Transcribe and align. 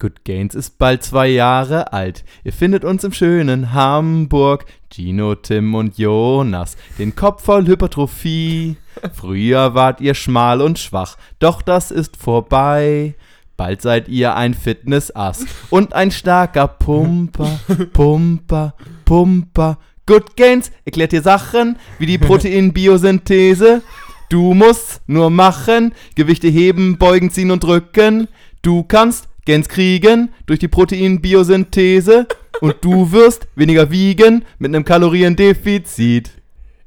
Good 0.00 0.24
Gains 0.24 0.54
ist 0.54 0.78
bald 0.78 1.04
zwei 1.04 1.28
Jahre 1.28 1.92
alt. 1.92 2.24
Ihr 2.42 2.54
findet 2.54 2.86
uns 2.86 3.04
im 3.04 3.12
schönen 3.12 3.74
Hamburg. 3.74 4.64
Gino, 4.90 5.34
Tim 5.34 5.74
und 5.74 5.98
Jonas, 5.98 6.78
den 6.98 7.14
Kopf 7.14 7.44
voll 7.44 7.66
Hypertrophie. 7.66 8.76
Früher 9.12 9.74
wart 9.74 10.00
ihr 10.00 10.14
schmal 10.14 10.62
und 10.62 10.78
schwach, 10.78 11.16
doch 11.38 11.60
das 11.60 11.90
ist 11.90 12.16
vorbei. 12.16 13.14
Bald 13.58 13.82
seid 13.82 14.08
ihr 14.08 14.36
ein 14.36 14.54
Fitnessass 14.54 15.44
und 15.68 15.92
ein 15.92 16.10
starker 16.10 16.66
Pumper, 16.66 17.60
Pumper, 17.92 18.74
Pumper. 19.04 19.78
Good 20.06 20.34
Gains 20.34 20.72
erklärt 20.86 21.12
dir 21.12 21.22
Sachen 21.22 21.76
wie 21.98 22.06
die 22.06 22.18
Proteinbiosynthese. 22.18 23.82
Du 24.30 24.54
musst 24.54 25.02
nur 25.06 25.28
machen, 25.28 25.92
Gewichte 26.14 26.48
heben, 26.48 26.96
beugen, 26.96 27.30
ziehen 27.30 27.50
und 27.50 27.62
drücken. 27.62 28.28
Du 28.62 28.82
kannst 28.82 29.29
Gens 29.44 29.68
kriegen 29.68 30.30
durch 30.46 30.58
die 30.58 30.68
Proteinbiosynthese 30.68 32.26
und 32.60 32.76
du 32.82 33.10
wirst 33.12 33.48
weniger 33.56 33.90
wiegen 33.90 34.44
mit 34.58 34.74
einem 34.74 34.84
Kaloriendefizit. 34.84 36.30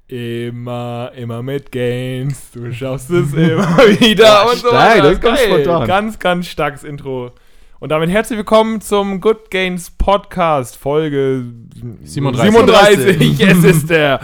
Immer, 0.08 1.12
immer 1.16 1.42
mit 1.42 1.72
Gains. 1.72 2.52
Du 2.54 2.72
schaffst 2.72 3.10
es 3.10 3.34
immer 3.34 3.78
wieder 4.00 4.26
Ja, 4.26 4.44
und 4.44 4.58
so 4.58 4.68
stark, 4.68 4.74
weiter. 4.98 5.02
das 5.04 5.14
ist 5.14 5.22
ganz 5.22 5.40
Geil. 5.40 5.48
spontan. 5.64 5.88
Ganz, 5.88 6.20
ganz 6.20 6.48
starkes 6.48 6.84
Intro. 6.84 7.32
Und 7.80 7.90
damit 7.90 8.10
herzlich 8.10 8.38
willkommen 8.38 8.80
zum 8.82 9.20
Good 9.20 9.50
Gains 9.50 9.90
Podcast, 9.92 10.78
Folge 10.78 11.46
37. 12.04 12.52
37. 12.52 13.40
es 13.48 13.64
ist 13.64 13.90
der 13.90 14.20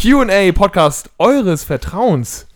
QA 0.00 0.52
Podcast 0.52 1.10
eures 1.18 1.64
Vertrauens. 1.64 2.46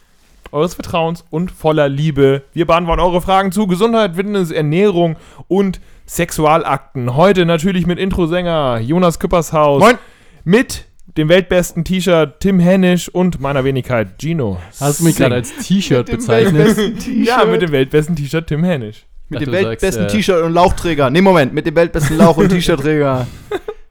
Eures 0.54 0.74
Vertrauens 0.74 1.24
und 1.30 1.50
voller 1.50 1.88
Liebe. 1.88 2.42
Wir 2.52 2.64
beantworten 2.64 3.00
eure 3.00 3.20
Fragen 3.20 3.50
zu 3.50 3.66
Gesundheit, 3.66 4.14
Fitness, 4.14 4.52
Ernährung 4.52 5.16
und 5.48 5.80
Sexualakten. 6.06 7.16
Heute 7.16 7.44
natürlich 7.44 7.88
mit 7.88 7.98
Introsänger 7.98 8.78
Jonas 8.78 9.18
Küppershaus. 9.18 9.82
Moin. 9.82 9.98
Mit 10.44 10.84
dem 11.18 11.28
weltbesten 11.28 11.82
T-Shirt 11.84 12.38
Tim 12.38 12.60
Hennisch 12.60 13.08
und 13.08 13.40
meiner 13.40 13.64
Wenigkeit 13.64 14.10
Gino. 14.20 14.58
Hast 14.78 15.00
du 15.00 15.04
mich 15.04 15.16
gerade 15.16 15.34
als 15.34 15.52
T-Shirt 15.56 16.08
bezeichnet? 16.08 16.76
Ja, 17.08 17.44
mit 17.46 17.60
dem 17.60 17.72
weltbesten 17.72 18.14
T-Shirt 18.14 18.46
Tim 18.46 18.62
Hennisch. 18.62 19.06
Mit 19.30 19.40
dem 19.40 19.50
weltbesten 19.50 20.04
äh, 20.04 20.08
T-Shirt 20.08 20.40
und 20.44 20.52
Lauchträger. 20.52 21.10
Nee, 21.10 21.20
Moment, 21.20 21.52
mit 21.52 21.66
dem 21.66 21.74
weltbesten 21.74 22.16
Lauch- 22.16 22.36
und 22.36 22.48
T-Shirt-Träger. 22.50 23.26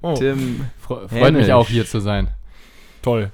Oh, 0.01 0.13
Tim. 0.13 0.61
Fre 0.79 1.09
freut 1.09 1.09
mich 1.11 1.21
Hennisch. 1.21 1.49
auch 1.49 1.67
hier 1.67 1.85
zu 1.85 1.99
sein. 1.99 2.29
toll. 3.01 3.31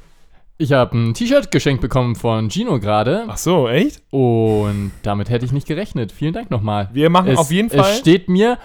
Ich 0.62 0.74
habe 0.74 0.98
ein 0.98 1.14
T-Shirt 1.14 1.52
geschenkt 1.52 1.82
bekommen 1.82 2.16
von 2.16 2.50
Gino 2.50 2.80
gerade 2.80 3.24
Ach 3.30 3.38
so, 3.38 3.70
echt? 3.70 4.02
und 4.12 4.92
damit 5.04 5.30
hätte 5.30 5.46
ich 5.46 5.54
nicht 5.54 5.66
gerechnet. 5.66 6.12
Vielen 6.12 6.34
Dank 6.34 6.52
nochmal. 6.52 6.90
Wir 6.92 7.10
machen 7.10 7.32
Es, 7.32 7.38
auf 7.40 7.50
jeden 7.50 7.70
Fall. 7.70 7.80
Es 7.92 8.00
steht 8.00 8.28
mir 8.28 8.58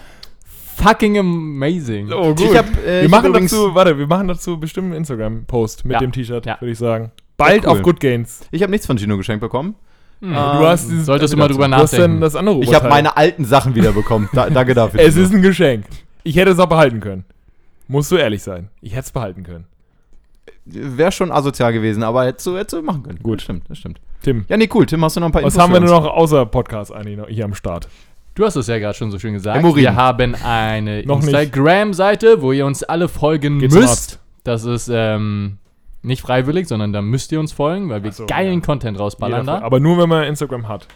fucking 0.76 1.16
amazing. 1.18 2.10
Oh, 2.12 2.34
gut. 2.34 2.40
Ich 2.40 2.56
hab, 2.56 2.66
äh, 2.84 2.84
wir 2.86 3.02
ich 3.04 3.08
machen 3.10 3.32
dazu, 3.32 3.74
warte, 3.76 3.96
wir 3.96 4.08
machen 4.08 4.26
dazu 4.26 4.58
bestimmt 4.58 4.86
einen 4.86 4.94
Instagram-Post 4.96 5.84
mit 5.84 5.92
Ja. 5.94 5.98
dem 6.00 6.10
T-Shirt, 6.10 6.44
Ja. 6.46 6.60
würde 6.60 6.72
ich 6.72 6.78
sagen. 6.78 7.12
Bald 7.36 7.62
Ja, 7.62 7.70
cool. 7.70 7.76
auf 7.76 7.82
Good 7.82 8.00
Gains. 8.00 8.40
Ich 8.50 8.62
habe 8.62 8.72
nichts 8.72 8.86
von 8.88 8.98
Gino 8.98 9.16
geschenkt 9.16 9.40
bekommen. 9.40 9.76
Hm. 10.20 10.30
Ähm, 10.30 10.34
du 10.34 10.66
hast 10.66 10.90
dieses, 10.90 11.06
Solltest 11.06 11.32
du 11.32 11.36
mal 11.38 11.46
drüber 11.46 11.68
du 11.68 11.74
hast 11.76 11.92
dann 11.92 12.00
nachdenken. 12.00 12.20
das 12.22 12.34
andere 12.34 12.56
Ich 12.56 12.66
habe 12.68 12.76
Oberteil. 12.86 12.90
meine 12.90 13.16
alten 13.16 13.44
Sachen 13.44 13.76
wieder 13.76 13.92
bekommen. 13.92 14.28
Da, 14.32 14.50
danke 14.50 14.74
dafür. 14.74 14.98
Es 15.00 15.14
Gino. 15.14 15.26
ist 15.26 15.32
ein 15.34 15.42
Geschenk. 15.42 15.84
Ich 16.24 16.34
hätte 16.34 16.50
es 16.50 16.58
auch 16.58 16.66
behalten 16.68 16.98
können. 16.98 17.24
Musst 17.86 18.10
du 18.10 18.16
ehrlich 18.16 18.42
sein. 18.42 18.68
Ich 18.80 18.92
hätte 18.94 19.02
es 19.02 19.12
behalten 19.12 19.44
können. 19.44 19.66
Wäre 20.66 21.12
schon 21.12 21.30
asozial 21.30 21.72
gewesen, 21.72 22.02
aber 22.02 22.24
hättest 22.24 22.46
du, 22.46 22.56
hättest 22.56 22.72
du 22.72 22.82
machen 22.82 23.02
können. 23.02 23.18
Gut. 23.22 23.36
Das 23.38 23.44
stimmt, 23.44 23.68
das 23.68 23.78
stimmt. 23.78 24.00
Tim, 24.22 24.44
Ja, 24.48 24.56
nee, 24.56 24.68
cool. 24.72 24.86
Tim, 24.86 25.04
hast 25.04 25.16
du 25.16 25.20
noch 25.20 25.26
ein 25.28 25.32
paar 25.32 25.42
was 25.42 25.54
Infos 25.54 25.62
haben 25.62 25.72
wir 25.74 25.80
denn 25.80 25.90
noch 25.90 26.06
außer 26.06 26.46
Podcast 26.46 26.92
eigentlich 26.92 27.18
noch 27.18 27.28
hier 27.28 27.44
am 27.44 27.54
Start? 27.54 27.88
Du 28.34 28.44
hast 28.44 28.56
es 28.56 28.66
ja 28.66 28.78
gerade 28.78 28.94
schon 28.96 29.10
so 29.10 29.18
schön 29.18 29.34
gesagt. 29.34 29.56
Hämorrhoiden. 29.58 29.82
Wir 29.82 29.94
haben 29.94 30.34
eine. 30.42 31.00
Instagram-Seite, 31.02 32.42
wo 32.42 32.52
ihr 32.52 32.66
uns 32.66 32.82
alle 32.82 33.08
folgen 33.08 33.58
Geh 33.60 33.68
zum 33.68 33.80
müsst. 33.82 34.18
Das 34.42 34.64
ist 34.64 34.90
ähm, 34.92 35.58
nicht 36.02 36.22
freiwillig, 36.22 36.66
sondern 36.66 36.92
da 36.92 37.00
müsst 37.02 37.30
ihr 37.32 37.40
uns 37.40 37.52
folgen, 37.52 37.88
weil 37.90 38.02
wir 38.02 38.12
so, 38.12 38.26
geilen 38.26 38.60
ja. 38.60 38.66
Content 38.66 38.98
rausballern 38.98 39.42
Jeder- 39.42 39.60
da. 39.60 39.64
Aber 39.64 39.80
nur, 39.80 39.98
wenn 39.98 40.08
man 40.08 40.24
Instagram 40.24 40.68
hat. 40.68 40.88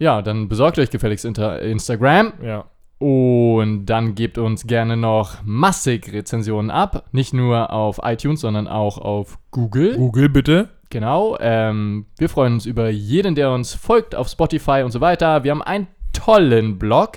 Ja, 0.00 0.22
dann 0.22 0.48
besorgt 0.48 0.78
euch 0.78 0.90
gefälligst 0.90 1.24
Inter 1.24 1.60
Instagram. 1.60 2.32
Ja. 2.42 2.64
Und 2.98 3.86
dann 3.86 4.14
gebt 4.16 4.38
uns 4.38 4.66
gerne 4.66 4.96
noch 4.96 5.36
massig 5.44 6.12
Rezensionen 6.12 6.70
ab. 6.70 7.04
Nicht 7.12 7.32
nur 7.32 7.72
auf 7.72 8.00
iTunes, 8.02 8.40
sondern 8.40 8.66
auch 8.66 8.98
auf 8.98 9.38
Google. 9.52 9.96
Google 9.96 10.28
bitte. 10.28 10.70
Genau. 10.90 11.36
Ähm, 11.40 12.06
wir 12.18 12.28
freuen 12.28 12.54
uns 12.54 12.66
über 12.66 12.88
jeden, 12.90 13.36
der 13.36 13.52
uns 13.52 13.74
folgt 13.74 14.16
auf 14.16 14.28
Spotify 14.28 14.82
und 14.84 14.90
so 14.90 15.00
weiter. 15.00 15.44
Wir 15.44 15.52
haben 15.52 15.62
einen 15.62 15.86
tollen 16.12 16.78
Blog. 16.78 17.12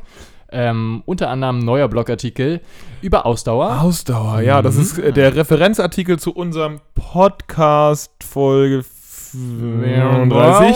Ähm, 0.53 1.02
unter 1.06 1.30
anderem 1.30 1.59
neuer 1.59 1.88
Blogartikel 1.88 2.59
über 3.02 3.25
Ausdauer. 3.25 3.80
Ausdauer, 3.81 4.42
ja, 4.42 4.62
das 4.62 4.75
Mhm. 4.75 4.81
ist 4.81 5.00
äh, 5.00 5.13
der 5.13 5.34
Referenzartikel 5.34 6.19
zu 6.19 6.34
unserem 6.36 6.81
Podcast 6.94 8.12
Folge 8.22 8.84
34. 8.84 10.75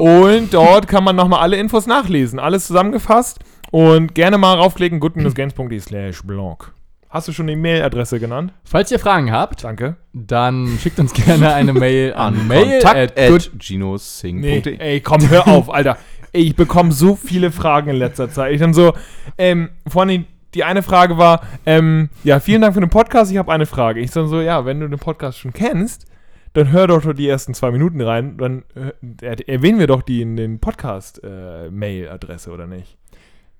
Und 0.00 0.54
dort 0.54 0.86
kann 0.86 1.02
man 1.02 1.16
nochmal 1.16 1.40
alle 1.40 1.56
Infos 1.56 1.88
nachlesen. 1.88 2.38
Alles 2.38 2.68
zusammengefasst. 2.68 3.40
Und 3.70 4.14
gerne 4.14 4.38
mal 4.38 4.54
raufklicken, 4.54 5.00
good-gains.de 5.00 5.80
slash 5.80 6.22
blog. 6.22 6.72
Hast 7.08 7.28
du 7.28 7.32
schon 7.32 7.46
die 7.46 7.56
Mailadresse 7.56 8.20
genannt? 8.20 8.52
Falls 8.64 8.90
ihr 8.90 8.98
Fragen 8.98 9.32
habt, 9.32 9.64
Danke. 9.64 9.96
dann 10.12 10.76
schickt 10.80 10.98
uns 10.98 11.12
gerne 11.12 11.54
eine 11.54 11.72
Mail 11.72 12.12
an, 12.16 12.34
An 12.34 12.48
mail 12.48 12.80
kontakt 12.82 13.18
at 13.18 13.28
good 13.30 13.50
at 13.54 13.58
ginosing.de. 13.58 14.60
Nee, 14.60 14.76
ey, 14.78 15.00
komm, 15.00 15.28
hör 15.28 15.48
auf, 15.48 15.72
Alter. 15.72 15.96
Ey, 16.32 16.42
ich 16.42 16.56
bekomme 16.56 16.92
so 16.92 17.14
viele 17.16 17.50
Fragen 17.52 17.90
in 17.90 17.96
letzter 17.96 18.28
Zeit. 18.30 18.52
Ich 18.52 18.60
dann 18.60 18.74
so, 18.74 18.92
ähm, 19.38 19.70
vorhin 19.86 20.26
die 20.54 20.64
eine 20.64 20.82
Frage 20.82 21.16
war, 21.16 21.42
ähm, 21.64 22.10
ja, 22.24 22.40
vielen 22.40 22.62
Dank 22.62 22.74
für 22.74 22.80
den 22.80 22.90
Podcast, 22.90 23.30
ich 23.30 23.38
habe 23.38 23.52
eine 23.52 23.66
Frage. 23.66 24.00
Ich 24.00 24.10
dann 24.10 24.26
so, 24.26 24.40
ja, 24.40 24.64
wenn 24.64 24.80
du 24.80 24.88
den 24.88 24.98
Podcast 24.98 25.38
schon 25.38 25.52
kennst, 25.52 26.06
dann 26.54 26.72
hör 26.72 26.86
doch 26.86 27.12
die 27.12 27.28
ersten 27.28 27.54
zwei 27.54 27.70
Minuten 27.70 28.00
rein, 28.00 28.38
dann 28.38 28.64
äh, 28.74 29.42
erwähnen 29.46 29.78
wir 29.78 29.86
doch 29.86 30.02
die 30.02 30.22
in 30.22 30.36
den 30.36 30.58
Podcast-Mail-Adresse, 30.58 32.50
oder 32.50 32.66
nicht? 32.66 32.95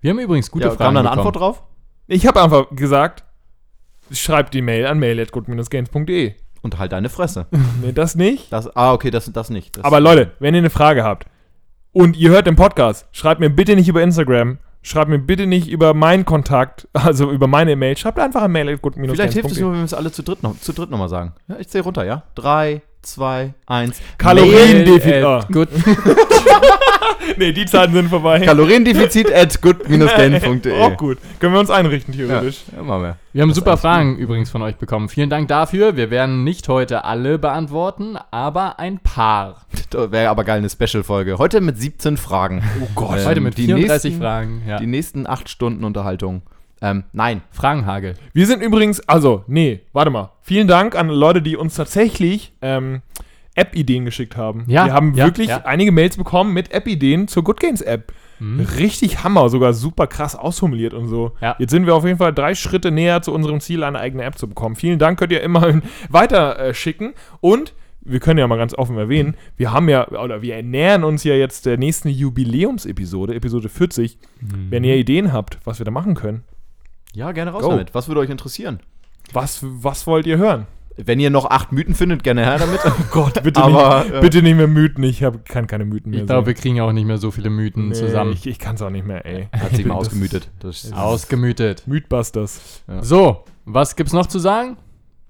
Wir 0.06 0.12
haben 0.12 0.20
übrigens 0.20 0.52
gute 0.52 0.66
Ja, 0.66 0.70
Fragen 0.70 0.94
kam 0.94 0.94
da 0.94 1.00
eine 1.00 1.08
bekommen. 1.08 1.26
Antwort 1.26 1.36
drauf? 1.36 1.62
Ich 2.06 2.28
habe 2.28 2.40
einfach 2.40 2.70
gesagt, 2.70 3.24
schreib 4.12 4.52
die 4.52 4.62
Mail 4.62 4.86
an 4.86 5.00
mail.good-gains.de. 5.00 6.34
Und 6.62 6.78
halt 6.78 6.92
deine 6.92 7.08
Fresse. 7.08 7.46
Nee, 7.82 7.90
das 7.90 8.14
nicht. 8.14 8.52
Das, 8.52 8.68
ah, 8.76 8.92
okay, 8.92 9.10
das, 9.10 9.32
das 9.32 9.50
nicht. 9.50 9.76
Das, 9.76 9.84
Aber 9.84 9.98
Leute, 9.98 10.30
wenn 10.38 10.54
ihr 10.54 10.58
eine 10.58 10.70
Frage 10.70 11.02
habt 11.02 11.26
und 11.90 12.16
ihr 12.16 12.30
hört 12.30 12.46
den 12.46 12.54
Podcast, 12.54 13.08
schreibt 13.10 13.40
mir 13.40 13.50
bitte 13.50 13.74
nicht 13.74 13.88
über 13.88 14.00
Instagram, 14.00 14.58
schreibt 14.80 15.10
mir 15.10 15.18
bitte 15.18 15.48
nicht 15.48 15.66
über 15.68 15.92
meinen 15.92 16.24
Kontakt, 16.24 16.86
also 16.92 17.32
über 17.32 17.48
meine 17.48 17.74
Mail, 17.74 17.96
schreibt 17.96 18.20
einfach 18.20 18.42
an 18.42 18.52
mail 18.52 18.78
Vielleicht 18.78 19.32
hilft 19.32 19.50
es 19.50 19.58
nur, 19.58 19.72
wenn 19.72 19.80
wir 19.80 19.84
es 19.86 19.94
alle 19.94 20.12
zu 20.12 20.22
dritt 20.22 20.40
noch, 20.40 20.56
zu 20.60 20.72
dritt 20.72 20.88
noch 20.88 20.98
mal 20.98 21.08
sagen. 21.08 21.34
Ja, 21.48 21.56
ich 21.58 21.66
zähle 21.66 21.82
runter, 21.82 22.04
ja? 22.04 22.22
Drei, 22.36 22.80
zwei, 23.06 23.54
eins. 23.66 24.00
Kaloriendefizit. 24.18 25.06
Mail 25.06 25.24
Ah. 25.24 25.38
at 25.38 25.52
good 25.52 25.68
Nee, 27.38 27.52
die 27.52 27.66
Zeiten 27.66 27.92
sind 27.92 28.08
vorbei. 28.08 28.40
Kaloriendefizit 28.40 29.32
at 29.32 29.60
good-gain.de. 29.60 30.80
Auch 30.80 30.96
gut. 30.96 31.18
Können 31.40 31.52
wir 31.54 31.60
uns 31.60 31.70
einrichten, 31.70 32.14
Ja, 32.14 32.26
theoretisch. 32.26 32.62
immer 32.78 32.98
mehr. 32.98 33.16
Wir 33.32 33.42
haben 33.42 33.48
Das 33.50 33.56
super 33.56 33.76
Fragen 33.76 34.16
übrigens 34.16 34.48
von 34.48 34.62
euch 34.62 34.76
bekommen. 34.76 35.08
Vielen 35.08 35.28
Dank 35.28 35.48
dafür. 35.48 35.96
Wir 35.96 36.10
werden 36.10 36.44
nicht 36.44 36.68
heute 36.68 37.04
alle 37.04 37.38
beantworten, 37.38 38.16
aber 38.30 38.78
ein 38.78 38.98
paar. 39.00 39.66
Wäre 39.92 40.30
aber 40.30 40.44
geil, 40.44 40.58
eine 40.58 40.70
Special-Folge. 40.70 41.38
Heute 41.38 41.60
mit 41.60 41.78
17 41.78 42.16
Fragen. 42.16 42.62
Oh 42.82 42.88
Gott. 42.94 43.24
heute 43.26 43.40
mit 43.40 43.58
die 43.58 43.66
34 43.66 44.04
nächsten, 44.12 44.22
Fragen. 44.22 44.62
Ja. 44.66 44.78
Die 44.78 44.86
nächsten 44.86 45.26
8 45.26 45.48
Stunden 45.48 45.84
Unterhaltung. 45.84 46.42
Ähm, 46.82 47.04
nein. 47.12 47.42
Fragenhagel. 47.50 48.14
Wir 48.32 48.46
sind 48.46 48.62
übrigens, 48.62 49.00
also, 49.08 49.44
nee, 49.46 49.80
warte 49.92 50.10
mal. 50.10 50.32
Vielen 50.42 50.68
Dank 50.68 50.94
an 50.94 51.08
Leute, 51.08 51.42
die 51.42 51.56
uns 51.56 51.74
tatsächlich 51.74 52.52
ähm, 52.62 53.02
App-Ideen 53.54 54.04
geschickt 54.04 54.36
haben. 54.36 54.64
Ja, 54.68 54.86
Wir 54.86 54.92
haben 54.92 55.14
ja, 55.14 55.24
wirklich 55.24 55.48
ja. 55.48 55.64
einige 55.64 55.92
Mails 55.92 56.16
bekommen 56.16 56.52
mit 56.52 56.72
App-Ideen 56.72 57.28
zur 57.28 57.44
Good 57.44 57.60
Gains 57.60 57.80
App. 57.80 58.12
Richtig 58.78 59.24
Hammer, 59.24 59.48
sogar 59.48 59.72
super 59.72 60.06
krass 60.06 60.36
ausformuliert 60.36 60.92
und 60.92 61.08
so. 61.08 61.32
Ja. 61.40 61.56
Jetzt 61.58 61.70
sind 61.70 61.86
wir 61.86 61.94
auf 61.94 62.04
jeden 62.04 62.18
Fall 62.18 62.34
drei 62.34 62.54
Schritte 62.54 62.90
näher 62.90 63.22
zu 63.22 63.32
unserem 63.32 63.60
Ziel, 63.60 63.82
eine 63.82 63.98
eigene 63.98 64.24
App 64.24 64.36
zu 64.36 64.46
bekommen. 64.46 64.76
Vielen 64.76 64.98
Dank, 64.98 65.18
könnt 65.18 65.32
ihr 65.32 65.42
immer 65.42 65.80
weiter 66.10 66.58
äh, 66.58 66.74
schicken. 66.74 67.14
Und 67.40 67.72
wir 68.02 68.20
können 68.20 68.38
ja 68.38 68.46
mal 68.46 68.58
ganz 68.58 68.74
offen 68.74 68.98
erwähnen, 68.98 69.36
wir 69.56 69.72
haben 69.72 69.88
ja, 69.88 70.08
oder 70.08 70.42
wir 70.42 70.54
ernähren 70.54 71.02
uns 71.02 71.24
ja 71.24 71.34
jetzt 71.34 71.66
der 71.66 71.76
nächsten 71.78 72.08
Jubiläumsepisode, 72.08 73.34
Episode 73.34 73.68
40. 73.68 74.18
Wenn 74.70 74.84
ihr 74.84 74.96
Ideen 74.96 75.32
habt, 75.32 75.58
was 75.64 75.80
wir 75.80 75.84
da 75.84 75.90
machen 75.90 76.14
können, 76.14 76.44
Ja, 77.14 77.32
gerne 77.32 77.50
raus 77.52 77.62
Go. 77.62 77.70
damit. 77.70 77.94
Was 77.94 78.08
würde 78.08 78.20
euch 78.20 78.30
interessieren? 78.30 78.80
was, 79.32 79.60
was 79.62 80.06
wollt 80.06 80.26
ihr 80.26 80.38
hören? 80.38 80.66
Wenn 80.98 81.20
ihr 81.20 81.28
noch 81.28 81.50
8 81.50 81.72
Mythen 81.72 81.94
findet, 81.94 82.22
gerne 82.22 82.44
her 82.44 82.58
damit. 82.58 82.80
Oh 82.86 83.04
Gott, 83.10 83.42
bitte, 83.42 83.62
Aber, 83.62 84.04
nicht, 84.04 84.14
äh, 84.14 84.20
bitte 84.20 84.42
nicht 84.42 84.56
mehr 84.56 84.66
Mythen. 84.66 85.04
Ich 85.04 85.22
hab, 85.22 85.44
kann 85.46 85.66
keine 85.66 85.84
Mythen 85.84 86.10
mehr 86.10 86.20
Ich 86.20 86.26
glaube, 86.26 86.46
wir 86.46 86.54
kriegen 86.54 86.80
auch 86.80 86.92
nicht 86.92 87.04
mehr 87.04 87.18
so 87.18 87.30
viele 87.30 87.50
Mythen 87.50 87.88
Nee, 87.88 87.94
zusammen. 87.94 88.32
Ich, 88.32 88.46
ich 88.46 88.58
kann 88.58 88.76
es 88.76 88.82
auch 88.82 88.88
nicht 88.88 89.06
mehr, 89.06 89.26
ey. 89.26 89.48
Hat 89.52 89.74
sich 89.76 89.84
mal 89.84 89.94
ausgemütet. 89.94 90.48
Das 90.60 90.90
Ausgemütet. 90.92 91.82
Mythbusters. 91.86 92.82
So, 93.02 93.44
was 93.66 93.96
gibt's 93.96 94.14
noch 94.14 94.26
zu 94.26 94.38
sagen? 94.38 94.78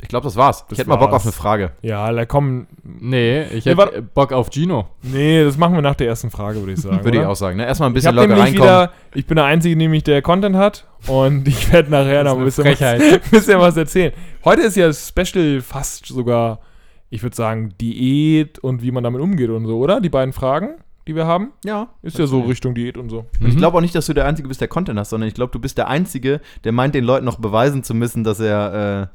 Ich 0.03 0.09
glaube, 0.09 0.25
das 0.25 0.37
war's. 0.37 0.61
Das 0.69 0.73
ich 0.73 0.79
hätte 0.79 0.91
mal 0.91 0.97
Bock 0.97 1.13
auf 1.13 1.23
eine 1.23 1.33
Frage. 1.33 1.73
Ja, 1.81 2.13
da 2.13 2.27
kommen. 2.27 2.67
Nee, 2.85 3.45
ich 3.45 3.65
Nee, 3.65 3.75
hätte 3.75 3.97
äh, 3.97 4.03
Bock 4.03 4.31
auf 4.33 4.51
Gino. 4.51 4.89
Nee, 5.03 5.43
das 5.43 5.57
machen 5.57 5.75
wir 5.75 5.81
nach 5.81 5.95
der 5.95 6.07
ersten 6.09 6.31
Frage, 6.31 6.59
würde 6.61 6.73
ich 6.73 6.81
sagen. 6.81 7.03
Würde 7.03 7.19
ich 7.19 7.25
auch 7.25 7.35
sagen. 7.35 7.57
Ne? 7.57 7.65
Erstmal 7.67 7.89
ein 7.89 7.93
Ich 7.93 7.95
bisschen 7.95 8.09
habe 8.09 8.29
locker 8.29 8.29
nämlich 8.29 8.61
reinkommen. 8.61 8.89
wieder, 8.89 8.93
ich 9.15 9.27
bin 9.27 9.37
der 9.37 9.47
Einzige, 9.47 9.75
nämlich 9.75 10.05
der 10.05 10.21
Content 10.21 10.55
hat 10.57 10.87
und 11.07 11.49
ich 11.49 11.73
werde 11.73 11.91
nachher 11.91 12.25
noch 12.25 12.37
ein 12.39 12.45
bisschen 12.45 12.67
was, 12.67 12.79
bisschen 13.31 13.59
was 13.59 13.77
erzählen. 13.79 14.13
Heute 14.45 14.63
ist 14.63 14.77
ja 14.77 14.93
Special 14.93 15.63
fast 15.63 16.07
sogar, 16.07 16.61
ich 17.09 17.23
würde 17.23 17.35
sagen, 17.35 17.73
Diät 17.81 18.59
und 18.59 18.83
wie 18.83 18.91
man 18.91 19.03
damit 19.03 19.23
umgeht 19.23 19.49
und 19.49 19.65
so, 19.67 19.79
oder? 19.79 20.03
Die 20.03 20.11
beiden 20.11 20.35
Fragen, 20.35 20.75
die 21.09 21.17
wir 21.17 21.27
haben, 21.27 21.53
ja. 21.65 21.89
ist 22.03 22.19
ja 22.19 22.27
so 22.27 22.41
Richtung 22.43 22.75
Diät 22.75 22.99
und 22.99 23.09
so. 23.09 23.25
Und 23.41 23.49
ich 23.49 23.57
glaube 23.57 23.79
auch 23.79 23.81
nicht, 23.81 23.95
dass 23.95 24.05
du 24.05 24.13
der 24.13 24.27
Einzige 24.27 24.47
bist, 24.47 24.61
der 24.61 24.69
Content 24.69 24.99
hast, 24.99 25.09
sondern 25.09 25.27
ich 25.29 25.35
glaube, 25.35 25.53
du 25.53 25.59
bist 25.59 25.79
der 25.79 25.89
Einzige, 25.89 26.43
der 26.65 26.73
meint, 26.73 26.95
den 26.95 27.05
Leuten 27.05 27.25
noch 27.25 27.39
beweisen 27.39 27.83
zu 27.83 27.95
müssen, 27.95 28.25
dass 28.25 28.41
er 28.41 29.11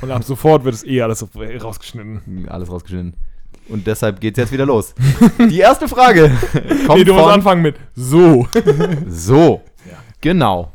Und 0.00 0.10
ab 0.10 0.24
sofort 0.24 0.64
wird 0.64 0.74
es 0.74 0.84
eh 0.84 1.00
alles 1.02 1.26
rausgeschnitten. 1.36 2.46
äh, 2.46 2.48
alles 2.48 2.70
rausgeschnitten. 2.70 3.14
Und 3.68 3.86
deshalb 3.86 4.20
geht's 4.20 4.38
jetzt 4.38 4.52
wieder 4.52 4.66
los. 4.66 4.94
Die 5.38 5.58
erste 5.60 5.88
Frage 5.88 6.30
kommt 6.86 6.98
Nee, 6.98 7.04
du 7.04 7.12
musst 7.14 7.24
von 7.24 7.32
anfangen 7.34 7.62
mit 7.62 7.76
so. 7.94 8.46
so. 9.08 9.62
Genau. 10.20 10.72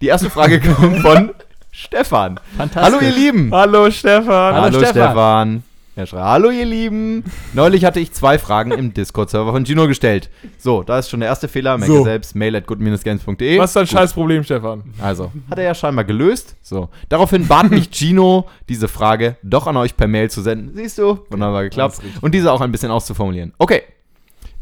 Die 0.00 0.06
erste 0.08 0.30
Frage 0.30 0.60
kommt 0.60 1.00
von 1.00 1.30
Stefan. 1.70 2.38
Fantastisch. 2.56 2.94
Hallo 2.94 3.04
ihr 3.04 3.12
Lieben. 3.12 3.50
Hallo 3.52 3.90
Stefan. 3.90 4.54
Hallo, 4.54 4.78
Stefan. 4.78 4.90
Stefan. 4.90 5.62
Er 5.96 6.06
schreibt, 6.06 6.24
hallo 6.24 6.50
ihr 6.50 6.64
Lieben. 6.64 7.22
Neulich 7.52 7.84
hatte 7.84 8.00
ich 8.00 8.12
zwei 8.12 8.36
Fragen 8.36 8.72
im 8.72 8.92
Discord-Server 8.94 9.52
von 9.52 9.64
Gino 9.64 9.86
gestellt. 9.86 10.28
So, 10.58 10.82
da 10.82 10.98
ist 10.98 11.08
schon 11.08 11.20
der 11.20 11.28
erste 11.28 11.46
Fehler. 11.46 11.78
Merke 11.78 11.94
So. 11.94 12.02
selbst, 12.02 12.34
mail 12.34 12.56
at 12.56 12.66
good-games.de. 12.66 13.58
Was 13.58 13.70
ist 13.70 13.76
dein 13.76 13.84
Gut. 13.84 13.90
scheiß 13.90 14.12
Problem, 14.12 14.42
Stefan? 14.42 14.82
Also, 15.00 15.30
hat 15.48 15.58
er 15.58 15.64
ja 15.64 15.74
scheinbar 15.74 16.04
gelöst. 16.04 16.56
So. 16.62 16.88
Daraufhin 17.08 17.46
bat 17.46 17.70
mich 17.70 17.90
Gino, 17.92 18.48
diese 18.68 18.88
Frage 18.88 19.36
doch 19.44 19.68
an 19.68 19.76
euch 19.76 19.96
per 19.96 20.08
Mail 20.08 20.30
zu 20.30 20.42
senden. 20.42 20.74
Siehst 20.74 20.98
du? 20.98 21.20
Wunderbar 21.30 21.62
geklappt. 21.62 22.00
Und 22.20 22.34
diese 22.34 22.50
auch 22.50 22.60
ein 22.60 22.72
bisschen 22.72 22.90
auszuformulieren. 22.90 23.52
Okay. 23.58 23.82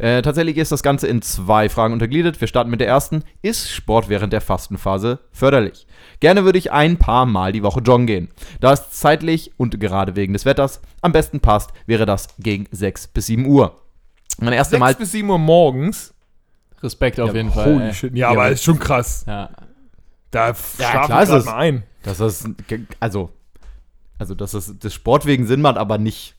Äh, 0.03 0.21
tatsächlich 0.23 0.57
ist 0.57 0.73
das 0.73 0.83
Ganze 0.83 1.07
in 1.07 1.23
zwei 1.23 1.69
Fragen 1.69 1.93
untergliedert. 1.93 2.41
Wir 2.41 2.49
starten 2.49 2.71
mit 2.71 2.81
der 2.81 2.89
ersten. 2.89 3.23
Ist 3.41 3.71
Sport 3.71 4.09
während 4.09 4.33
der 4.33 4.41
Fastenphase 4.41 5.21
förderlich? 5.31 5.87
Gerne 6.19 6.45
würde 6.45 6.59
ich 6.59 6.73
ein 6.73 6.97
paar 6.99 7.25
Mal 7.25 7.53
die 7.53 7.63
Woche 7.63 7.81
joggen 7.81 8.09
gehen. 8.09 8.29
Da 8.61 8.73
es 8.73 8.91
zeitlich 8.91 9.53
und 9.59 9.79
gerade 9.79 10.17
wegen 10.17 10.33
des 10.33 10.45
Wetters 10.45 10.81
am 11.03 11.13
besten 11.13 11.39
passt, 11.39 11.71
wäre 11.87 12.05
das 12.05 12.27
gegen 12.41 12.67
6 12.73 13.07
bis 13.09 13.27
7 13.27 13.47
Uhr. 13.47 13.77
Meine 14.41 14.57
erste 14.57 14.73
6 14.73 14.81
Mal. 14.81 14.95
bis 14.97 15.13
7 15.13 15.31
Uhr 15.31 15.39
morgens. 15.39 16.13
Respekt 16.83 17.21
auf 17.21 17.29
Ja, 17.29 17.35
jeden 17.37 17.53
Fall. 17.53 17.65
Holy 17.81 17.95
shit. 17.95 18.13
Ja, 18.17 18.33
Ja, 18.33 18.41
aber 18.41 18.51
ist 18.51 18.65
schon 18.65 18.81
krass. 18.81 19.25
Ja. 19.29 19.51
Da 20.33 20.49
Ja, 20.49 20.55
schlafen 21.07 21.29
wir 21.29 21.45
mal 21.45 21.55
ein. 21.59 21.83
Dass 22.03 22.19
das, 22.19 22.45
also, 22.99 23.31
also, 24.19 24.35
dass 24.35 24.51
das, 24.51 24.75
das 24.81 24.93
Sport 24.93 25.27
wegen 25.27 25.47
Sinn 25.47 25.61
macht, 25.61 25.77
aber 25.77 25.99
nicht 25.99 26.35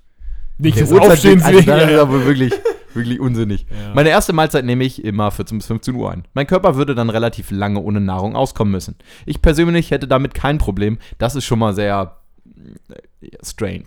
Nicht 0.58 0.78
des 0.78 0.92
Uhrzeit- 0.92 1.12
Aufstehens 1.12 1.44
also, 1.46 1.60
wegen. 1.60 1.68
Das 1.68 1.90
ist 1.90 1.98
aber 2.00 2.26
wirklich, 2.26 2.52
wirklich 2.96 3.20
unsinnig. 3.20 3.66
Ja. 3.70 3.94
Meine 3.94 4.10
erste 4.10 4.34
Mahlzeit 4.34 4.66
nehme 4.66 4.84
ich 4.84 5.04
immer 5.04 5.32
14 5.32 5.58
bis 5.58 5.68
15 5.68 5.96
Uhr 5.96 6.12
ein. 6.12 6.26
Mein 6.34 6.48
Körper 6.48 6.76
würde 6.76 6.96
dann 6.96 7.10
relativ 7.10 7.52
lange 7.52 7.80
ohne 7.80 8.02
Nahrung 8.02 8.36
auskommen 8.36 8.72
müssen. 8.72 8.96
Ich 9.26 9.42
persönlich 9.42 9.92
hätte 9.92 10.08
damit 10.08 10.34
kein 10.34 10.58
Problem. 10.58 10.98
Das 11.18 11.36
ist 11.36 11.46
schon 11.46 11.60
mal 11.60 11.74
sehr 11.74 12.18
äh, 13.22 13.30
strange. 13.44 13.86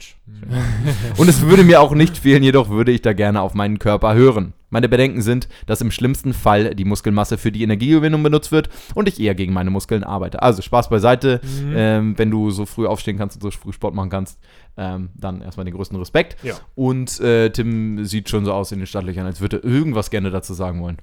Und 1.16 1.28
es 1.28 1.42
würde 1.42 1.64
mir 1.64 1.80
auch 1.80 1.94
nicht 1.94 2.18
fehlen, 2.18 2.42
jedoch 2.42 2.68
würde 2.68 2.92
ich 2.92 3.02
da 3.02 3.12
gerne 3.12 3.40
auf 3.40 3.54
meinen 3.54 3.78
Körper 3.78 4.14
hören. 4.14 4.52
Meine 4.76 4.90
Bedenken 4.90 5.22
sind, 5.22 5.48
dass 5.64 5.80
im 5.80 5.90
schlimmsten 5.90 6.34
Fall 6.34 6.74
die 6.74 6.84
Muskelmasse 6.84 7.38
für 7.38 7.50
die 7.50 7.62
Energiegewinnung 7.62 8.22
benutzt 8.22 8.52
wird 8.52 8.68
und 8.94 9.08
ich 9.08 9.18
eher 9.18 9.34
gegen 9.34 9.54
meine 9.54 9.70
Muskeln 9.70 10.04
arbeite. 10.04 10.42
Also 10.42 10.60
Spaß 10.60 10.90
beiseite, 10.90 11.40
ähm, 11.74 12.12
wenn 12.18 12.30
du 12.30 12.50
so 12.50 12.66
früh 12.66 12.86
aufstehen 12.86 13.16
kannst 13.16 13.36
und 13.36 13.40
so 13.40 13.58
früh 13.58 13.72
Sport 13.72 13.94
machen 13.94 14.10
kannst, 14.10 14.38
ähm, 14.76 15.08
dann 15.14 15.40
erstmal 15.40 15.64
den 15.64 15.72
größten 15.72 15.98
Respekt. 15.98 16.36
Ja. 16.42 16.56
Und 16.74 17.18
äh, 17.20 17.48
Tim 17.48 18.04
sieht 18.04 18.28
schon 18.28 18.44
so 18.44 18.52
aus 18.52 18.70
in 18.70 18.80
den 18.80 18.86
Stadtlöchern, 18.86 19.24
als 19.24 19.40
würde 19.40 19.62
er 19.62 19.64
irgendwas 19.64 20.10
gerne 20.10 20.30
dazu 20.30 20.52
sagen 20.52 20.82
wollen. 20.82 20.98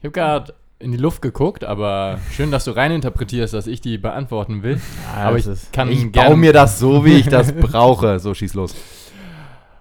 Ich 0.00 0.04
habe 0.04 0.12
gerade 0.12 0.54
in 0.78 0.92
die 0.92 0.98
Luft 0.98 1.22
geguckt, 1.22 1.64
aber 1.64 2.18
schön, 2.32 2.50
dass 2.50 2.66
du 2.66 2.72
reininterpretierst, 2.72 3.54
dass 3.54 3.66
ich 3.66 3.80
die 3.80 3.96
beantworten 3.96 4.62
will. 4.62 4.82
aber 5.16 5.38
ich 5.38 5.46
kann 5.72 5.90
ich 5.90 6.12
baue 6.12 6.36
mir 6.36 6.52
das 6.52 6.78
so, 6.78 7.06
wie 7.06 7.14
ich 7.14 7.28
das 7.28 7.52
brauche. 7.52 8.18
So, 8.18 8.34
schieß 8.34 8.52
los. 8.52 8.74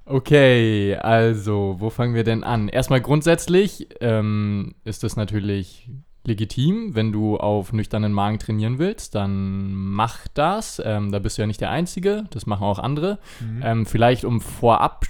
Okay, 0.09 0.95
also, 0.95 1.75
wo 1.79 1.89
fangen 1.89 2.15
wir 2.15 2.23
denn 2.23 2.45
an? 2.45 2.69
Erstmal 2.69 3.01
grundsätzlich 3.01 3.89
ähm, 3.99 4.75
ist 4.85 5.03
es 5.03 5.17
natürlich 5.17 5.89
legitim, 6.27 6.93
wenn 6.93 7.11
du 7.11 7.37
auf 7.37 7.73
nüchternen 7.73 8.13
Magen 8.13 8.37
trainieren 8.37 8.77
willst, 8.79 9.15
dann 9.15 9.73
mach 9.73 10.27
das. 10.33 10.81
Ähm, 10.85 11.11
da 11.11 11.19
bist 11.19 11.37
du 11.37 11.41
ja 11.41 11.47
nicht 11.47 11.61
der 11.61 11.71
Einzige, 11.71 12.25
das 12.31 12.45
machen 12.45 12.63
auch 12.63 12.79
andere. 12.79 13.17
Mhm. 13.39 13.61
Ähm, 13.63 13.85
vielleicht, 13.85 14.25
um 14.25 14.41
vorab 14.41 15.05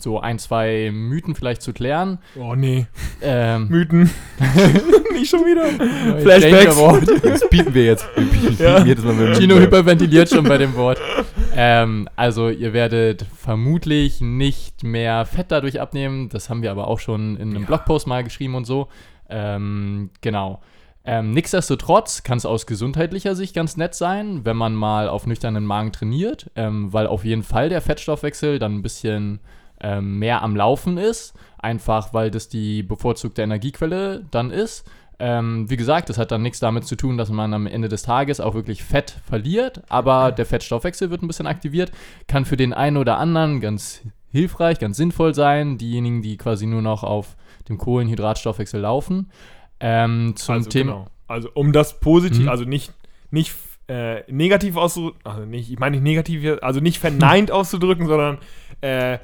so 0.00 0.20
ein, 0.20 0.38
zwei 0.38 0.90
Mythen 0.92 1.34
vielleicht 1.34 1.62
zu 1.62 1.72
klären. 1.72 2.18
Oh 2.38 2.54
nee. 2.54 2.86
Ähm, 3.22 3.68
Mythen. 3.70 4.10
Nicht 5.12 5.30
schon 5.30 5.40
wieder. 5.40 5.64
Flashbacks. 6.20 6.76
Das 7.22 7.48
bieten 7.48 7.74
wir 7.74 7.84
jetzt. 7.84 8.06
Wir 8.16 8.24
bieten 8.24 8.62
Ja. 8.62 8.84
jedes 8.84 9.04
Mal 9.04 9.14
mit 9.14 9.28
dem- 9.28 9.34
Gino 9.40 9.56
hyperventiliert 9.58 10.28
schon 10.28 10.44
bei 10.44 10.58
dem 10.58 10.74
Wort. 10.76 11.00
Ähm, 11.56 12.08
also 12.16 12.48
ihr 12.50 12.72
werdet 12.72 13.24
vermutlich 13.36 14.20
nicht 14.20 14.84
mehr 14.84 15.24
Fett 15.26 15.46
dadurch 15.50 15.80
abnehmen. 15.80 16.28
Das 16.28 16.50
haben 16.50 16.62
wir 16.62 16.70
aber 16.70 16.86
auch 16.88 17.00
schon 17.00 17.36
in 17.36 17.54
einem 17.54 17.64
Blogpost 17.66 18.06
mal 18.06 18.22
geschrieben 18.24 18.54
und 18.54 18.64
so. 18.64 18.88
Ähm, 19.28 20.10
genau. 20.20 20.60
Ähm, 21.04 21.30
nichtsdestotrotz 21.30 22.22
kann 22.22 22.38
es 22.38 22.44
aus 22.44 22.66
gesundheitlicher 22.66 23.34
Sicht 23.34 23.54
ganz 23.54 23.76
nett 23.76 23.94
sein, 23.94 24.44
wenn 24.44 24.56
man 24.56 24.74
mal 24.74 25.08
auf 25.08 25.26
nüchternen 25.26 25.64
Magen 25.64 25.90
trainiert, 25.90 26.50
ähm, 26.54 26.92
weil 26.92 27.06
auf 27.06 27.24
jeden 27.24 27.42
Fall 27.42 27.70
der 27.70 27.80
Fettstoffwechsel 27.80 28.58
dann 28.58 28.74
ein 28.74 28.82
bisschen 28.82 29.40
ähm, 29.80 30.18
mehr 30.18 30.42
am 30.42 30.54
Laufen 30.54 30.98
ist. 30.98 31.34
Einfach 31.58 32.12
weil 32.12 32.30
das 32.30 32.48
die 32.48 32.82
bevorzugte 32.82 33.42
Energiequelle 33.42 34.24
dann 34.30 34.50
ist. 34.50 34.86
Ähm, 35.18 35.68
wie 35.68 35.76
gesagt, 35.76 36.10
das 36.10 36.18
hat 36.18 36.30
dann 36.30 36.42
nichts 36.42 36.60
damit 36.60 36.84
zu 36.84 36.94
tun, 36.94 37.16
dass 37.16 37.30
man 37.30 37.52
am 37.52 37.66
Ende 37.66 37.88
des 37.88 38.02
Tages 38.02 38.38
auch 38.38 38.54
wirklich 38.54 38.84
Fett 38.84 39.16
verliert, 39.26 39.82
aber 39.88 40.30
der 40.30 40.46
Fettstoffwechsel 40.46 41.10
wird 41.10 41.22
ein 41.22 41.26
bisschen 41.26 41.48
aktiviert. 41.48 41.90
Kann 42.28 42.44
für 42.44 42.56
den 42.56 42.72
einen 42.72 42.96
oder 42.96 43.18
anderen 43.18 43.60
ganz 43.60 44.02
hilfreich, 44.30 44.78
ganz 44.78 44.96
sinnvoll 44.96 45.34
sein. 45.34 45.78
Diejenigen, 45.78 46.22
die 46.22 46.36
quasi 46.36 46.66
nur 46.66 46.82
noch 46.82 47.02
auf 47.02 47.36
dem 47.68 47.78
Kohlenhydratstoffwechsel 47.78 48.80
laufen. 48.80 49.30
Ähm, 49.80 50.34
zum 50.36 50.56
also, 50.56 50.70
Thema. 50.70 50.92
Genau. 50.92 51.06
Also 51.26 51.50
um 51.54 51.72
das 51.72 52.00
positiv, 52.00 52.42
Mhm. 52.44 52.48
also 52.48 52.64
nicht, 52.64 52.92
nicht 53.30 53.54
äh, 53.88 54.22
negativ 54.30 54.76
auszudrücken, 54.76 55.20
also 55.24 55.44
nicht, 55.44 55.70
ich 55.70 55.78
meine 55.78 55.96
nicht 55.96 56.02
negativ, 56.02 56.58
also 56.62 56.80
nicht 56.80 56.98
verneint 56.98 57.50
auszudrücken, 57.52 58.06
sondern 58.06 58.38
äh, 58.80 59.18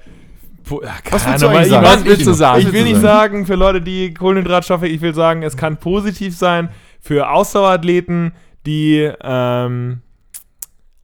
Was 0.65 1.27
willst 1.27 1.43
du 1.43 1.49
eigentlich 1.49 1.63
ich 1.65 1.69
sagen? 1.71 1.83
mein- 1.87 1.99
Was 1.99 2.05
willst 2.05 2.27
du 2.27 2.33
sagen? 2.33 2.61
Ich 2.61 2.67
Was 2.67 2.73
will 2.73 2.85
nicht 2.85 3.01
sagen, 3.01 3.47
für 3.47 3.55
Leute, 3.57 3.81
die 3.83 4.15
Kohlenhydratstoffe, 4.15 4.85
ich 4.85 5.01
will 5.01 5.15
sagen, 5.15 5.43
es 5.43 5.57
kann 5.57 5.77
positiv 5.79 6.37
sein 6.37 6.71
für 7.01 7.31
Ausdauerathleten, 7.31 8.33
die 8.67 9.11
ähm, 9.23 10.01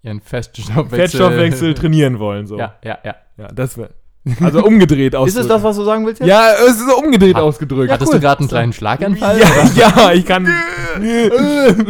Ihren 0.02 0.20
Fettstoffwechsel. 0.22 0.98
Fettstoffwechsel 0.98 1.74
trainieren 1.80 2.18
wollen. 2.18 2.46
So. 2.46 2.58
Ja, 2.58 2.76
ja, 2.82 2.98
ja. 3.04 3.14
ja 3.36 3.48
das 3.48 3.76
wäre. 3.76 3.90
Also 4.40 4.62
umgedreht 4.64 5.14
Ist 5.14 5.18
ausdrücken. 5.18 5.40
es 5.42 5.48
das, 5.48 5.62
was 5.62 5.76
du 5.76 5.84
sagen 5.84 6.04
willst 6.06 6.20
jetzt? 6.20 6.28
Ja, 6.28 6.50
es 6.66 6.76
ist 6.76 6.86
so 6.88 6.96
umgedreht 6.98 7.36
Ha- 7.36 7.40
ausgedrückt. 7.40 7.90
Hattest 7.90 8.10
cool. 8.12 8.18
du 8.18 8.20
gerade 8.20 8.40
einen 8.40 8.48
kleinen 8.48 8.72
Schlaganfall? 8.72 9.38
Ja, 9.40 9.46
ja, 9.74 10.12
ich 10.12 10.24
kann. 10.26 10.46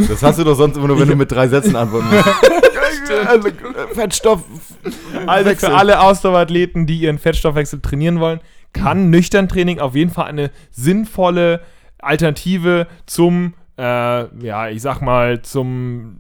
Das 0.09 0.23
hast 0.23 0.39
du 0.39 0.45
doch 0.45 0.55
sonst 0.55 0.77
immer 0.77 0.87
nur, 0.89 1.01
wenn 1.01 1.09
du 1.09 1.17
mit 1.17 1.31
drei 1.33 1.49
Sätzen 1.49 1.75
antworten 1.75 2.07
musst. 2.11 2.29
Fettstoff. 3.95 4.43
Also 5.27 5.51
Wechsel. 5.51 5.71
für 5.71 5.75
alle 5.77 6.01
Ausdauerathleten, 6.01 6.87
die 6.87 7.01
ihren 7.01 7.19
Fettstoffwechsel 7.19 7.81
trainieren 7.81 8.21
wollen, 8.21 8.41
kann 8.73 9.11
nüchtern 9.11 9.49
Training 9.49 9.81
auf 9.81 9.95
jeden 9.95 10.11
Fall 10.11 10.27
eine 10.27 10.51
sinnvolle 10.71 11.61
Alternative 11.99 12.87
zum, 13.07 13.55
äh, 13.79 13.83
ja, 14.45 14.69
ich 14.69 14.83
sag 14.83 15.01
mal, 15.01 15.43
zum. 15.43 16.19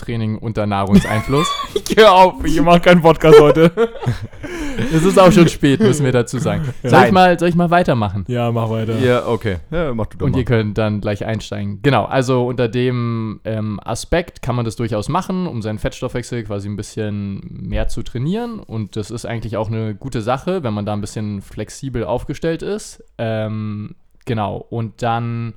Training 0.00 0.38
unter 0.38 0.66
Nahrungseinfluss. 0.66 1.48
Ich 1.88 1.96
hör 1.96 2.12
auf, 2.12 2.44
ich 2.44 2.60
mach 2.62 2.80
keinen 2.80 3.02
Podcast 3.02 3.40
heute. 3.40 3.72
es 4.92 5.04
ist 5.04 5.18
auch 5.18 5.32
schon 5.32 5.48
spät, 5.48 5.80
müssen 5.80 6.04
wir 6.04 6.12
dazu 6.12 6.38
sagen. 6.38 6.72
Soll 6.84 7.04
ich 7.06 7.12
mal, 7.12 7.38
soll 7.38 7.48
ich 7.48 7.54
mal 7.56 7.70
weitermachen? 7.70 8.24
ja, 8.28 8.50
mach 8.52 8.70
weiter. 8.70 8.98
Ja, 8.98 9.26
okay. 9.26 9.56
Ja, 9.70 9.92
mach 9.92 10.06
du 10.06 10.18
doch 10.18 10.26
Und 10.26 10.32
mal. 10.32 10.38
ihr 10.38 10.44
könnt 10.44 10.78
dann 10.78 11.00
gleich 11.00 11.24
einsteigen. 11.24 11.80
Genau, 11.82 12.04
also 12.04 12.46
unter 12.46 12.68
dem 12.68 13.40
ähm, 13.44 13.80
Aspekt 13.82 14.40
kann 14.42 14.54
man 14.54 14.64
das 14.64 14.76
durchaus 14.76 15.08
machen, 15.08 15.46
um 15.46 15.62
seinen 15.62 15.78
Fettstoffwechsel 15.78 16.44
quasi 16.44 16.68
ein 16.68 16.76
bisschen 16.76 17.40
mehr 17.50 17.88
zu 17.88 18.02
trainieren. 18.02 18.60
Und 18.60 18.96
das 18.96 19.10
ist 19.10 19.26
eigentlich 19.26 19.56
auch 19.56 19.68
eine 19.68 19.94
gute 19.94 20.22
Sache, 20.22 20.62
wenn 20.62 20.74
man 20.74 20.86
da 20.86 20.92
ein 20.92 21.00
bisschen 21.00 21.42
flexibel 21.42 22.04
aufgestellt 22.04 22.62
ist. 22.62 23.02
Ähm, 23.18 23.94
genau, 24.26 24.64
und 24.70 25.02
dann. 25.02 25.54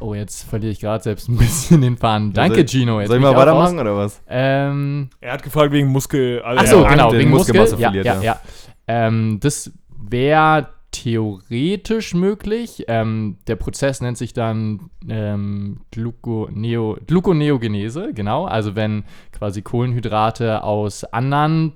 Oh, 0.00 0.14
jetzt 0.14 0.44
verliere 0.44 0.72
ich 0.72 0.80
gerade 0.80 1.02
selbst 1.04 1.28
ein 1.28 1.36
bisschen 1.38 1.80
den 1.82 1.96
Faden. 1.96 2.32
Danke, 2.32 2.56
soll- 2.56 2.66
Gino. 2.66 3.00
Jetzt 3.00 3.08
Soll 3.08 3.18
ich 3.18 3.22
mal 3.22 3.36
weitermachen 3.36 3.78
oder 3.78 3.96
was? 3.96 4.22
Ähm, 4.28 5.10
Er 5.20 5.32
hat 5.34 5.42
gefragt 5.42 5.72
wegen 5.72 5.88
Muskel. 5.88 6.40
Also 6.42 6.62
Ach 6.62 6.66
so, 6.66 6.84
er- 6.84 6.90
genau, 6.90 7.12
wegen 7.12 7.30
Muskel. 7.30 7.54
Muskelmasse 7.58 7.82
Ja, 7.82 7.88
verliert, 7.88 8.06
ja, 8.06 8.14
ja. 8.16 8.22
ja. 8.22 8.40
Ähm, 8.88 9.38
das 9.40 9.72
wäre 10.02 10.68
theoretisch 10.90 12.14
möglich. 12.14 12.84
Ähm, 12.88 13.36
der 13.46 13.56
Prozess 13.56 14.00
nennt 14.00 14.18
sich 14.18 14.32
dann 14.32 14.90
ähm, 15.08 15.80
Gluconeo 15.92 16.96
Gluconeogenese, 17.06 18.12
genau. 18.14 18.46
Also 18.46 18.74
wenn 18.74 19.04
quasi 19.32 19.62
Kohlenhydrate 19.62 20.62
aus 20.64 21.04
anderen 21.04 21.74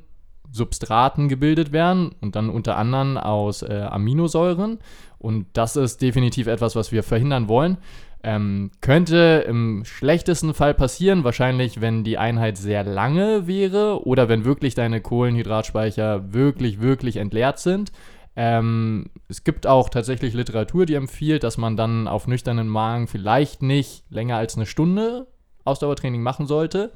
Substraten 0.54 1.28
gebildet 1.28 1.72
werden 1.72 2.12
und 2.20 2.36
dann 2.36 2.48
unter 2.48 2.76
anderem 2.76 3.16
aus 3.16 3.62
äh, 3.62 3.86
Aminosäuren. 3.90 4.78
Und 5.18 5.46
das 5.52 5.74
ist 5.74 6.00
definitiv 6.00 6.46
etwas, 6.46 6.76
was 6.76 6.92
wir 6.92 7.02
verhindern 7.02 7.48
wollen. 7.48 7.78
Ähm, 8.22 8.70
könnte 8.80 9.44
im 9.48 9.84
schlechtesten 9.84 10.54
Fall 10.54 10.72
passieren, 10.72 11.24
wahrscheinlich, 11.24 11.80
wenn 11.80 12.04
die 12.04 12.18
Einheit 12.18 12.56
sehr 12.56 12.84
lange 12.84 13.46
wäre 13.46 14.06
oder 14.06 14.28
wenn 14.28 14.44
wirklich 14.44 14.74
deine 14.74 15.00
Kohlenhydratspeicher 15.00 16.32
wirklich, 16.32 16.80
wirklich 16.80 17.16
entleert 17.16 17.58
sind. 17.58 17.90
Ähm, 18.36 19.10
es 19.28 19.44
gibt 19.44 19.66
auch 19.66 19.88
tatsächlich 19.88 20.34
Literatur, 20.34 20.86
die 20.86 20.94
empfiehlt, 20.94 21.42
dass 21.42 21.58
man 21.58 21.76
dann 21.76 22.08
auf 22.08 22.26
nüchternen 22.26 22.68
Magen 22.68 23.08
vielleicht 23.08 23.62
nicht 23.62 24.04
länger 24.08 24.36
als 24.36 24.56
eine 24.56 24.66
Stunde 24.66 25.26
Ausdauertraining 25.64 26.22
machen 26.22 26.46
sollte. 26.46 26.92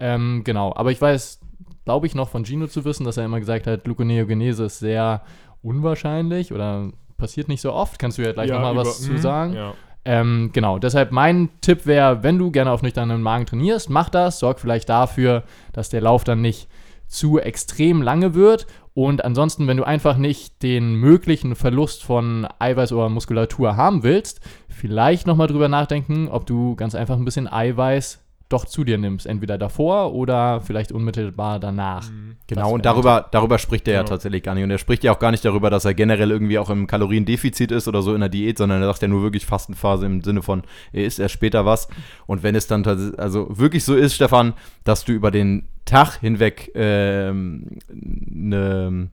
Ähm, 0.00 0.42
genau, 0.44 0.72
aber 0.74 0.90
ich 0.90 1.00
weiß, 1.00 1.40
glaube 1.84 2.06
ich, 2.06 2.14
noch 2.14 2.28
von 2.28 2.44
Gino 2.44 2.66
zu 2.66 2.84
wissen, 2.84 3.04
dass 3.04 3.16
er 3.16 3.24
immer 3.24 3.40
gesagt 3.40 3.66
hat, 3.66 3.84
Gluconeogenese 3.84 4.64
ist 4.64 4.78
sehr 4.78 5.22
unwahrscheinlich 5.62 6.52
oder 6.52 6.90
passiert 7.16 7.48
nicht 7.48 7.60
so 7.60 7.72
oft. 7.72 7.98
Kannst 7.98 8.18
du 8.18 8.22
ja 8.22 8.32
gleich 8.32 8.50
Ja, 8.50 8.56
nochmal 8.56 8.76
was 8.76 9.02
zu 9.02 9.12
mhm, 9.12 9.18
sagen? 9.18 9.52
Ja. 9.54 9.74
Ähm, 10.04 10.50
genau, 10.52 10.78
deshalb 10.78 11.12
mein 11.12 11.48
Tipp 11.60 11.86
wäre, 11.86 12.24
wenn 12.24 12.36
du 12.36 12.50
gerne 12.50 12.72
auf 12.72 12.82
nüchternen 12.82 13.22
Magen 13.22 13.46
trainierst, 13.46 13.88
mach 13.88 14.08
das, 14.08 14.40
sorg 14.40 14.58
vielleicht 14.58 14.88
dafür, 14.88 15.44
dass 15.72 15.90
der 15.90 16.00
Lauf 16.00 16.24
dann 16.24 16.40
nicht 16.40 16.68
zu 17.06 17.38
extrem 17.38 18.02
lange 18.02 18.34
wird. 18.34 18.66
Und 18.94 19.24
ansonsten, 19.24 19.68
wenn 19.68 19.76
du 19.76 19.84
einfach 19.84 20.16
nicht 20.16 20.62
den 20.62 20.94
möglichen 20.94 21.54
Verlust 21.54 22.02
von 22.02 22.46
Eiweiß 22.58 22.92
oder 22.92 23.08
Muskulatur 23.08 23.76
haben 23.76 24.02
willst, 24.02 24.40
vielleicht 24.68 25.26
nochmal 25.26 25.46
drüber 25.46 25.68
nachdenken, 25.68 26.28
ob 26.28 26.46
du 26.46 26.74
ganz 26.74 26.94
einfach 26.94 27.16
ein 27.16 27.24
bisschen 27.24 27.50
Eiweiß 27.50 28.20
doch 28.52 28.64
zu 28.66 28.84
dir 28.84 28.98
nimmst. 28.98 29.26
Entweder 29.26 29.58
davor 29.58 30.12
oder 30.14 30.60
vielleicht 30.60 30.92
unmittelbar 30.92 31.58
danach. 31.60 32.08
Genau, 32.46 32.62
Das 32.62 32.72
und 32.72 32.84
darüber, 32.84 33.26
darüber 33.30 33.58
spricht 33.58 33.88
er 33.88 33.94
ja 33.94 34.00
Genau. 34.00 34.10
tatsächlich 34.10 34.42
gar 34.42 34.54
nicht. 34.54 34.64
Und 34.64 34.70
er 34.70 34.78
spricht 34.78 35.04
ja 35.04 35.12
auch 35.12 35.18
gar 35.18 35.30
nicht 35.30 35.44
darüber, 35.44 35.70
dass 35.70 35.84
er 35.84 35.94
generell 35.94 36.30
irgendwie 36.30 36.58
auch 36.58 36.70
im 36.70 36.86
Kaloriendefizit 36.86 37.70
ist 37.72 37.88
oder 37.88 38.02
so 38.02 38.14
in 38.14 38.20
der 38.20 38.28
Diät, 38.28 38.58
sondern 38.58 38.80
er 38.82 38.86
sagt 38.88 39.02
ja 39.02 39.08
nur 39.08 39.22
wirklich 39.22 39.46
Fastenphase 39.46 40.06
im 40.06 40.22
Sinne 40.22 40.42
von, 40.42 40.62
er 40.92 41.04
isst 41.04 41.18
erst 41.18 41.34
später 41.34 41.64
was. 41.64 41.88
Und 42.26 42.42
wenn 42.42 42.54
es 42.54 42.66
dann 42.66 42.82
tats- 42.84 43.14
also 43.16 43.46
wirklich 43.50 43.84
so 43.84 43.94
ist, 43.94 44.14
Stefan, 44.14 44.52
dass 44.84 45.04
du 45.04 45.12
über 45.12 45.30
den 45.30 45.64
Tag 45.84 46.20
hinweg 46.20 46.70
ähm, 46.74 47.78
eine 47.90 49.08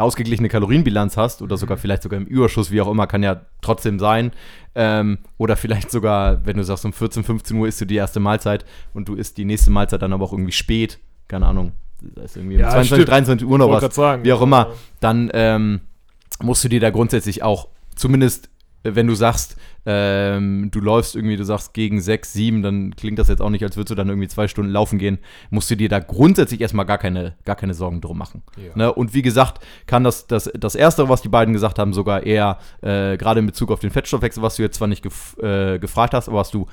ausgeglichene 0.00 0.48
Kalorienbilanz 0.48 1.16
hast 1.16 1.42
oder 1.42 1.56
sogar 1.56 1.76
vielleicht 1.76 2.02
sogar 2.02 2.18
im 2.20 2.26
Überschuss, 2.26 2.70
wie 2.70 2.80
auch 2.80 2.90
immer, 2.90 3.06
kann 3.06 3.22
ja 3.22 3.42
trotzdem 3.60 3.98
sein. 3.98 4.32
Ähm, 4.74 5.18
oder 5.38 5.56
vielleicht 5.56 5.90
sogar, 5.90 6.44
wenn 6.46 6.56
du 6.56 6.64
sagst, 6.64 6.84
um 6.84 6.92
14, 6.92 7.24
15 7.24 7.56
Uhr 7.56 7.68
isst 7.68 7.80
du 7.80 7.84
die 7.84 7.96
erste 7.96 8.20
Mahlzeit 8.20 8.64
und 8.94 9.08
du 9.08 9.14
isst 9.14 9.38
die 9.38 9.44
nächste 9.44 9.70
Mahlzeit 9.70 10.02
dann 10.02 10.12
aber 10.12 10.24
auch 10.24 10.32
irgendwie 10.32 10.52
spät, 10.52 10.98
keine 11.28 11.46
Ahnung, 11.46 11.72
da 12.00 12.22
ist 12.22 12.36
irgendwie 12.36 12.56
um 12.56 12.60
Ja, 12.60 12.70
22, 12.70 12.96
stimmt. 12.96 13.08
23 13.08 13.48
Uhr 13.48 13.58
noch 13.58 13.70
was, 13.70 13.94
sagen. 13.94 14.24
wie 14.24 14.32
auch 14.32 14.42
immer, 14.42 14.72
dann 15.00 15.30
ähm, 15.34 15.80
musst 16.42 16.64
du 16.64 16.68
dir 16.68 16.80
da 16.80 16.90
grundsätzlich 16.90 17.42
auch, 17.42 17.68
zumindest 17.94 18.48
äh, 18.82 18.94
wenn 18.94 19.06
du 19.06 19.14
sagst, 19.14 19.56
ähm, 19.86 20.70
du 20.70 20.80
läufst 20.80 21.16
irgendwie, 21.16 21.36
du 21.36 21.44
sagst 21.44 21.74
gegen 21.74 22.00
6, 22.00 22.32
7, 22.32 22.62
dann 22.62 22.94
klingt 22.96 23.18
das 23.18 23.28
jetzt 23.28 23.40
auch 23.40 23.50
nicht, 23.50 23.64
als 23.64 23.76
würdest 23.76 23.90
du 23.90 23.94
dann 23.94 24.08
irgendwie 24.08 24.28
zwei 24.28 24.48
Stunden 24.48 24.70
laufen 24.70 24.98
gehen, 24.98 25.18
musst 25.50 25.70
du 25.70 25.76
dir 25.76 25.88
da 25.88 26.00
grundsätzlich 26.00 26.60
erstmal 26.60 26.86
gar 26.86 26.98
keine, 26.98 27.34
gar 27.44 27.56
keine 27.56 27.74
Sorgen 27.74 28.00
drum 28.00 28.18
machen. 28.18 28.42
Ja. 28.56 28.76
Ne? 28.76 28.92
Und 28.92 29.14
wie 29.14 29.22
gesagt, 29.22 29.64
kann 29.86 30.04
das, 30.04 30.26
das, 30.26 30.50
das 30.58 30.74
Erste, 30.74 31.08
was 31.08 31.22
die 31.22 31.28
beiden 31.28 31.54
gesagt 31.54 31.78
haben, 31.78 31.92
sogar 31.92 32.24
eher, 32.24 32.58
äh, 32.82 33.16
gerade 33.16 33.40
in 33.40 33.46
Bezug 33.46 33.70
auf 33.70 33.80
den 33.80 33.90
Fettstoffwechsel, 33.90 34.42
was 34.42 34.56
du 34.56 34.62
jetzt 34.62 34.76
zwar 34.76 34.88
nicht 34.88 35.02
gef 35.02 35.36
äh, 35.42 35.78
gefragt 35.78 36.14
hast, 36.14 36.28
aber 36.28 36.38
was 36.38 36.50
du 36.50 36.66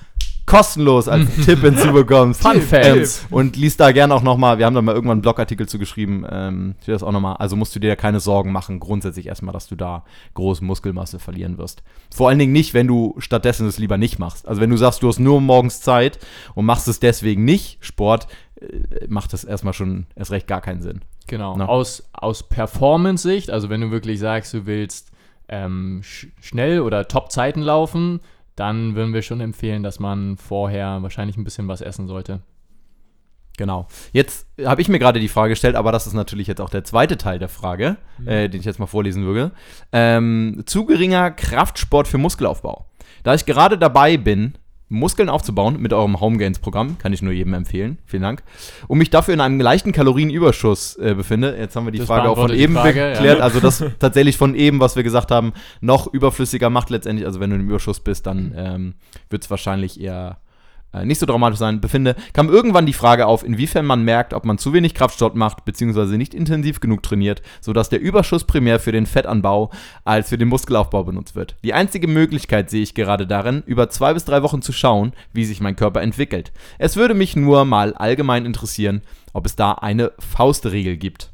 kostenlos 0.48 1.08
als 1.08 1.28
Tipp 1.46 1.60
hinzubekommst. 1.60 2.42
Fun. 2.42 2.62
Ähm, 2.72 3.06
und 3.30 3.56
liest 3.58 3.80
da 3.80 3.92
gerne 3.92 4.16
auch 4.16 4.24
nochmal, 4.24 4.58
wir 4.58 4.66
haben 4.66 4.74
da 4.74 4.82
mal 4.82 4.96
irgendwann 4.96 5.18
einen 5.18 5.22
Blogartikel 5.22 5.68
zu 5.68 5.78
geschrieben, 5.78 6.26
ähm, 6.28 6.76
will 6.86 6.94
das 6.94 7.04
auch 7.04 7.12
nochmal, 7.12 7.36
also 7.36 7.56
musst 7.56 7.76
du 7.76 7.80
dir 7.80 7.96
keine 7.98 8.20
Sorgen 8.22 8.52
machen, 8.52 8.80
grundsätzlich 8.80 9.28
erstmal, 9.28 9.54
dass 9.54 9.68
du 9.68 9.76
da 9.76 10.06
große 10.34 10.64
Muskelmasse 10.64 11.20
verlieren 11.20 11.58
wirst. 11.58 11.84
Vor 12.16 12.30
allen 12.30 12.40
Dingen 12.40 12.54
nicht, 12.54 12.74
wenn 12.74 12.88
du 12.88 13.14
stattdessen 13.20 13.68
es 13.68 13.78
lieber 13.78 13.98
nicht 13.98 14.20
machst. 14.20 14.48
Also 14.48 14.62
wenn 14.62 14.70
du 14.70 14.78
sagst, 14.78 15.04
du 15.04 15.10
hast 15.10 15.20
nur 15.20 15.42
morgens 15.42 15.82
Zeit 15.82 16.18
und 16.56 16.66
machst 16.66 16.88
es 16.88 17.02
deswegen 17.02 17.44
nicht, 17.44 17.78
Sport, 17.82 18.28
äh, 18.62 19.06
macht 19.10 19.34
das 19.34 19.44
erstmal 19.44 19.74
schon 19.74 20.08
erst 20.16 20.32
recht 20.32 20.48
gar 20.48 20.62
keinen 20.62 20.82
Sinn. 20.82 21.02
Genau. 21.28 21.58
Na. 21.58 21.68
Aus, 21.68 22.10
aus 22.14 22.48
Performance-Sicht, 22.48 23.52
also 23.52 23.70
wenn 23.70 23.82
du 23.82 23.92
wirklich 23.92 24.18
sagst, 24.20 24.54
du 24.54 24.66
willst 24.66 25.12
ähm, 25.50 26.02
sch 26.04 26.28
schnell 26.40 26.80
oder 26.80 27.08
Top-Zeiten 27.10 27.62
laufen, 27.62 28.22
dann 28.58 28.96
würden 28.96 29.14
wir 29.14 29.22
schon 29.22 29.40
empfehlen, 29.40 29.84
dass 29.84 30.00
man 30.00 30.36
vorher 30.36 31.02
wahrscheinlich 31.02 31.38
ein 31.38 31.46
bisschen 31.46 31.68
was 31.68 31.80
essen 31.80 32.08
sollte. 32.08 32.42
Genau. 33.58 33.88
Jetzt 34.12 34.48
habe 34.64 34.82
ich 34.82 34.90
mir 34.90 35.00
gerade 35.00 35.20
die 35.20 35.30
Frage 35.30 35.52
gestellt, 35.52 35.76
aber 35.76 35.92
das 35.92 36.06
ist 36.06 36.14
natürlich 36.14 36.48
jetzt 36.48 36.62
auch 36.62 36.70
der 36.70 36.84
zweite 36.84 37.18
Teil 37.18 37.40
der 37.40 37.50
Frage, 37.50 37.98
äh, 38.26 38.50
den 38.50 38.60
ich 38.60 38.66
jetzt 38.66 38.80
mal 38.80 38.86
vorlesen 38.86 39.26
würde. 39.26 39.52
Ähm, 39.92 40.64
zu 40.66 40.86
geringer 40.86 41.32
Kraftsport 41.32 42.08
für 42.08 42.18
Muskelaufbau. 42.18 42.86
Da 43.24 43.34
ich 43.34 43.46
gerade 43.46 43.78
dabei 43.78 44.18
bin, 44.18 44.54
Muskeln 44.90 45.28
aufzubauen 45.30 45.82
mit 45.82 45.92
eurem 45.92 46.20
Home 46.22 46.38
Gains 46.38 46.60
Programm, 46.60 46.98
kann 46.98 47.12
ich 47.12 47.22
nur 47.22 47.34
jedem 47.34 47.54
empfehlen. 47.54 47.98
Vielen 48.06 48.24
Dank. 48.24 48.44
Und 48.88 48.98
mich 48.98 49.10
dafür 49.10 49.34
in 49.34 49.42
einem 49.42 49.60
leichten 49.60 49.92
Kalorienüberschuss 49.92 50.96
äh, 50.96 51.14
befinde. 51.14 51.56
Jetzt 51.58 51.76
haben 51.76 51.86
wir 51.86 51.92
die 51.92 52.00
Das 52.00 52.08
Frage 52.08 52.30
auch 52.30 52.38
von 52.38 52.54
eben 52.54 52.74
Frage, 52.76 53.12
geklärt. 53.14 53.40
ja. 53.40 53.44
Also 53.44 53.60
das 53.60 53.84
tatsächlich 54.00 54.38
von 54.38 54.56
eben, 54.56 54.80
was 54.80 54.96
wir 54.96 55.04
gesagt 55.04 55.32
haben, 55.32 55.54
noch 55.82 56.08
überflüssiger 56.14 56.70
macht 56.70 56.90
letztendlich. 56.90 57.26
Also 57.26 57.40
wenn 57.40 57.50
du 57.50 57.58
im 57.58 57.68
Überschuss 57.70 58.00
bist, 58.00 58.28
dann 58.28 58.54
ähm, 58.56 58.94
wird 59.30 59.44
es 59.44 59.50
wahrscheinlich 59.50 60.00
eher 60.00 60.38
äh, 60.94 61.06
nicht 61.06 61.20
so 61.20 61.26
dramatisch 61.26 61.60
sein, 61.60 61.82
befinde, 61.82 62.16
kam 62.34 62.50
irgendwann 62.50 62.86
die 62.86 62.94
Frage 62.94 63.26
auf, 63.28 63.44
inwiefern 63.44 63.86
man 63.86 64.04
merkt, 64.04 64.34
ob 64.34 64.46
man 64.46 64.58
zu 64.58 64.74
wenig 64.74 64.94
Kraftsport 64.94 65.36
macht, 65.36 65.66
beziehungsweise 65.66 66.18
nicht 66.18 66.34
intensiv 66.34 66.80
genug 66.80 67.04
trainiert, 67.04 67.42
sodass 67.62 67.90
der 67.90 68.02
Überschuss 68.02 68.44
primär 68.44 68.80
für 68.80 68.92
den 68.92 69.06
Fettanbau 69.06 69.72
als 70.06 70.30
für 70.30 70.38
den 70.38 70.48
Muskelaufbau 70.48 71.04
benutzt 71.04 71.36
wird. 71.36 71.56
Die 71.64 71.74
einzige 71.74 72.08
Möglichkeit 72.08 72.70
sehe 72.70 72.84
ich 72.84 72.96
gerade 72.96 73.28
darin, 73.28 73.64
über 73.66 73.90
zwei 73.90 74.14
bis 74.14 74.26
drei 74.26 74.44
Wochen 74.44 74.62
zu 74.62 74.72
schauen, 74.72 75.14
wie 75.34 75.46
sich 75.46 75.62
mein 75.62 75.76
Körper 75.76 76.02
entwickelt. 76.02 76.52
Es 76.80 76.96
würde 76.96 77.14
mich 77.14 77.36
nur 77.36 77.66
mal 77.66 77.94
allgemein 77.94 78.46
interessieren, 78.46 79.02
ob 79.34 79.46
es 79.46 79.56
da 79.56 79.74
eine 79.74 80.12
Faustregel 80.20 80.98
gibt. 80.98 81.32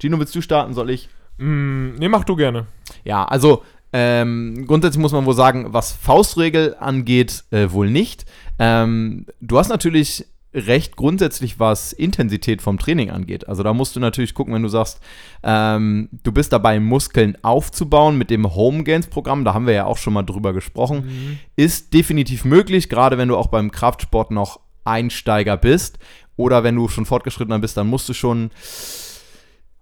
Gino, 0.00 0.18
willst 0.18 0.34
du 0.34 0.40
starten? 0.40 0.74
Soll 0.74 0.90
ich? 0.90 1.08
Mm, 1.38 1.94
nee, 1.98 2.08
mach 2.08 2.24
du 2.24 2.36
gerne. 2.36 2.66
Ja, 3.04 3.24
also 3.24 3.62
ähm, 3.96 4.66
grundsätzlich 4.66 5.00
muss 5.00 5.12
man 5.12 5.24
wohl 5.24 5.36
sagen, 5.36 5.66
was 5.68 5.92
Faustregel 5.92 6.74
angeht, 6.80 7.44
äh, 7.52 7.70
wohl 7.70 7.88
nicht. 7.88 8.26
Ähm, 8.58 9.24
du 9.40 9.56
hast 9.56 9.68
natürlich 9.68 10.26
recht 10.52 10.96
grundsätzlich, 10.96 11.60
was 11.60 11.92
Intensität 11.92 12.60
vom 12.60 12.76
Training 12.76 13.10
angeht. 13.10 13.48
Also 13.48 13.62
da 13.62 13.72
musst 13.72 13.94
du 13.94 14.00
natürlich 14.00 14.34
gucken, 14.34 14.52
wenn 14.52 14.64
du 14.64 14.68
sagst, 14.68 14.98
ähm, 15.44 16.08
du 16.24 16.32
bist 16.32 16.52
dabei, 16.52 16.80
Muskeln 16.80 17.38
aufzubauen 17.42 18.18
mit 18.18 18.30
dem 18.30 18.52
Home 18.56 18.82
Gains 18.82 19.06
Programm, 19.06 19.44
da 19.44 19.54
haben 19.54 19.68
wir 19.68 19.74
ja 19.74 19.84
auch 19.84 19.98
schon 19.98 20.12
mal 20.12 20.24
drüber 20.24 20.52
gesprochen, 20.52 21.38
ist 21.54 21.94
definitiv 21.94 22.44
möglich, 22.44 22.88
gerade 22.88 23.16
wenn 23.16 23.28
du 23.28 23.36
auch 23.36 23.46
beim 23.46 23.70
Kraftsport 23.70 24.32
noch 24.32 24.58
Einsteiger 24.84 25.56
bist 25.56 26.00
oder 26.36 26.64
wenn 26.64 26.74
du 26.74 26.88
schon 26.88 27.06
fortgeschrittener 27.06 27.60
bist, 27.60 27.76
dann 27.76 27.86
musst 27.86 28.08
du 28.08 28.12
schon 28.12 28.50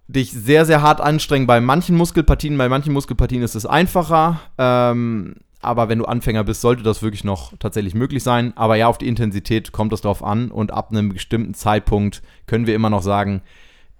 dich 0.07 0.31
sehr, 0.31 0.65
sehr 0.65 0.81
hart 0.81 1.01
anstrengen 1.01 1.47
bei 1.47 1.61
manchen 1.61 1.95
Muskelpartien. 1.95 2.57
Bei 2.57 2.69
manchen 2.69 2.93
Muskelpartien 2.93 3.41
ist 3.41 3.55
es 3.55 3.65
einfacher. 3.65 4.41
Ähm, 4.57 5.35
aber 5.61 5.87
wenn 5.87 5.99
du 5.99 6.05
Anfänger 6.05 6.43
bist, 6.43 6.61
sollte 6.61 6.83
das 6.83 7.01
wirklich 7.01 7.23
noch 7.23 7.53
tatsächlich 7.57 7.95
möglich 7.95 8.21
sein. 8.21 8.51
Aber 8.57 8.75
ja, 8.75 8.87
auf 8.87 8.97
die 8.97 9.07
Intensität 9.07 9.71
kommt 9.71 9.93
es 9.93 10.01
drauf 10.01 10.23
an. 10.23 10.51
Und 10.51 10.71
ab 10.71 10.91
einem 10.91 11.09
bestimmten 11.09 11.53
Zeitpunkt 11.53 12.21
können 12.47 12.67
wir 12.67 12.75
immer 12.75 12.89
noch 12.89 13.01
sagen, 13.01 13.41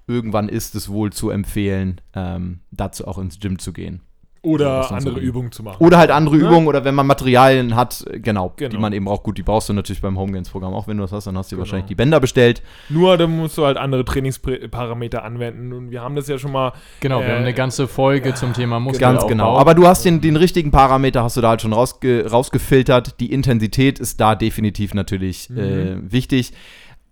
irgendwann 0.05 0.49
ist 0.49 0.75
es 0.75 0.89
wohl 0.89 1.13
zu 1.13 1.29
empfehlen, 1.29 2.01
ähm, 2.13 2.59
dazu 2.71 3.07
auch 3.07 3.17
ins 3.17 3.39
Gym 3.39 3.59
zu 3.59 3.71
gehen. 3.71 4.01
Ja, 4.45 4.49
Oder 4.51 4.81
ist 4.81 4.91
andere 4.91 5.13
so. 5.15 5.19
Übungen 5.21 5.53
zu 5.53 5.63
machen. 5.63 5.77
Oder 5.79 5.97
halt 5.97 6.11
andere 6.11 6.35
Ne? 6.35 6.43
Übungen 6.43 6.67
oder 6.67 6.83
wenn 6.83 6.93
man 6.95 7.07
Materialien 7.07 7.77
hat, 7.77 8.03
äh, 8.11 8.19
genau, 8.19 8.53
die 8.59 8.65
Genau. 8.65 8.79
man 8.81 8.91
eben 8.91 9.05
braucht. 9.05 9.23
Gut, 9.23 9.37
die 9.37 9.41
brauchst 9.43 9.69
du 9.69 9.73
natürlich 9.73 10.01
beim 10.01 10.19
Home 10.19 10.33
Gains 10.33 10.49
Programm 10.49 10.73
auch, 10.73 10.85
wenn 10.85 10.97
du 10.97 11.03
das 11.03 11.13
hast, 11.13 11.27
dann 11.27 11.37
hast 11.37 11.49
du 11.49 11.55
dir 11.55 11.57
Genau. 11.57 11.65
wahrscheinlich 11.65 11.87
die 11.87 11.95
Bänder 11.95 12.19
bestellt. 12.19 12.61
Nur 12.89 13.17
da 13.17 13.25
musst 13.25 13.57
du 13.57 13.65
halt 13.65 13.77
andere 13.77 14.03
Trainingsparameter 14.03 15.23
anwenden. 15.23 15.71
Und 15.71 15.91
wir 15.91 16.01
haben 16.01 16.15
das 16.17 16.27
ja 16.27 16.37
schon 16.37 16.51
mal. 16.51 16.73
Genau, 16.99 17.19
wir 17.21 17.27
Äh, 17.27 17.31
haben 17.31 17.37
eine 17.43 17.53
ganze 17.53 17.87
Folge 17.87 18.33
zum 18.33 18.51
Thema 18.53 18.79
Muskelaufbau. 18.81 19.19
Ganz 19.21 19.29
genau. 19.29 19.57
Aber 19.57 19.75
du 19.75 19.87
hast 19.87 20.03
den, 20.03 20.19
den 20.19 20.35
richtigen 20.35 20.71
Parameter, 20.71 21.23
hast 21.23 21.37
du 21.37 21.41
da 21.41 21.49
halt 21.49 21.61
schon 21.61 21.71
rausge 21.73 22.29
rausgefiltert. 22.29 23.19
Die 23.21 23.31
Intensität 23.31 23.97
ist 23.99 24.19
da 24.19 24.35
definitiv 24.35 24.93
natürlich 24.93 25.49
äh, 25.51 25.95
wichtig. 26.01 26.51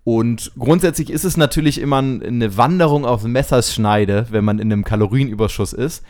Und 0.04 0.52
grundsätzlich 0.58 1.12
ist 1.12 1.24
es 1.26 1.38
natürlich 1.38 1.80
immer 1.80 2.00
eine 2.00 2.58
Wanderung 2.58 3.06
auf 3.06 3.24
Messerschneide, 3.24 4.26
wenn 4.32 4.44
man 4.44 4.58
in 4.58 4.72
einem 4.72 4.84
Kalorienüberschuss 4.84 5.74
ist. 5.74 6.04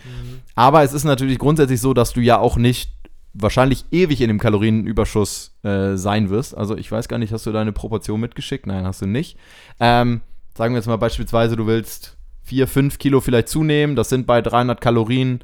Aber 0.55 0.83
es 0.83 0.93
ist 0.93 1.03
natürlich 1.03 1.39
grundsätzlich 1.39 1.81
so, 1.81 1.93
dass 1.93 2.13
du 2.13 2.21
ja 2.21 2.39
auch 2.39 2.57
nicht 2.57 2.91
wahrscheinlich 3.33 3.85
ewig 3.91 4.21
in 4.21 4.27
dem 4.27 4.39
Kalorienüberschuss 4.39 5.57
äh, 5.63 5.95
sein 5.95 6.29
wirst. 6.29 6.55
Also 6.57 6.75
ich 6.75 6.91
weiß 6.91 7.07
gar 7.07 7.17
nicht, 7.17 7.31
hast 7.31 7.45
du 7.45 7.51
deine 7.51 7.71
Proportion 7.71 8.19
mitgeschickt? 8.19 8.67
Nein, 8.67 8.85
hast 8.85 9.01
du 9.01 9.05
nicht. 9.05 9.37
Ähm, 9.79 10.21
sagen 10.57 10.73
wir 10.73 10.79
jetzt 10.79 10.87
mal 10.87 10.97
beispielsweise, 10.97 11.55
du 11.55 11.65
willst 11.67 12.17
4, 12.43 12.67
5 12.67 12.97
Kilo 12.97 13.21
vielleicht 13.21 13.47
zunehmen. 13.47 13.95
Das 13.95 14.09
sind 14.09 14.27
bei 14.27 14.41
300 14.41 14.81
Kalorien 14.81 15.39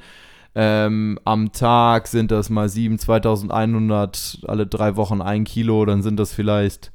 Ähm, 0.59 1.19
am 1.23 1.51
Tag 1.51 2.07
sind 2.07 2.31
das 2.31 2.49
mal 2.49 2.67
7, 2.67 2.97
2100, 2.97 4.39
alle 4.47 4.65
drei 4.65 4.95
Wochen 4.95 5.21
ein 5.21 5.43
Kilo, 5.43 5.85
dann 5.85 6.01
sind 6.01 6.19
das 6.19 6.33
vielleicht 6.33 6.91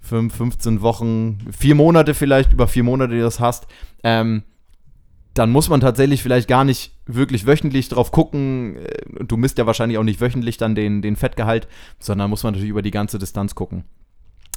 5, 0.00 0.34
15 0.34 0.80
Wochen, 0.82 1.38
vier 1.56 1.76
Monate 1.76 2.14
vielleicht, 2.14 2.52
über 2.52 2.66
vier 2.66 2.82
Monate, 2.82 3.12
die 3.12 3.18
du 3.18 3.24
das 3.24 3.38
hast. 3.38 3.68
Ähm, 4.02 4.42
dann 5.34 5.50
muss 5.50 5.68
man 5.68 5.80
tatsächlich 5.80 6.22
vielleicht 6.22 6.48
gar 6.48 6.64
nicht 6.64 6.92
wirklich 7.06 7.46
wöchentlich 7.46 7.88
drauf 7.88 8.10
gucken. 8.10 8.76
Äh, 8.76 9.24
Du 9.24 9.36
misst 9.36 9.58
ja 9.58 9.66
wahrscheinlich 9.66 9.98
auch 9.98 10.04
nicht 10.04 10.20
wöchentlich 10.20 10.56
dann 10.56 10.74
den, 10.74 11.02
den 11.02 11.14
Fettgehalt, 11.16 11.68
sondern 11.98 12.30
muss 12.30 12.42
man 12.42 12.52
natürlich 12.52 12.70
über 12.70 12.82
die 12.82 12.90
ganze 12.90 13.18
Distanz 13.18 13.54
gucken. 13.54 13.84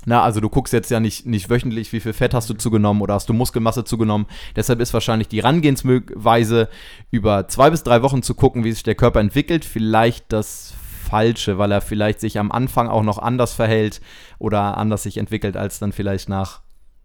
Na, 0.06 0.22
also 0.22 0.42
du 0.42 0.50
guckst 0.50 0.74
jetzt 0.74 0.92
ja 0.92 1.00
nicht, 1.00 1.26
nicht 1.26 1.50
wöchentlich, 1.50 1.94
wie 1.94 2.00
viel 2.00 2.14
Fett 2.14 2.34
hast 2.34 2.50
du 2.50 2.54
zugenommen 2.56 3.02
oder 3.02 3.14
hast 3.14 3.30
du 3.30 3.34
Muskelmasse 3.34 3.84
zugenommen. 3.86 4.26
Deshalb 4.56 4.82
ist 4.82 4.94
wahrscheinlich 4.94 5.28
die 5.28 5.42
Herangehensweise, 5.42 6.70
über 7.12 7.48
zwei 7.48 7.70
bis 7.70 7.84
drei 7.84 8.02
Wochen 8.02 8.22
zu 8.22 8.34
gucken, 8.34 8.64
wie 8.64 8.72
sich 8.72 8.84
der 8.84 8.96
Körper 8.96 9.22
entwickelt, 9.22 9.64
vielleicht 9.64 10.34
das 10.34 10.74
Falsche, 11.10 11.58
weil 11.58 11.72
er 11.72 11.82
vielleicht 11.82 12.20
sich 12.20 12.38
am 12.38 12.52
Anfang 12.52 12.90
auch 12.90 13.04
noch 13.04 13.18
anders 13.18 13.54
verhält 13.54 14.02
oder 14.40 14.78
anders 14.78 15.04
sich 15.04 15.18
entwickelt 15.18 15.56
als 15.56 15.80
dann 15.80 15.94
vielleicht 15.94 16.28
nach 16.28 16.62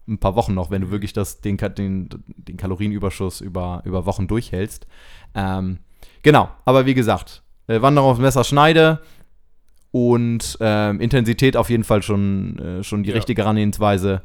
ein 0.08 0.18
paar 0.18 0.34
Wochen 0.34 0.54
noch, 0.54 0.70
wenn 0.70 0.82
du 0.82 0.90
wirklich 0.90 1.12
das, 1.12 1.40
den, 1.40 1.56
den, 1.56 2.08
den 2.26 2.56
Kalorienüberschuss 2.56 3.40
über, 3.40 3.82
über 3.84 4.06
Wochen 4.06 4.26
durchhältst. 4.26 4.86
Ähm, 5.34 5.78
genau, 6.22 6.48
aber 6.64 6.86
wie 6.86 6.94
gesagt, 6.94 7.42
äh, 7.66 7.80
Wanderung 7.82 8.10
aufs 8.10 8.20
Messer 8.20 8.44
schneide 8.44 9.00
und 9.90 10.56
ähm, 10.60 11.00
Intensität 11.00 11.56
auf 11.56 11.70
jeden 11.70 11.84
Fall 11.84 12.02
schon, 12.02 12.58
äh, 12.58 12.82
schon 12.84 13.02
die 13.02 13.10
Ja. 13.10 13.16
richtige 13.16 13.42
Herangehensweise. 13.42 14.22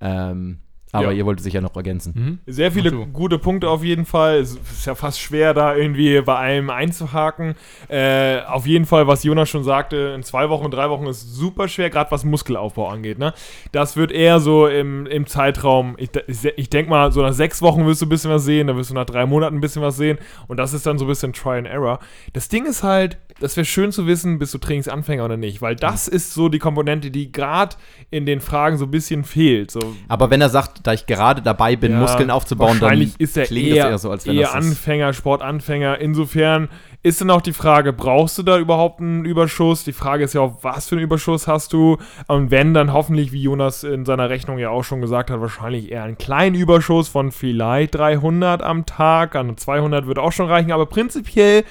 Ähm, 0.00 0.58
aber 0.96 1.12
Ja. 1.12 1.18
ihr 1.18 1.26
wolltet 1.26 1.44
sich 1.44 1.54
ja 1.54 1.60
noch 1.60 1.74
ergänzen. 1.76 2.12
Mhm. 2.46 2.52
Sehr 2.52 2.72
viele 2.72 2.90
gute 2.92 3.38
Punkte 3.38 3.68
auf 3.70 3.82
jeden 3.84 4.04
Fall. 4.04 4.38
Es 4.38 4.54
ist 4.56 4.86
ja 4.86 4.94
fast 4.94 5.20
schwer, 5.20 5.54
da 5.54 5.74
irgendwie 5.74 6.20
bei 6.22 6.36
einem 6.36 6.70
einzuhaken. 6.70 7.54
Äh, 7.88 8.40
auf 8.42 8.66
jeden 8.66 8.84
Fall, 8.86 9.06
was 9.06 9.22
Jonas 9.24 9.48
schon 9.48 9.64
sagte, 9.64 10.12
in 10.16 10.22
zwei 10.22 10.48
Wochen, 10.48 10.70
drei 10.70 10.90
Wochen 10.90 11.06
ist 11.06 11.34
super 11.34 11.68
schwer, 11.68 11.90
gerade 11.90 12.10
was 12.10 12.24
Muskelaufbau 12.24 12.88
angeht. 12.88 13.18
Ne? 13.18 13.32
Das 13.72 13.96
wird 13.96 14.12
eher 14.12 14.40
so 14.40 14.66
im, 14.66 15.06
im 15.06 15.26
Zeitraum, 15.26 15.94
ich, 15.98 16.10
ich 16.56 16.70
denke 16.70 16.90
mal, 16.90 17.12
so 17.12 17.22
nach 17.22 17.32
sechs 17.32 17.62
Wochen 17.62 17.86
wirst 17.86 18.02
du 18.02 18.06
ein 18.06 18.10
bisschen 18.10 18.30
was 18.30 18.44
sehen, 18.44 18.66
dann 18.66 18.76
wirst 18.76 18.90
du 18.90 18.94
nach 18.94 19.06
drei 19.06 19.26
Monaten 19.26 19.56
ein 19.56 19.60
bisschen 19.60 19.82
was 19.82 19.96
sehen. 19.96 20.18
Und 20.48 20.56
das 20.58 20.72
ist 20.72 20.86
dann 20.86 20.98
so 20.98 21.04
ein 21.04 21.08
bisschen 21.08 21.32
Try 21.32 21.58
and 21.58 21.66
Error. 21.66 21.98
Das 22.32 22.48
Ding 22.48 22.66
ist 22.66 22.82
halt, 22.82 23.18
das 23.38 23.56
wäre 23.56 23.64
schön 23.64 23.92
zu 23.92 24.06
wissen, 24.06 24.38
bist 24.38 24.54
du 24.54 24.58
Trainingsanfänger 24.58 25.24
oder 25.24 25.36
nicht, 25.36 25.60
weil 25.60 25.76
das 25.76 26.08
ist 26.08 26.32
so 26.32 26.48
die 26.48 26.58
Komponente, 26.58 27.10
die 27.10 27.32
gerade 27.32 27.76
in 28.10 28.24
den 28.24 28.40
Fragen 28.40 28.78
so 28.78 28.86
ein 28.86 28.90
bisschen 28.90 29.24
fehlt. 29.24 29.70
So, 29.70 29.94
Aber 30.08 30.30
wenn 30.30 30.40
er 30.40 30.48
sagt, 30.48 30.86
da 30.86 30.92
ich 30.92 31.06
gerade 31.06 31.42
dabei 31.42 31.76
bin, 31.76 31.92
ja, 31.92 32.00
Muskeln 32.00 32.30
aufzubauen, 32.30 32.80
dann 32.80 33.12
ist 33.18 33.36
er 33.36 33.44
klingt 33.44 33.68
eher, 33.68 33.84
das 33.84 33.90
eher 33.90 33.98
so, 33.98 34.10
als 34.10 34.26
wenn 34.26 34.36
eher 34.36 34.52
das 34.52 34.64
ist. 34.64 34.70
Anfänger, 34.70 35.12
Sportanfänger. 35.12 35.98
Insofern 35.98 36.68
ist 37.02 37.20
dann 37.20 37.30
auch 37.30 37.42
die 37.42 37.52
Frage, 37.52 37.92
brauchst 37.92 38.38
du 38.38 38.42
da 38.42 38.58
überhaupt 38.58 39.00
einen 39.00 39.24
Überschuss? 39.24 39.84
Die 39.84 39.92
Frage 39.92 40.24
ist 40.24 40.32
ja 40.32 40.40
auch, 40.40 40.58
was 40.62 40.88
für 40.88 40.96
einen 40.96 41.04
Überschuss 41.04 41.46
hast 41.46 41.72
du? 41.72 41.98
Und 42.28 42.50
wenn, 42.50 42.72
dann 42.72 42.92
hoffentlich, 42.92 43.32
wie 43.32 43.42
Jonas 43.42 43.84
in 43.84 44.04
seiner 44.06 44.30
Rechnung 44.30 44.58
ja 44.58 44.70
auch 44.70 44.82
schon 44.82 45.02
gesagt 45.02 45.30
hat, 45.30 45.40
wahrscheinlich 45.40 45.92
eher 45.92 46.04
einen 46.04 46.18
kleinen 46.18 46.56
Überschuss 46.56 47.08
von 47.08 47.32
vielleicht 47.32 47.94
300 47.94 48.62
am 48.62 48.86
Tag. 48.86 49.36
An 49.36 49.56
200 49.56 50.06
würde 50.06 50.22
auch 50.22 50.32
schon 50.32 50.48
reichen, 50.48 50.72
aber 50.72 50.86
prinzipiell, 50.86 51.64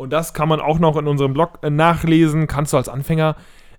und 0.00 0.10
das 0.10 0.32
kann 0.32 0.48
man 0.48 0.60
auch 0.60 0.78
noch 0.78 0.96
in 0.96 1.06
unserem 1.06 1.34
Blog 1.34 1.58
äh, 1.62 1.70
nachlesen, 1.70 2.46
kannst 2.46 2.72
du 2.72 2.76
als 2.76 2.88
Anfänger 2.88 3.36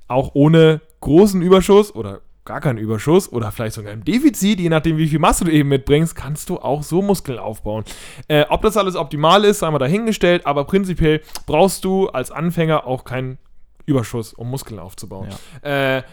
auch 0.08 0.32
ohne 0.34 0.82
großen 1.02 1.42
Überschuss 1.42 1.94
oder 1.94 2.22
gar 2.46 2.62
keinen 2.62 2.78
Überschuss 2.78 3.32
oder 3.32 3.52
vielleicht 3.52 3.76
sogar 3.76 3.92
im 3.94 4.04
Defizit, 4.04 4.60
je 4.60 4.70
nachdem, 4.70 4.98
wie 4.98 5.08
viel 5.08 5.20
Masse 5.20 5.46
du 5.46 5.52
eben 5.52 5.70
mitbringst, 5.70 6.16
kannst 6.16 6.50
du 6.50 6.60
auch 6.60 6.84
so 6.84 7.02
Muskeln 7.02 7.40
aufbauen. 7.40 7.84
Äh, 8.28 8.46
ob 8.50 8.62
das 8.62 8.78
alles 8.78 8.96
optimal 8.96 9.46
ist, 9.46 9.60
sei 9.60 9.72
mal 9.72 9.80
dahingestellt, 9.80 10.46
aber 10.46 10.66
prinzipiell 10.66 11.22
brauchst 11.46 11.86
du 11.86 12.10
als 12.10 12.32
Anfänger 12.32 12.86
auch 12.86 13.04
keinen 13.04 13.38
Überschuss, 13.86 14.34
um 14.34 14.50
Muskeln 14.50 14.80
aufzubauen. 14.80 15.30
Äh, 15.62 16.04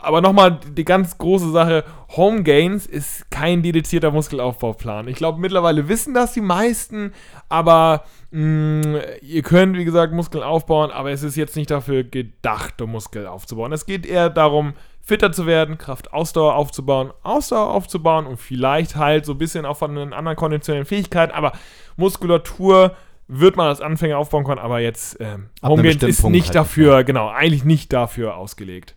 aber 0.00 0.20
nochmal 0.20 0.60
die 0.72 0.84
ganz 0.84 1.18
große 1.18 1.50
Sache, 1.50 1.84
Home 2.16 2.42
Gains 2.42 2.86
ist 2.86 3.30
kein 3.30 3.62
dedizierter 3.62 4.10
Muskelaufbauplan. 4.10 5.08
Ich 5.08 5.16
glaube, 5.16 5.40
mittlerweile 5.40 5.88
wissen 5.88 6.14
das 6.14 6.32
die 6.32 6.40
meisten, 6.40 7.12
aber 7.48 8.04
mh, 8.30 9.00
ihr 9.20 9.42
könnt, 9.42 9.76
wie 9.76 9.84
gesagt, 9.84 10.12
Muskeln 10.12 10.44
aufbauen, 10.44 10.90
aber 10.90 11.10
es 11.10 11.22
ist 11.22 11.36
jetzt 11.36 11.56
nicht 11.56 11.70
dafür 11.70 12.04
gedacht, 12.04 12.80
um 12.80 12.92
Muskeln 12.92 13.26
aufzubauen. 13.26 13.72
Es 13.72 13.86
geht 13.86 14.06
eher 14.06 14.30
darum, 14.30 14.74
fitter 15.00 15.32
zu 15.32 15.46
werden, 15.46 15.78
Kraft, 15.78 16.12
Ausdauer 16.12 16.54
aufzubauen, 16.54 17.12
Ausdauer 17.22 17.74
aufzubauen 17.74 18.26
und 18.26 18.36
vielleicht 18.36 18.94
halt 18.94 19.26
so 19.26 19.32
ein 19.32 19.38
bisschen 19.38 19.66
auch 19.66 19.78
von 19.78 19.94
den 19.94 20.12
anderen 20.12 20.36
konditionellen 20.36 20.86
Fähigkeiten, 20.86 21.32
aber 21.32 21.52
Muskulatur 21.96 22.94
wird 23.26 23.56
man 23.56 23.68
als 23.68 23.80
Anfänger 23.80 24.16
aufbauen 24.16 24.44
können, 24.44 24.58
aber 24.58 24.80
jetzt 24.80 25.18
ähm, 25.20 25.48
Home 25.62 25.82
Gains 25.82 26.02
ist 26.02 26.24
nicht 26.24 26.48
halt, 26.48 26.56
dafür, 26.56 27.04
genau, 27.04 27.28
eigentlich 27.28 27.64
nicht 27.64 27.92
dafür 27.92 28.36
ausgelegt. 28.36 28.96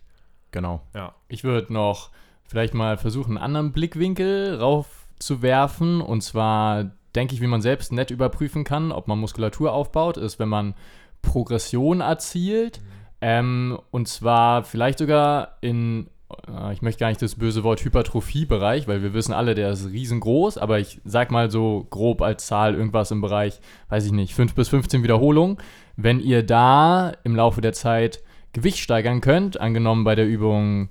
Genau. 0.52 0.82
Ja. 0.94 1.14
Ich 1.28 1.42
würde 1.42 1.72
noch 1.72 2.10
vielleicht 2.46 2.74
mal 2.74 2.98
versuchen, 2.98 3.36
einen 3.36 3.44
anderen 3.44 3.72
Blickwinkel 3.72 4.58
raufzuwerfen. 4.58 6.00
Und 6.00 6.22
zwar 6.22 6.90
denke 7.14 7.34
ich, 7.34 7.40
wie 7.40 7.46
man 7.46 7.62
selbst 7.62 7.92
nett 7.92 8.10
überprüfen 8.10 8.62
kann, 8.62 8.92
ob 8.92 9.08
man 9.08 9.18
Muskulatur 9.18 9.72
aufbaut, 9.72 10.16
ist, 10.16 10.38
wenn 10.38 10.48
man 10.48 10.74
Progression 11.22 12.00
erzielt. 12.00 12.80
Ähm, 13.20 13.78
und 13.90 14.08
zwar 14.08 14.64
vielleicht 14.64 14.98
sogar 14.98 15.56
in, 15.60 16.08
äh, 16.48 16.72
ich 16.72 16.82
möchte 16.82 17.00
gar 17.00 17.08
nicht 17.08 17.22
das 17.22 17.36
böse 17.36 17.62
Wort 17.62 17.84
Hypertrophie-Bereich, 17.84 18.88
weil 18.88 19.02
wir 19.02 19.14
wissen 19.14 19.32
alle, 19.32 19.54
der 19.54 19.70
ist 19.70 19.90
riesengroß, 19.90 20.58
aber 20.58 20.80
ich 20.80 21.00
sag 21.04 21.30
mal 21.30 21.50
so 21.50 21.86
grob 21.88 22.20
als 22.20 22.46
Zahl 22.46 22.74
irgendwas 22.74 23.12
im 23.12 23.20
Bereich, 23.20 23.60
weiß 23.88 24.04
ich 24.06 24.12
nicht, 24.12 24.34
5 24.34 24.54
bis 24.54 24.68
15 24.68 25.02
Wiederholungen. 25.04 25.58
Wenn 25.96 26.20
ihr 26.20 26.42
da 26.42 27.12
im 27.22 27.36
Laufe 27.36 27.60
der 27.60 27.72
Zeit 27.72 28.22
Gewicht 28.52 28.78
steigern 28.78 29.20
könnt, 29.20 29.60
angenommen 29.60 30.04
bei 30.04 30.14
der 30.14 30.26
Übung 30.26 30.90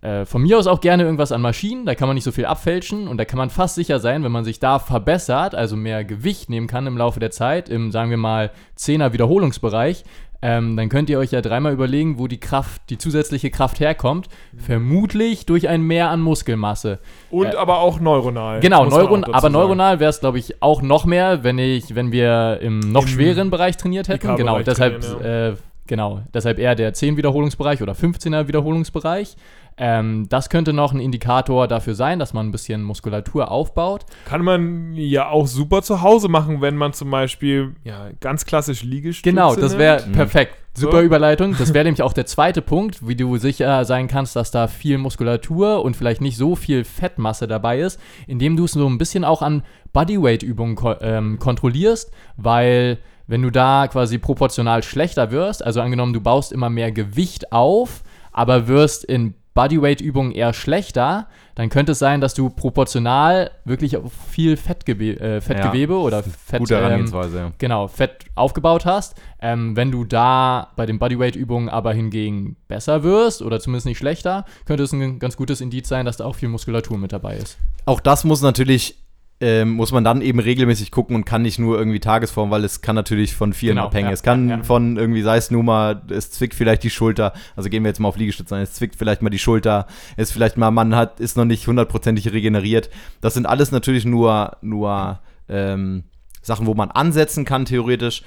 äh, 0.00 0.24
von 0.24 0.42
mir 0.42 0.58
aus 0.58 0.66
auch 0.66 0.80
gerne 0.80 1.02
irgendwas 1.02 1.32
an 1.32 1.40
Maschinen, 1.40 1.86
da 1.86 1.94
kann 1.94 2.08
man 2.08 2.14
nicht 2.14 2.24
so 2.24 2.32
viel 2.32 2.46
abfälschen 2.46 3.08
und 3.08 3.16
da 3.16 3.24
kann 3.24 3.38
man 3.38 3.50
fast 3.50 3.74
sicher 3.74 4.00
sein, 4.00 4.22
wenn 4.22 4.32
man 4.32 4.44
sich 4.44 4.60
da 4.60 4.78
verbessert, 4.78 5.54
also 5.54 5.76
mehr 5.76 6.04
Gewicht 6.04 6.50
nehmen 6.50 6.66
kann 6.66 6.86
im 6.86 6.98
Laufe 6.98 7.20
der 7.20 7.30
Zeit, 7.30 7.68
im, 7.68 7.90
sagen 7.90 8.10
wir 8.10 8.18
mal, 8.18 8.50
10er 8.78 9.12
Wiederholungsbereich, 9.12 10.04
ähm, 10.44 10.76
dann 10.76 10.90
könnt 10.90 11.08
ihr 11.08 11.18
euch 11.18 11.30
ja 11.30 11.40
dreimal 11.40 11.72
überlegen, 11.72 12.18
wo 12.18 12.26
die 12.26 12.38
Kraft, 12.38 12.82
die 12.90 12.98
zusätzliche 12.98 13.50
Kraft 13.50 13.80
herkommt. 13.80 14.28
Vermutlich 14.58 15.46
durch 15.46 15.70
ein 15.70 15.80
Mehr 15.80 16.10
an 16.10 16.20
Muskelmasse. 16.20 16.98
Und 17.30 17.54
Äh, 17.54 17.56
aber 17.56 17.78
auch 17.78 17.98
neuronal. 17.98 18.60
Genau, 18.60 18.84
Neuron, 18.84 19.24
aber 19.24 19.40
sagen. 19.40 19.54
neuronal 19.54 20.00
wäre 20.00 20.10
es, 20.10 20.20
glaube 20.20 20.38
ich, 20.38 20.60
auch 20.62 20.82
noch 20.82 21.06
mehr, 21.06 21.44
wenn 21.44 21.58
ich, 21.58 21.94
wenn 21.94 22.12
wir 22.12 22.58
im 22.60 22.80
noch 22.80 23.04
Im 23.04 23.08
schwereren 23.08 23.50
Bereich 23.50 23.78
trainiert 23.78 24.08
hätten. 24.08 24.36
Genau, 24.36 24.60
deshalb, 24.60 25.00
trainieren, 25.00 25.54
äh, 25.54 25.56
genau, 25.86 26.22
deshalb 26.32 26.58
eher 26.58 26.74
der 26.74 26.92
10 26.94 27.16
Wiederholungsbereich 27.16 27.82
oder 27.82 27.92
15er 27.92 28.48
Wiederholungsbereich. 28.48 29.36
Ähm, 29.76 30.28
das 30.28 30.50
könnte 30.50 30.72
noch 30.72 30.92
ein 30.92 31.00
Indikator 31.00 31.66
dafür 31.66 31.96
sein, 31.96 32.20
dass 32.20 32.32
man 32.32 32.46
ein 32.46 32.52
bisschen 32.52 32.84
Muskulatur 32.84 33.50
aufbaut. 33.50 34.04
Kann 34.24 34.42
man 34.44 34.94
ja 34.94 35.28
auch 35.28 35.48
super 35.48 35.82
zu 35.82 36.00
Hause 36.00 36.28
machen, 36.28 36.60
wenn 36.60 36.76
man 36.76 36.92
zum 36.92 37.10
Beispiel 37.10 37.74
ja, 37.82 38.10
ganz 38.20 38.44
klassisch 38.46 38.84
Liegestütze 38.84 39.34
Genau, 39.34 39.56
das 39.56 39.76
wäre 39.76 40.02
nimmt. 40.02 40.14
perfekt. 40.14 40.54
Super 40.76 40.98
So. 40.98 41.02
Überleitung. 41.02 41.56
Das 41.58 41.74
wäre 41.74 41.84
nämlich 41.86 42.02
auch 42.02 42.12
der 42.12 42.26
zweite 42.26 42.62
Punkt, 42.62 43.06
wie 43.06 43.16
du 43.16 43.36
sicher 43.36 43.84
sein 43.84 44.06
kannst, 44.06 44.36
dass 44.36 44.52
da 44.52 44.68
viel 44.68 44.96
Muskulatur 44.98 45.84
und 45.84 45.96
vielleicht 45.96 46.20
nicht 46.20 46.36
so 46.36 46.54
viel 46.54 46.84
Fettmasse 46.84 47.48
dabei 47.48 47.80
ist, 47.80 47.98
indem 48.28 48.56
du 48.56 48.66
es 48.66 48.72
so 48.72 48.86
ein 48.86 48.98
bisschen 48.98 49.24
auch 49.24 49.42
an 49.42 49.64
Bodyweight-Übungen 49.92 50.76
ko 50.76 50.94
ähm, 51.00 51.38
kontrollierst, 51.40 52.12
weil 52.36 52.98
wenn 53.26 53.42
du 53.42 53.50
da 53.50 53.88
quasi 53.88 54.18
proportional 54.18 54.82
schlechter 54.82 55.30
wirst, 55.30 55.64
also 55.64 55.80
angenommen, 55.80 56.12
du 56.12 56.20
baust 56.20 56.52
immer 56.52 56.70
mehr 56.70 56.92
Gewicht 56.92 57.52
auf, 57.52 58.02
aber 58.32 58.68
wirst 58.68 59.04
in 59.04 59.34
Bodyweight-Übungen 59.54 60.32
eher 60.32 60.52
schlechter, 60.52 61.28
dann 61.54 61.68
könnte 61.68 61.92
es 61.92 62.00
sein, 62.00 62.20
dass 62.20 62.34
du 62.34 62.50
proportional 62.50 63.52
wirklich 63.64 63.96
auf 63.96 64.12
viel 64.12 64.56
Fettgebe 64.56 65.18
äh, 65.20 65.40
Fettgewebe 65.40 65.96
oder 65.96 66.24
Fett, 66.24 66.58
Gute 66.58 66.74
ähm, 66.74 67.06
ja. 67.06 67.52
genau, 67.58 67.86
Fett 67.86 68.24
aufgebaut 68.34 68.84
hast. 68.84 69.14
Ähm, 69.40 69.76
wenn 69.76 69.92
du 69.92 70.04
da 70.04 70.72
bei 70.74 70.86
den 70.86 70.98
Bodyweight-Übungen 70.98 71.68
aber 71.68 71.92
hingegen 71.92 72.56
besser 72.66 73.04
wirst 73.04 73.42
oder 73.42 73.60
zumindest 73.60 73.86
nicht 73.86 73.98
schlechter, 73.98 74.44
könnte 74.64 74.82
es 74.82 74.92
ein 74.92 75.20
ganz 75.20 75.36
gutes 75.36 75.60
Indiz 75.60 75.88
sein, 75.88 76.04
dass 76.04 76.16
da 76.16 76.24
auch 76.24 76.34
viel 76.34 76.48
Muskulatur 76.48 76.98
mit 76.98 77.12
dabei 77.12 77.36
ist. 77.36 77.56
Auch 77.86 78.00
das 78.00 78.24
muss 78.24 78.42
natürlich, 78.42 79.03
ähm, 79.40 79.70
muss 79.70 79.92
man 79.92 80.04
dann 80.04 80.22
eben 80.22 80.38
regelmäßig 80.38 80.90
gucken 80.90 81.16
und 81.16 81.24
kann 81.24 81.42
nicht 81.42 81.58
nur 81.58 81.76
irgendwie 81.76 82.00
Tagesform, 82.00 82.50
weil 82.50 82.64
es 82.64 82.80
kann 82.80 82.94
natürlich 82.94 83.34
von 83.34 83.52
vielen 83.52 83.76
Genau, 83.76 83.86
abhängen. 83.88 84.06
ja, 84.08 84.12
es 84.12 84.22
kann 84.22 84.48
ja, 84.48 84.56
ja. 84.58 84.62
von 84.62 84.96
irgendwie, 84.96 85.22
sei 85.22 85.36
es 85.36 85.50
nur 85.50 85.62
mal, 85.62 86.02
es 86.08 86.30
zwickt 86.30 86.54
vielleicht 86.54 86.82
die 86.82 86.90
Schulter, 86.90 87.32
also 87.56 87.68
gehen 87.68 87.82
wir 87.82 87.88
jetzt 87.88 87.98
mal 87.98 88.08
auf 88.08 88.16
Liegestütze 88.16 88.54
ein, 88.54 88.62
es 88.62 88.72
zwickt 88.74 88.96
vielleicht 88.96 89.22
mal 89.22 89.30
die 89.30 89.38
Schulter, 89.38 89.86
es 90.16 90.30
vielleicht 90.30 90.56
mal, 90.56 90.70
man 90.70 90.94
hat, 90.94 91.20
ist 91.20 91.36
noch 91.36 91.44
nicht 91.44 91.66
hundertprozentig 91.66 92.32
regeneriert. 92.32 92.90
Das 93.20 93.34
sind 93.34 93.46
alles 93.46 93.72
natürlich 93.72 94.04
nur, 94.04 94.56
nur 94.62 95.20
ähm, 95.48 96.04
Sachen, 96.40 96.66
wo 96.66 96.74
man 96.74 96.90
ansetzen 96.90 97.44
kann, 97.44 97.64
theoretisch. 97.64 98.22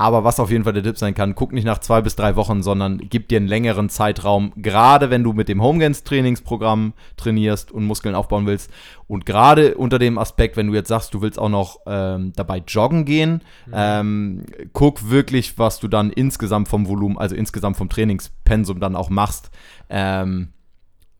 Aber 0.00 0.24
was 0.24 0.40
auf 0.40 0.50
jeden 0.50 0.64
Fall 0.64 0.72
der 0.72 0.82
Tipp 0.82 0.96
sein 0.96 1.12
kann, 1.12 1.34
guck 1.34 1.52
nicht 1.52 1.66
nach 1.66 1.76
zwei 1.76 2.00
bis 2.00 2.16
drei 2.16 2.34
Wochen, 2.34 2.62
sondern 2.62 3.02
gib 3.10 3.28
dir 3.28 3.36
einen 3.36 3.46
längeren 3.46 3.90
Zeitraum, 3.90 4.54
gerade 4.56 5.10
wenn 5.10 5.22
du 5.22 5.34
mit 5.34 5.50
dem 5.50 5.62
Homegains 5.62 6.04
Trainingsprogramm 6.04 6.94
trainierst 7.18 7.70
und 7.70 7.84
Muskeln 7.84 8.14
aufbauen 8.14 8.46
willst. 8.46 8.70
Und 9.08 9.26
gerade 9.26 9.74
unter 9.74 9.98
dem 9.98 10.16
Aspekt, 10.16 10.56
wenn 10.56 10.68
du 10.68 10.72
jetzt 10.72 10.88
sagst, 10.88 11.12
du 11.12 11.20
willst 11.20 11.38
auch 11.38 11.50
noch 11.50 11.80
ähm, 11.84 12.32
dabei 12.34 12.62
joggen 12.66 13.04
gehen, 13.04 13.42
ähm, 13.74 14.46
guck 14.72 15.10
wirklich, 15.10 15.58
was 15.58 15.80
du 15.80 15.86
dann 15.86 16.08
insgesamt 16.08 16.68
vom 16.68 16.88
Volumen, 16.88 17.18
also 17.18 17.36
insgesamt 17.36 17.76
vom 17.76 17.90
Trainingspensum 17.90 18.80
dann 18.80 18.96
auch 18.96 19.10
machst. 19.10 19.50
Ähm, 19.90 20.54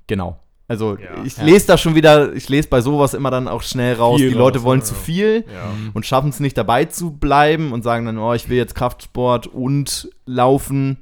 genau. 0.07 0.41
Also 0.71 0.97
Ja. 0.99 1.25
ich 1.25 1.37
Ja. 1.37 1.43
lese 1.43 1.67
da 1.67 1.77
schon 1.77 1.97
wieder, 1.97 2.33
ich 2.33 2.49
lese 2.49 2.69
bei 2.69 2.81
sowas 2.81 3.13
immer 3.15 3.33
dann 3.33 3.49
auch 3.49 3.63
schnell 3.63 3.95
raus, 3.97 4.21
Viel 4.21 4.29
die 4.31 4.37
Leute 4.37 4.59
raus, 4.61 4.65
wollen 4.65 4.81
ja, 4.81 4.87
zu 4.87 4.95
viel 4.95 5.45
Ja. 5.53 5.73
und 5.95 6.07
schaffen 6.07 6.31
es 6.31 6.39
nicht 6.39 6.57
dabei 6.57 6.85
zu 6.85 7.11
bleiben 7.11 7.73
und 7.73 7.83
sagen 7.83 8.07
dann, 8.07 8.19
oh, 8.19 8.33
ich 8.35 8.49
will 8.49 8.57
jetzt 8.57 8.77
Kraftsport 8.77 9.49
und 9.49 10.09
laufen. 10.27 10.99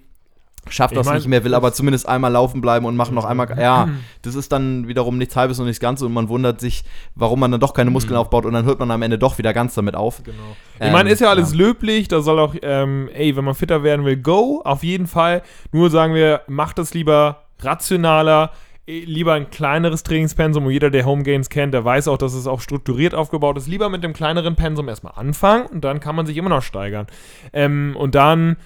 Schafft 0.70 0.92
Ich 0.92 0.98
das 0.98 1.06
mein, 1.06 1.16
nicht 1.16 1.28
mehr, 1.28 1.44
will 1.44 1.50
das- 1.52 1.56
aber 1.58 1.72
zumindest 1.74 2.08
einmal 2.08 2.32
laufen 2.32 2.60
bleiben 2.62 2.86
und 2.86 2.96
machen 2.96 3.14
noch 3.14 3.26
einmal. 3.26 3.46
Ja, 3.58 3.88
das 4.22 4.34
ist 4.34 4.52
dann 4.52 4.88
wiederum 4.88 5.18
nichts 5.18 5.36
halbes 5.36 5.58
und 5.58 5.66
nichts 5.66 5.80
Ganzes 5.80 6.06
und 6.06 6.12
man 6.14 6.28
wundert 6.30 6.60
sich, 6.60 6.82
warum 7.14 7.40
man 7.40 7.50
dann 7.50 7.60
doch 7.60 7.74
keine 7.74 7.90
Muskeln 7.90 8.16
aufbaut 8.16 8.46
und 8.46 8.54
dann 8.54 8.64
hört 8.64 8.78
man 8.78 8.90
am 8.90 9.02
Ende 9.02 9.18
doch 9.18 9.36
wieder 9.36 9.52
ganz 9.52 9.74
damit 9.74 9.94
auf. 9.96 10.22
Genau. 10.24 10.36
Ähm, 10.80 10.86
ich 10.88 10.92
meine, 10.92 11.10
ist 11.10 11.20
ja 11.20 11.28
alles 11.28 11.52
ja. 11.52 11.58
löblich, 11.58 12.08
da 12.08 12.20
soll 12.22 12.38
auch, 12.38 12.54
ähm, 12.62 13.10
ey, 13.12 13.36
wenn 13.36 13.44
man 13.44 13.54
fitter 13.54 13.82
werden 13.82 14.06
will, 14.06 14.16
go, 14.16 14.62
auf 14.64 14.82
jeden 14.82 15.06
Fall. 15.06 15.42
Nur 15.72 15.90
sagen 15.90 16.14
wir, 16.14 16.40
macht 16.48 16.78
es 16.78 16.94
lieber 16.94 17.44
rationaler, 17.60 18.52
lieber 18.88 19.34
ein 19.34 19.50
kleineres 19.50 20.02
Trainingspensum 20.02 20.64
und 20.64 20.72
jeder, 20.72 20.90
der 20.90 21.04
Home 21.04 21.22
Gains 21.22 21.50
kennt, 21.50 21.74
der 21.74 21.84
weiß 21.84 22.08
auch, 22.08 22.16
dass 22.16 22.32
es 22.32 22.46
auch 22.46 22.60
strukturiert 22.60 23.14
aufgebaut 23.14 23.58
ist. 23.58 23.68
Lieber 23.68 23.90
mit 23.90 24.02
dem 24.02 24.14
kleineren 24.14 24.56
Pensum 24.56 24.88
erstmal 24.88 25.12
anfangen 25.16 25.66
und 25.66 25.84
dann 25.84 26.00
kann 26.00 26.16
man 26.16 26.24
sich 26.24 26.36
immer 26.36 26.48
noch 26.48 26.62
steigern. 26.62 27.06
Ähm, 27.52 27.94
und 27.98 28.14
dann 28.14 28.56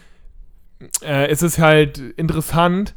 äh, 1.05 1.31
ist 1.31 1.43
es 1.43 1.59
halt 1.59 1.99
interessant, 1.99 2.95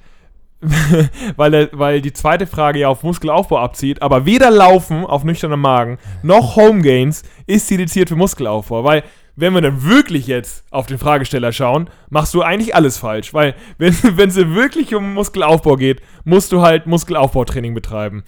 weil, 1.35 1.69
weil 1.73 2.01
die 2.01 2.13
zweite 2.13 2.45
Frage 2.45 2.79
ja 2.79 2.89
auf 2.89 3.03
Muskelaufbau 3.03 3.57
abzieht, 3.57 4.01
aber 4.01 4.25
weder 4.25 4.51
Laufen 4.51 5.03
auf 5.03 5.23
nüchternem 5.23 5.61
Magen 5.61 5.97
noch 6.21 6.55
Home 6.55 6.81
Gains 6.81 7.23
ist 7.47 7.69
dediziert 7.69 8.09
für 8.09 8.15
Muskelaufbau, 8.15 8.83
weil 8.83 9.03
wenn 9.35 9.53
wir 9.53 9.61
dann 9.61 9.83
wirklich 9.83 10.27
jetzt 10.27 10.63
auf 10.71 10.85
den 10.87 10.97
Fragesteller 10.97 11.51
schauen, 11.51 11.89
machst 12.09 12.33
du 12.33 12.41
eigentlich 12.41 12.75
alles 12.75 12.97
falsch, 12.97 13.33
weil 13.33 13.55
wenn 13.77 14.29
es 14.29 14.35
dir 14.35 14.55
wirklich 14.55 14.95
um 14.95 15.13
Muskelaufbau 15.13 15.75
geht, 15.75 16.01
musst 16.23 16.51
du 16.51 16.61
halt 16.61 16.87
Muskelaufbautraining 16.87 17.73
betreiben. 17.73 18.23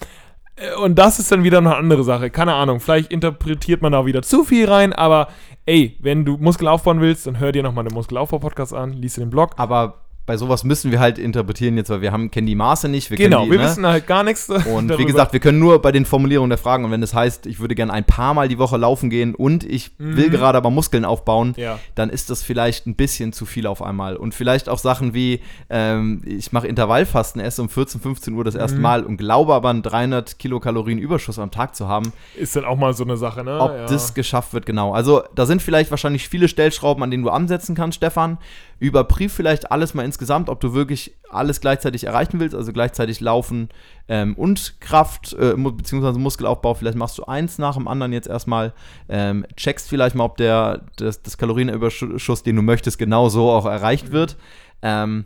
Äh, 0.56 0.74
Und 0.76 1.00
das 1.00 1.20
ist 1.20 1.32
dann 1.32 1.44
wieder 1.44 1.60
eine 1.60 1.76
andere 1.76 2.04
Sache. 2.04 2.30
Keine 2.30 2.54
Ahnung, 2.54 2.80
vielleicht 2.80 3.12
interpretiert 3.12 3.82
man 3.82 3.92
da 3.92 4.06
wieder 4.06 4.22
zu 4.22 4.44
viel 4.44 4.70
rein, 4.70 4.94
aber 4.94 5.30
ey, 5.66 5.98
wenn 6.02 6.26
du 6.26 6.38
Muskel 6.38 6.68
aufbauen 6.68 7.02
willst, 7.02 7.28
dann 7.28 7.40
hör 7.40 7.52
dir 7.52 7.64
nochmal 7.64 7.84
den 7.84 7.94
Muskelaufbau-Podcast 7.94 8.74
an, 8.74 8.94
lies 8.94 9.16
den 9.16 9.30
Blog. 9.30 9.52
Aber 9.58 10.07
bei 10.28 10.38
sowas 10.38 10.64
müssen 10.64 10.92
wir 10.92 11.00
halt 11.00 11.18
interpretieren 11.18 11.76
jetzt, 11.78 11.90
weil 11.90 12.02
wir 12.02 12.12
haben, 12.12 12.30
kennen 12.30 12.46
die 12.46 12.54
Maße 12.56 12.88
nicht. 12.90 13.10
Wir 13.10 13.18
Genau, 13.18 13.46
die, 13.46 13.52
wir 13.52 13.58
ne? 13.58 13.64
wissen 13.64 13.88
halt 13.88 14.06
gar 14.06 14.24
nichts. 14.24 14.48
Und 14.50 14.60
wie 14.60 14.88
darüber. 14.90 15.06
gesagt, 15.06 15.34
wir 15.34 15.40
können 15.40 15.58
nur 15.58 15.82
bei 15.82 15.92
den 15.92 16.06
Formulierungen 16.06 16.50
der 16.52 16.60
Fragen 16.60 16.86
und 16.86 16.92
wenn 16.92 17.02
es 17.02 17.16
heißt, 17.16 17.48
ich 17.48 17.60
würde 17.60 17.74
gerne 17.74 17.92
ein 17.94 18.04
paar 18.04 18.36
Mal 18.36 18.48
die 18.48 18.60
Woche 18.60 18.78
laufen 18.78 19.10
gehen 19.10 19.34
und 19.34 19.64
ich 19.64 19.92
will 19.98 20.30
gerade 20.30 20.58
aber 20.60 20.70
Muskeln 20.70 21.04
aufbauen, 21.06 21.56
Mhm. 21.58 21.64
Ja. 21.64 21.80
dann 21.96 22.10
ist 22.12 22.30
das 22.30 22.44
vielleicht 22.44 22.86
ein 22.86 22.96
bisschen 22.96 23.34
zu 23.34 23.46
viel 23.48 23.66
auf 23.66 23.82
einmal. 23.82 24.18
Und 24.18 24.36
vielleicht 24.36 24.70
auch 24.70 24.78
Sachen 24.78 25.14
wie, 25.14 25.40
ähm, 25.70 26.22
ich 26.26 26.52
mache 26.52 26.68
Intervallfasten, 26.68 27.42
esse 27.42 27.62
um 27.62 27.70
14, 27.70 28.02
15 28.02 28.34
Uhr 28.36 28.44
das 28.44 28.54
Mhm. 28.54 28.60
erste 28.60 28.78
Mal 28.80 29.04
und 29.06 29.18
glaube 29.18 29.54
aber 29.54 29.70
einen 29.70 29.82
300 29.82 30.38
Kilokalorien 30.40 31.00
Überschuss 31.00 31.40
am 31.40 31.52
Tag 31.52 31.76
zu 31.76 31.88
haben, 31.88 32.12
ist 32.38 32.56
dann 32.56 32.66
auch 32.66 32.78
mal 32.78 32.94
so 32.94 33.06
eine 33.06 33.16
Sache, 33.18 33.44
ne? 33.46 33.60
ob 33.62 33.72
ja. 33.72 33.86
das 33.86 34.14
geschafft 34.14 34.54
wird, 34.54 34.66
genau. 34.66 34.94
Also 34.94 35.24
da 35.36 35.46
sind 35.46 35.62
vielleicht 35.62 35.90
wahrscheinlich 35.90 36.28
viele 36.28 36.48
Stellschrauben, 36.50 37.02
an 37.02 37.12
denen 37.12 37.24
du 37.24 37.30
ansetzen 37.30 37.76
kannst, 37.76 37.96
Stefan. 37.98 38.38
Überprüf 38.80 39.34
vielleicht 39.34 39.72
alles 39.72 39.94
mal 39.94 40.04
insgesamt, 40.04 40.50
ob 40.50 40.60
du 40.60 40.74
wirklich 40.74 41.16
alles 41.30 41.62
gleichzeitig 41.62 42.04
erreichen 42.04 42.40
willst, 42.40 42.56
also 42.56 42.72
gleichzeitig 42.72 43.20
Laufen 43.20 43.70
ähm, 44.08 44.36
und 44.36 44.80
Kraft, 44.80 45.34
äh, 45.34 45.56
beziehungsweise 45.56 46.20
Muskelaufbau. 46.20 46.76
Vielleicht 46.76 46.98
machst 46.98 47.18
du 47.18 47.26
eins 47.26 47.58
nach 47.58 47.76
dem 47.76 47.88
anderen 47.88 48.14
jetzt 48.14 48.28
erstmal. 48.28 48.74
Ähm, 49.10 49.46
checkst 49.56 49.90
vielleicht 49.90 50.16
mal, 50.16 50.26
ob 50.26 50.38
der, 50.38 50.86
das, 50.98 51.24
das 51.24 51.38
Kalorienüberschuss, 51.38 52.44
den 52.44 52.56
du 52.56 52.62
möchtest, 52.62 52.98
genau 52.98 53.30
so 53.30 53.50
auch 53.50 53.66
erreicht 53.66 54.12
wird. 54.12 54.38
Ähm, 54.82 55.26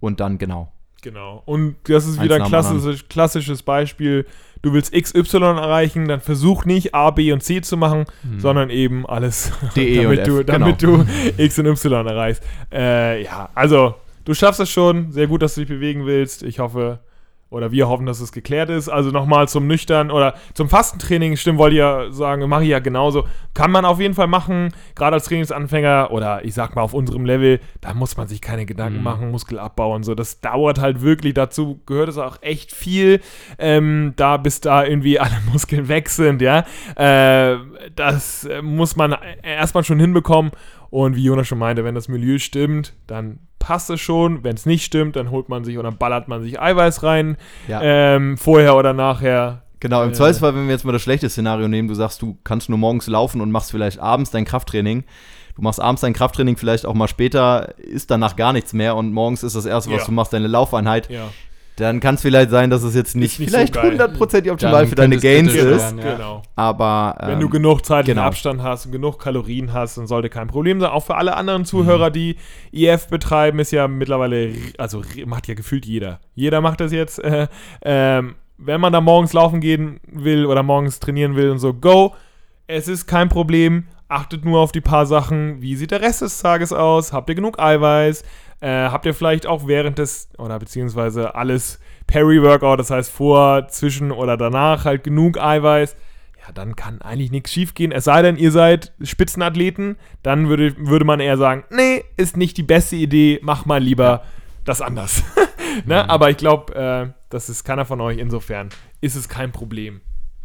und 0.00 0.20
dann 0.20 0.38
genau. 0.38 0.72
Genau. 1.02 1.42
Und 1.46 1.76
das 1.84 2.06
ist 2.06 2.22
wieder 2.22 2.36
ein 2.36 2.44
klassisch, 2.44 3.08
klassisches 3.08 3.62
Beispiel. 3.62 4.26
Du 4.62 4.74
willst 4.74 4.92
XY 4.92 5.38
erreichen, 5.38 6.06
dann 6.06 6.20
versuch 6.20 6.66
nicht 6.66 6.94
A, 6.94 7.10
B 7.10 7.32
und 7.32 7.42
C 7.42 7.62
zu 7.62 7.78
machen, 7.78 8.04
sondern 8.38 8.68
eben 8.68 9.06
alles, 9.06 9.52
D, 9.76 9.94
E 9.94 9.96
damit, 10.02 10.18
und 10.18 10.28
du, 10.28 10.40
F, 10.40 10.46
damit 10.46 10.78
genau. 10.78 10.98
du 10.98 11.04
X 11.42 11.58
und 11.58 11.66
Y 11.66 12.06
erreichst. 12.06 12.42
Äh, 12.72 13.22
ja, 13.24 13.48
also 13.54 13.94
du 14.24 14.34
schaffst 14.34 14.60
es 14.60 14.70
schon. 14.70 15.12
Sehr 15.12 15.26
gut, 15.26 15.42
dass 15.42 15.54
du 15.54 15.60
dich 15.62 15.68
bewegen 15.70 16.04
willst. 16.04 16.42
Ich 16.42 16.58
hoffe, 16.58 17.00
oder 17.50 17.72
wir 17.72 17.88
hoffen, 17.88 18.06
dass 18.06 18.20
es 18.20 18.32
geklärt 18.32 18.70
ist. 18.70 18.88
Also 18.88 19.10
nochmal 19.10 19.48
zum 19.48 19.66
Nüchtern 19.66 20.10
oder 20.10 20.34
zum 20.54 20.68
Fastentraining, 20.68 21.36
stimmt, 21.36 21.58
wollte 21.58 21.74
ich 21.74 21.80
ja 21.80 22.10
sagen, 22.12 22.48
mache 22.48 22.62
ich 22.62 22.68
ja 22.70 22.78
genauso. 22.78 23.26
Kann 23.54 23.70
man 23.72 23.84
auf 23.84 24.00
jeden 24.00 24.14
Fall 24.14 24.28
machen, 24.28 24.72
gerade 24.94 25.14
als 25.14 25.24
Trainingsanfänger 25.24 26.10
oder 26.12 26.44
ich 26.44 26.54
sag 26.54 26.76
mal 26.76 26.82
auf 26.82 26.94
unserem 26.94 27.24
Level, 27.24 27.60
da 27.80 27.92
muss 27.92 28.16
man 28.16 28.28
sich 28.28 28.40
keine 28.40 28.66
Gedanken 28.66 28.98
Mhm. 28.98 29.04
machen, 29.04 29.30
Muskelabbau 29.32 29.94
und 29.94 30.04
so. 30.04 30.14
Das 30.14 30.40
dauert 30.40 30.80
halt 30.80 31.02
wirklich, 31.02 31.34
dazu 31.34 31.80
gehört 31.86 32.08
es 32.08 32.18
auch 32.18 32.38
echt 32.40 32.72
viel, 32.72 33.20
ähm, 33.58 34.12
da 34.16 34.36
bis 34.36 34.60
da 34.60 34.84
irgendwie 34.84 35.18
alle 35.20 35.36
Muskeln 35.52 35.88
weg 35.88 36.08
sind, 36.08 36.40
ja. 36.42 36.64
Äh, 36.96 37.56
das 37.96 38.48
muss 38.62 38.94
man 38.96 39.16
erstmal 39.42 39.82
schon 39.84 39.98
hinbekommen. 39.98 40.52
Und 40.90 41.14
wie 41.16 41.22
Jonas 41.24 41.46
schon 41.46 41.58
meinte, 41.58 41.84
wenn 41.84 41.94
das 41.94 42.08
Milieu 42.08 42.38
stimmt, 42.38 42.94
dann 43.06 43.38
passt 43.58 43.90
es 43.90 44.00
schon. 44.00 44.42
Wenn 44.42 44.56
es 44.56 44.66
nicht 44.66 44.84
stimmt, 44.84 45.14
dann 45.16 45.30
holt 45.30 45.48
man 45.48 45.64
sich 45.64 45.78
oder 45.78 45.92
ballert 45.92 46.26
man 46.28 46.42
sich 46.42 46.60
Eiweiß 46.60 47.02
rein, 47.02 47.36
Ja. 47.68 47.80
ähm, 47.82 48.36
vorher 48.36 48.76
oder 48.76 48.92
nachher. 48.92 49.62
Genau, 49.78 50.02
im 50.02 50.10
Äh. 50.10 50.12
Zweifelsfall, 50.12 50.54
wenn 50.54 50.64
wir 50.66 50.72
jetzt 50.72 50.84
mal 50.84 50.92
das 50.92 51.02
schlechte 51.02 51.28
Szenario 51.30 51.68
nehmen, 51.68 51.88
du 51.88 51.94
sagst, 51.94 52.20
du 52.22 52.36
kannst 52.44 52.68
nur 52.68 52.78
morgens 52.78 53.06
laufen 53.06 53.40
und 53.40 53.50
machst 53.50 53.70
vielleicht 53.70 53.98
abends 54.00 54.30
dein 54.30 54.44
Krafttraining. 54.44 55.04
Du 55.56 55.62
machst 55.62 55.80
abends 55.80 56.00
dein 56.02 56.12
Krafttraining 56.12 56.56
vielleicht 56.56 56.86
auch 56.86 56.94
mal 56.94 57.08
später, 57.08 57.74
ist 57.78 58.10
danach 58.10 58.36
gar 58.36 58.52
nichts 58.52 58.72
mehr 58.72 58.96
und 58.96 59.12
morgens 59.12 59.42
ist 59.42 59.56
das 59.56 59.66
erste, 59.66 59.90
was 59.92 60.00
Ja. 60.00 60.06
du 60.06 60.12
machst, 60.12 60.32
deine 60.32 60.48
Laufeinheit. 60.48 61.08
Ja, 61.10 61.28
Dann 61.80 62.00
kann 62.00 62.16
es 62.16 62.22
vielleicht 62.22 62.50
sein, 62.50 62.70
dass 62.70 62.82
es 62.82 62.94
jetzt 62.94 63.16
nicht, 63.16 63.38
nicht 63.38 63.50
so 63.50 63.56
vielleicht 63.56 63.74
geil. 63.74 64.00
100% 64.00 64.50
optimal 64.50 64.80
Dann 64.82 64.88
für 64.88 64.94
deine 64.94 65.16
Gains 65.16 65.54
ist, 65.54 65.64
werden. 65.64 65.98
Ja. 65.98 66.12
genau. 66.16 66.42
aber 66.56 67.16
Wenn 67.20 67.34
ähm, 67.34 67.40
du 67.40 67.48
genug 67.48 67.84
zeitlichen 67.84 68.16
genau. 68.16 68.26
Abstand 68.26 68.62
hast 68.62 68.86
und 68.86 68.92
genug 68.92 69.18
Kalorien 69.18 69.72
hast, 69.72 69.96
dann 69.96 70.06
sollte 70.06 70.28
kein 70.28 70.48
Problem 70.48 70.80
sein. 70.80 70.90
Auch 70.90 71.04
für 71.04 71.16
alle 71.16 71.36
anderen 71.36 71.64
Zuhörer, 71.64 72.10
die 72.10 72.36
IF 72.72 73.08
betreiben, 73.08 73.58
ist 73.58 73.70
ja 73.72 73.88
mittlerweile, 73.88 74.52
also 74.78 75.02
macht 75.26 75.48
ja 75.48 75.54
gefühlt 75.54 75.86
jeder. 75.86 76.20
Jeder 76.34 76.60
macht 76.60 76.80
das 76.80 76.92
jetzt. 76.92 77.20
Äh, 77.30 77.46
ähm, 77.82 78.34
wenn 78.58 78.80
man 78.80 78.92
da 78.92 79.00
morgens 79.00 79.32
laufen 79.32 79.60
gehen 79.60 80.00
will 80.10 80.46
oder 80.46 80.62
morgens 80.62 80.98
trainieren 81.00 81.36
will 81.36 81.50
und 81.50 81.58
so, 81.58 81.72
go. 81.72 82.14
Es 82.66 82.88
ist 82.88 83.06
kein 83.06 83.28
Problem. 83.28 83.86
Achtet 84.08 84.44
nur 84.44 84.60
auf 84.60 84.72
die 84.72 84.80
paar 84.80 85.06
Sachen. 85.06 85.62
Wie 85.62 85.76
sieht 85.76 85.92
der 85.92 86.00
Rest 86.00 86.22
des 86.22 86.40
Tages 86.40 86.72
aus? 86.72 87.12
Habt 87.12 87.28
ihr 87.28 87.36
genug 87.36 87.60
Eiweiß? 87.60 88.24
Äh, 88.60 88.68
habt 88.68 89.06
ihr 89.06 89.14
vielleicht 89.14 89.46
auch 89.46 89.66
während 89.66 89.98
des, 89.98 90.28
oder 90.38 90.58
beziehungsweise 90.58 91.34
alles 91.34 91.80
Peri-Workout, 92.06 92.78
das 92.78 92.90
heißt 92.90 93.10
vor, 93.10 93.68
zwischen 93.68 94.12
oder 94.12 94.36
danach 94.36 94.84
halt 94.84 95.04
genug 95.04 95.38
Eiweiß? 95.38 95.96
ja, 96.46 96.52
dann 96.52 96.76
kann 96.76 97.02
eigentlich 97.02 97.30
nichts 97.30 97.52
schiefgehen. 97.52 97.92
Es 97.92 98.04
sei 98.04 98.22
denn, 98.22 98.36
ihr 98.36 98.52
seid 98.52 98.92
Spitzenathleten, 99.02 99.96
dann 100.22 100.48
würde, 100.48 100.74
würde 100.78 101.04
man 101.04 101.20
eher 101.20 101.36
sagen, 101.36 101.64
nee, 101.70 102.04
ist 102.16 102.36
nicht 102.36 102.56
die 102.56 102.62
beste 102.62 102.96
Idee, 102.96 103.40
mach 103.42 103.66
mal 103.66 103.82
lieber 103.82 104.24
das 104.64 104.80
anders. 104.80 105.22
ne? 105.86 106.02
Mhm. 106.02 106.10
Aber 106.10 106.30
ich 106.30 106.36
glaube, 106.36 106.74
äh, 106.74 107.12
das 107.28 107.48
ist 107.48 107.64
keiner 107.64 107.84
von 107.84 108.00
euch, 108.00 108.18
insofern 108.18 108.70
ist 109.00 109.16
es 109.16 109.28
kein 109.28 109.52
Problem. 109.52 110.00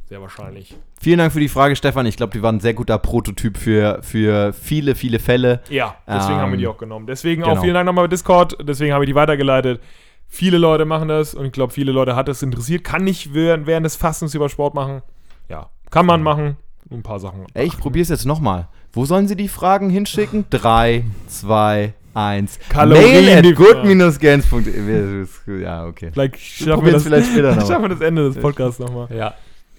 Sehr 0.08 0.22
wahrscheinlich. 0.22 0.76
vielen 1.02 1.18
Dank 1.18 1.34
für 1.34 1.40
die 1.40 1.50
Frage, 1.50 1.76
Stefan. 1.76 2.06
Ich 2.06 2.16
glaube, 2.16 2.32
die 2.34 2.42
war 2.44 2.52
ein 2.52 2.60
sehr 2.60 2.76
guter 2.76 3.00
Prototyp 3.00 3.58
für, 3.58 4.00
für 4.04 4.54
viele, 4.54 4.94
viele 4.96 5.18
Fälle. 5.20 5.62
Ja, 5.70 5.96
deswegen 6.08 6.36
Ähm, 6.36 6.42
haben 6.42 6.52
wir 6.52 6.58
die 6.60 6.68
auch 6.68 6.78
genommen. 6.78 7.08
Deswegen 7.08 7.44
auch 7.44 7.50
genau. 7.50 7.62
vielen 7.62 7.74
Dank 7.74 7.86
nochmal 7.88 8.04
bei 8.06 8.10
Discord, 8.10 8.56
deswegen 8.62 8.94
habe 8.94 9.04
ich 9.04 9.10
die 9.10 9.16
weitergeleitet. 9.16 9.82
Viele 10.28 10.58
Leute 10.60 10.86
machen 10.86 11.08
das 11.08 11.34
und 11.34 11.46
ich 11.46 11.52
glaube, 11.52 11.74
viele 11.74 11.92
Leute 11.92 12.16
hat 12.16 12.28
das 12.28 12.44
interessiert. 12.44 12.84
Kann 12.84 13.04
nicht 13.04 13.34
während, 13.34 13.66
während 13.68 13.86
des 13.86 13.96
Fastens 13.96 14.36
über 14.36 14.48
Sport 14.50 14.76
machen. 14.76 15.02
Ja, 15.50 15.70
kann 15.90 16.06
man 16.06 16.22
machen. 16.22 16.58
Nur 16.90 17.00
ein 17.00 17.04
paar 17.04 17.20
Sachen. 17.20 17.46
Ey, 17.56 17.66
ich 17.66 17.78
probiere 17.80 18.04
es 18.04 18.10
jetzt 18.10 18.26
nochmal. 18.26 18.68
Wo 18.94 19.06
sollen 19.06 19.28
sie 19.28 19.36
die 19.36 19.48
Fragen 19.48 19.90
hinschicken? 19.90 20.46
3, 20.52 21.04
2, 21.28 21.94
1. 22.14 22.60
Kalorien- 22.70 23.42
Mail 23.42 23.56
good-gains.de. 23.56 25.26
Ja, 25.62 25.86
okay. 25.86 26.10
Vielleicht 26.14 26.40
schaffen 26.40 26.86
wir, 26.86 26.94
das, 26.94 27.04
vielleicht 27.04 27.32
später 27.32 27.56
noch. 27.56 27.68
schaffen 27.68 27.84
wir 27.84 27.90
das 27.90 28.02
Ende 28.02 28.24
des 28.32 28.40
Podcasts 28.42 28.80
nochmal. 28.80 29.08
Ja, 29.16 29.34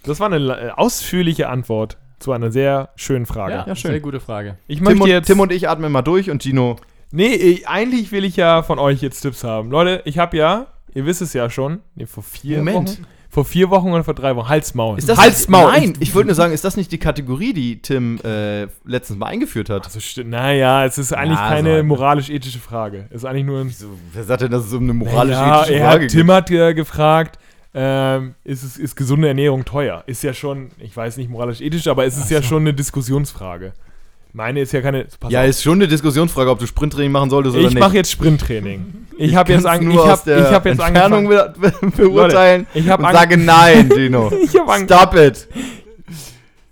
Das 0.06 0.20
war 0.20 0.30
eine 0.32 0.36
äh, 0.38 0.70
ausführliche 0.70 1.48
Antwort 1.48 1.98
zu 2.18 2.32
einer 2.32 2.50
sehr 2.50 2.88
schönen 2.96 3.26
Frage. 3.26 3.52
ja, 3.54 3.64
Ja, 3.66 3.74
schön. 3.76 3.90
sehr 3.90 4.00
gute 4.00 4.20
Frage. 4.20 4.56
Ich 4.68 4.78
Tim 4.78 4.84
möchte 4.84 5.02
und, 5.02 5.08
jetzt. 5.10 5.26
Tim 5.26 5.40
und 5.40 5.52
ich 5.52 5.68
atmen 5.68 5.92
mal 5.92 6.02
durch 6.02 6.30
und 6.30 6.42
Gino. 6.42 6.76
nee, 7.10 7.26
ich, 7.34 7.68
eigentlich 7.68 8.10
will 8.12 8.24
ich 8.24 8.36
ja 8.36 8.62
von 8.62 8.78
euch 8.78 9.02
jetzt 9.02 9.20
Tipps 9.20 9.44
haben. 9.44 9.70
Leute, 9.70 10.02
ich 10.06 10.18
habe 10.18 10.36
ja, 10.36 10.66
ihr 10.94 11.04
wisst 11.06 11.20
es 11.22 11.32
ja 11.34 11.50
schon, 11.50 11.80
nee, 11.94 12.06
vor 12.06 12.22
vier 12.22 12.58
Moment. 12.58 12.88
Wochen. 12.90 13.06
Vor 13.28 13.44
vier 13.44 13.68
Wochen 13.68 13.92
oder 13.92 14.02
vor 14.02 14.14
drei 14.14 14.34
Wochen? 14.34 14.48
Halsmaul. 14.48 14.96
Ist 14.96 15.10
das 15.10 15.18
Halsmaul. 15.18 15.70
Nein, 15.70 15.92
ich 16.00 16.14
wollte 16.14 16.28
nur 16.28 16.34
sagen, 16.34 16.54
ist 16.54 16.64
das 16.64 16.78
nicht 16.78 16.90
die 16.90 16.96
Kategorie, 16.96 17.52
die 17.52 17.82
Tim 17.82 18.18
äh, 18.24 18.62
letztens 18.86 19.18
mal 19.18 19.26
eingeführt 19.26 19.68
hat? 19.68 19.84
Also, 19.84 20.00
naja, 20.24 20.86
es 20.86 20.96
ist 20.96 21.12
eigentlich 21.12 21.38
Ja, 21.38 21.48
keine 21.50 21.78
so 21.78 21.84
moralisch-ethische 21.84 22.60
Frage. 22.60 23.04
Es 23.10 23.16
ist 23.16 23.24
eigentlich 23.26 23.44
nur 23.44 23.60
ein. 23.60 23.68
So, 23.68 23.88
wer 24.14 24.24
sagt 24.24 24.40
denn, 24.40 24.50
dass 24.52 24.64
es 24.64 24.72
um 24.72 24.84
eine 24.84 24.92
Ja, 24.92 24.94
moralisch-ethische 24.94 25.74
er 25.74 25.86
Frage 25.90 26.04
hat, 26.04 26.10
Tim 26.12 26.30
hat 26.30 26.50
äh, 26.50 26.72
gefragt, 26.72 27.38
ähm, 27.78 28.34
ist, 28.42 28.62
es, 28.62 28.78
ist 28.78 28.96
gesunde 28.96 29.28
Ernährung 29.28 29.66
teuer? 29.66 30.02
Ist 30.06 30.22
ja 30.22 30.32
schon, 30.32 30.70
ich 30.78 30.96
weiß 30.96 31.18
nicht 31.18 31.28
moralisch-ethisch, 31.30 31.86
aber 31.88 32.06
es 32.06 32.16
ist 32.16 32.30
ja 32.30 32.42
schon 32.42 32.62
eine 32.62 32.72
Diskussionsfrage. 32.72 33.74
Meine 34.32 34.60
ist 34.60 34.72
ja 34.72 34.80
keine. 34.80 35.06
Ja, 35.28 35.42
auf. 35.42 35.48
ist 35.48 35.62
schon 35.62 35.74
eine 35.74 35.86
Diskussionsfrage, 35.86 36.50
ob 36.50 36.58
du 36.58 36.66
Sprinttraining 36.66 37.12
machen 37.12 37.28
solltest 37.30 37.54
oder 37.54 37.66
ich 37.68 37.74
nicht. 37.74 37.80
mache 37.80 37.96
jetzt 37.96 38.10
Sprinttraining. 38.10 38.84
Ich 39.18 39.34
habe 39.34 39.50
jetzt, 39.50 39.64
an, 39.64 39.82
nur 39.82 39.94
ich 39.94 40.00
aus 40.00 40.08
hab, 40.10 40.24
der 40.24 40.38
ich 40.40 40.44
hab 40.44 40.66
jetzt 40.66 40.78
Entfernung 40.78 41.32
angefangen. 41.32 41.54
be 41.58 41.90
be 41.90 41.90
beurteilen 42.02 42.66
ich 42.74 42.86
hab 42.86 43.00
und 43.00 43.10
sage 43.10 43.38
nein, 43.38 43.88
Dino. 43.88 44.30
Ich 44.42 44.54
habe 44.60 44.70
an, 44.70 44.84
Stop 44.84 45.14
it. 45.14 45.48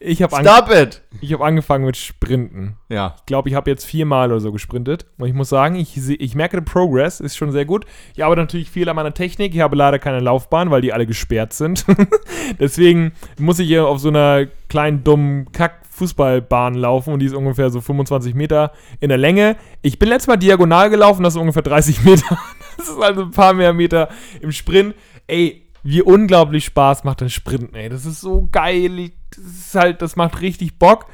Ich 0.04 0.22
hab 0.22 0.32
an, 0.34 0.44
Stop 0.44 0.70
it. 0.70 1.02
ich 1.20 1.32
hab 1.32 1.40
angefangen 1.40 1.84
mit 1.84 1.96
Sprinten. 1.96 2.76
Ja. 2.88 3.14
Ich 3.18 3.26
glaube, 3.26 3.48
ich 3.48 3.54
habe 3.54 3.70
jetzt 3.70 3.84
viermal 3.84 4.30
oder 4.30 4.40
so 4.40 4.52
gesprintet. 4.52 5.06
Und 5.18 5.26
ich 5.28 5.34
muss 5.34 5.48
sagen, 5.48 5.74
ich, 5.76 5.96
ich 5.96 6.34
merke, 6.34 6.58
der 6.58 6.64
Progress 6.64 7.20
ist 7.20 7.36
schon 7.36 7.52
sehr 7.52 7.64
gut. 7.64 7.86
Ich 8.14 8.24
arbeite 8.24 8.42
natürlich 8.42 8.70
viel 8.70 8.88
an 8.88 8.96
meiner 8.96 9.14
Technik. 9.14 9.54
Ich 9.54 9.60
habe 9.60 9.76
leider 9.76 9.98
keine 9.98 10.20
Laufbahn, 10.20 10.70
weil 10.70 10.82
die 10.82 10.92
alle 10.92 11.06
gesperrt 11.06 11.52
sind. 11.52 11.86
Deswegen 12.60 13.12
muss 13.38 13.58
ich 13.58 13.66
hier 13.66 13.86
auf 13.86 13.98
so 13.98 14.08
einer 14.08 14.46
kleinen, 14.68 15.04
dummen 15.04 15.50
Kack-Fußballbahn 15.52 16.74
laufen 16.74 17.12
und 17.12 17.20
die 17.20 17.26
ist 17.26 17.34
ungefähr 17.34 17.70
so 17.70 17.80
25 17.80 18.34
Meter 18.34 18.72
in 19.00 19.08
der 19.08 19.18
Länge. 19.18 19.56
Ich 19.82 19.98
bin 19.98 20.08
letztes 20.08 20.28
Mal 20.28 20.36
diagonal 20.36 20.90
gelaufen, 20.90 21.22
das 21.22 21.34
ist 21.34 21.40
ungefähr 21.40 21.62
30 21.62 22.02
Meter. 22.04 22.38
Das 22.76 22.88
ist 22.88 23.00
also 23.00 23.22
ein 23.22 23.30
paar 23.30 23.54
mehr 23.54 23.72
Meter 23.72 24.08
im 24.40 24.52
Sprint. 24.52 24.94
Ey, 25.26 25.63
wie 25.84 26.02
unglaublich 26.02 26.64
Spaß 26.64 27.04
macht 27.04 27.22
ein 27.22 27.30
Sprinten, 27.30 27.74
ey. 27.76 27.90
Das 27.90 28.06
ist 28.06 28.20
so 28.20 28.48
geil. 28.50 29.10
Das 29.30 29.44
ist 29.44 29.74
halt, 29.74 30.02
das 30.02 30.16
macht 30.16 30.40
richtig 30.40 30.78
Bock. 30.78 31.06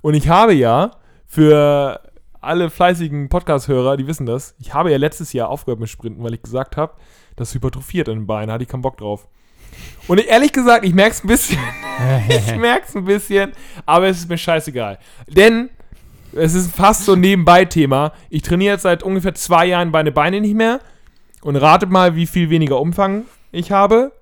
Und 0.00 0.14
ich 0.14 0.28
habe 0.28 0.54
ja 0.54 0.92
für 1.26 2.00
alle 2.40 2.70
fleißigen 2.70 3.28
Podcast-Hörer, 3.28 3.96
die 3.96 4.06
wissen 4.06 4.26
das, 4.26 4.54
ich 4.58 4.74
habe 4.74 4.90
ja 4.90 4.96
letztes 4.96 5.32
Jahr 5.32 5.48
aufgehört 5.48 5.80
mit 5.80 5.88
Sprinten, 5.88 6.22
weil 6.22 6.34
ich 6.34 6.42
gesagt 6.42 6.76
habe, 6.76 6.94
das 7.36 7.54
hypertrophiert 7.54 8.08
in 8.08 8.20
den 8.20 8.26
Beinen, 8.26 8.50
hatte 8.50 8.64
ich 8.64 8.68
keinen 8.68 8.82
Bock 8.82 8.96
drauf. 8.96 9.28
Und 10.08 10.20
ich, 10.20 10.28
ehrlich 10.28 10.52
gesagt, 10.52 10.84
ich 10.84 10.94
merke 10.94 11.12
es 11.12 11.24
ein 11.24 11.28
bisschen. 11.28 11.58
ich 12.28 12.56
merke 12.56 12.86
es 12.88 12.94
ein 12.94 13.04
bisschen, 13.04 13.52
aber 13.84 14.08
es 14.08 14.18
ist 14.18 14.28
mir 14.28 14.38
scheißegal. 14.38 14.98
Denn 15.26 15.68
es 16.32 16.54
ist 16.54 16.74
fast 16.74 17.04
so 17.04 17.12
ein 17.12 17.20
Nebenbei-Thema. 17.20 18.12
Ich 18.30 18.42
trainiere 18.42 18.74
jetzt 18.74 18.82
seit 18.82 19.02
ungefähr 19.02 19.34
zwei 19.34 19.66
Jahren 19.66 19.90
meine 19.90 20.12
Beine 20.12 20.40
nicht 20.40 20.54
mehr. 20.54 20.80
Und 21.42 21.56
ratet 21.56 21.90
mal, 21.90 22.16
wie 22.16 22.26
viel 22.26 22.48
weniger 22.48 22.80
Umfang 22.80 23.24
ich 23.54 23.70
habe. 23.70 24.12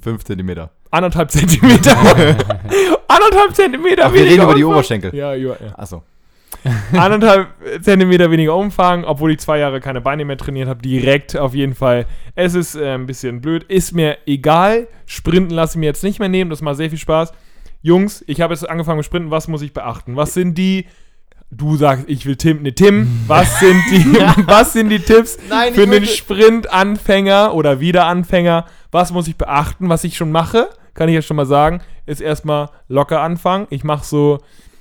Fünf 0.00 0.24
Zentimeter. 0.24 0.70
Anderthalb 0.90 1.30
Zentimeter. 1.30 1.96
Anderthalb 3.08 3.54
Zentimeter 3.54 4.04
Ach, 4.06 4.12
wir 4.12 4.20
weniger 4.20 4.32
reden 4.32 4.42
über 4.42 4.54
die 4.54 4.64
Umfang. 4.64 4.78
Oberschenkel. 4.78 5.14
Ja, 5.14 5.34
ja, 5.34 5.50
ja. 5.50 5.78
Achso. 5.78 6.02
anderthalb 6.92 7.48
Zentimeter 7.82 8.30
weniger 8.30 8.56
Umfang, 8.56 9.04
obwohl 9.04 9.32
ich 9.32 9.38
zwei 9.38 9.58
Jahre 9.58 9.80
keine 9.80 10.00
Beine 10.00 10.24
mehr 10.24 10.36
trainiert 10.36 10.68
habe. 10.68 10.82
Direkt 10.82 11.36
auf 11.36 11.54
jeden 11.54 11.74
Fall. 11.74 12.06
Es 12.34 12.54
ist 12.54 12.74
äh, 12.74 12.94
ein 12.94 13.06
bisschen 13.06 13.40
blöd. 13.40 13.64
Ist 13.64 13.92
mir 13.92 14.18
egal. 14.26 14.88
Sprinten 15.06 15.54
lasse 15.54 15.76
ich 15.76 15.80
mir 15.80 15.86
jetzt 15.86 16.02
nicht 16.02 16.18
mehr 16.18 16.28
nehmen. 16.28 16.50
Das 16.50 16.62
macht 16.62 16.76
sehr 16.76 16.90
viel 16.90 16.98
Spaß. 16.98 17.32
Jungs, 17.82 18.24
ich 18.26 18.40
habe 18.40 18.54
jetzt 18.54 18.68
angefangen 18.68 18.98
mit 18.98 19.06
Sprinten. 19.06 19.30
Was 19.30 19.48
muss 19.48 19.62
ich 19.62 19.72
beachten? 19.72 20.16
Was 20.16 20.34
sind 20.34 20.56
die. 20.56 20.86
Du 21.50 21.76
sagst, 21.76 22.04
ich 22.08 22.26
will 22.26 22.36
Tim. 22.36 22.62
Ne, 22.62 22.74
Tim, 22.74 23.24
was 23.26 23.60
sind 23.60 23.80
die, 23.90 24.04
was 24.46 24.72
sind 24.72 24.90
die 24.90 24.98
Tipps 24.98 25.38
Nein, 25.48 25.74
für 25.74 25.84
einen 25.84 26.04
Sprintanfänger 26.04 27.54
oder 27.54 27.80
Wiederanfänger? 27.80 28.66
Was 28.90 29.12
muss 29.12 29.28
ich 29.28 29.36
beachten? 29.36 29.88
Was 29.88 30.04
ich 30.04 30.16
schon 30.16 30.32
mache, 30.32 30.68
kann 30.94 31.08
ich 31.08 31.14
jetzt 31.14 31.26
schon 31.26 31.36
mal 31.36 31.46
sagen, 31.46 31.80
ist 32.04 32.20
erstmal 32.20 32.70
locker 32.88 33.20
anfangen. 33.20 33.66
Ich 33.70 33.84
mache 33.84 34.04
so 34.04 34.40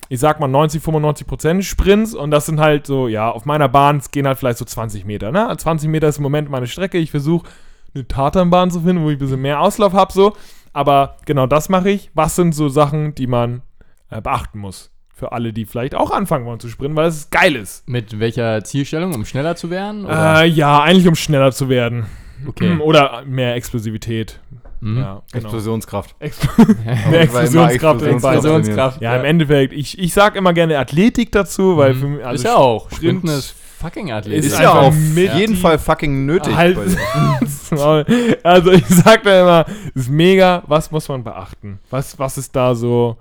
ich 0.09 0.19
sag 0.19 0.39
mal 0.39 0.47
90, 0.47 0.81
95 0.81 1.27
Prozent 1.27 1.65
Sprints 1.65 2.13
und 2.13 2.31
das 2.31 2.45
sind 2.45 2.59
halt 2.59 2.85
so, 2.85 3.07
ja, 3.07 3.29
auf 3.29 3.45
meiner 3.45 3.67
Bahn 3.67 4.01
gehen 4.11 4.27
halt 4.27 4.37
vielleicht 4.37 4.59
so 4.59 4.65
20 4.65 5.05
Meter, 5.05 5.31
ne? 5.31 5.53
20 5.55 5.89
Meter 5.89 6.07
ist 6.07 6.17
im 6.17 6.23
Moment 6.23 6.49
meine 6.49 6.67
Strecke. 6.67 6.97
Ich 6.97 7.11
versuche 7.11 7.47
eine 7.93 8.07
Tatanbahn 8.07 8.71
zu 8.71 8.81
finden, 8.81 9.03
wo 9.03 9.09
ich 9.09 9.15
ein 9.15 9.19
bisschen 9.19 9.41
mehr 9.41 9.61
Auslauf 9.61 9.93
habe, 9.93 10.13
so. 10.13 10.35
Aber 10.73 11.17
genau 11.25 11.47
das 11.47 11.69
mache 11.69 11.89
ich. 11.89 12.11
Was 12.13 12.35
sind 12.35 12.53
so 12.53 12.69
Sachen, 12.69 13.15
die 13.15 13.27
man 13.27 13.61
äh, 14.09 14.21
beachten 14.21 14.59
muss? 14.59 14.91
Für 15.17 15.31
alle, 15.31 15.53
die 15.53 15.65
vielleicht 15.65 15.95
auch 15.95 16.11
anfangen 16.11 16.45
wollen 16.45 16.59
zu 16.59 16.67
sprinten, 16.67 16.97
weil 16.97 17.07
es 17.07 17.29
geil 17.29 17.55
ist. 17.55 17.87
Mit 17.87 18.19
welcher 18.19 18.61
Zielstellung, 18.65 19.13
um 19.13 19.23
schneller 19.25 19.55
zu 19.55 19.69
werden? 19.69 20.03
Oder? 20.05 20.41
Äh, 20.43 20.47
ja, 20.47 20.81
eigentlich 20.81 21.07
um 21.07 21.15
schneller 21.15 21.53
zu 21.53 21.69
werden. 21.69 22.05
okay. 22.45 22.77
Oder 22.83 23.23
mehr 23.25 23.55
Explosivität. 23.55 24.39
Mhm. 24.81 24.97
Ja, 24.97 25.21
genau. 25.31 25.43
Explosionskraft. 25.45 26.15
Expl 26.19 26.65
mehr 27.09 27.21
Explosionskraft. 27.21 28.01
Explosionskraft. 28.03 29.01
Ja, 29.01 29.15
im 29.15 29.23
Endeffekt, 29.23 29.71
ich, 29.73 29.97
ich 29.97 30.13
sag 30.13 30.35
immer 30.35 30.51
gerne 30.51 30.77
Athletik 30.77 31.31
dazu, 31.31 31.77
weil 31.77 31.93
Mhm. 31.93 31.99
für 31.99 32.07
mich. 32.07 32.25
also 32.25 32.35
ist 32.35 32.43
ja 32.43 32.55
auch. 32.57 32.85
Sprint- 32.91 32.97
Sprinten 33.21 33.27
ist 33.29 33.55
fucking 33.79 34.11
athletisch. 34.11 34.47
Ist 34.47 34.51
Ist 34.53 34.59
ja 34.59 34.71
auf 34.73 34.95
jeden 35.15 35.55
Fall 35.55 35.79
fucking 35.79 36.25
nötig. 36.25 36.53
Halt. 36.53 36.77
also 38.43 38.71
ich 38.71 38.85
sag 38.87 39.23
da 39.23 39.41
immer, 39.41 39.65
ist 39.93 40.09
mega, 40.09 40.61
was 40.67 40.91
muss 40.91 41.07
man 41.07 41.23
beachten? 41.23 41.79
Was, 41.89 42.19
was 42.19 42.37
ist 42.37 42.53
da 42.55 42.75
so. 42.75 43.15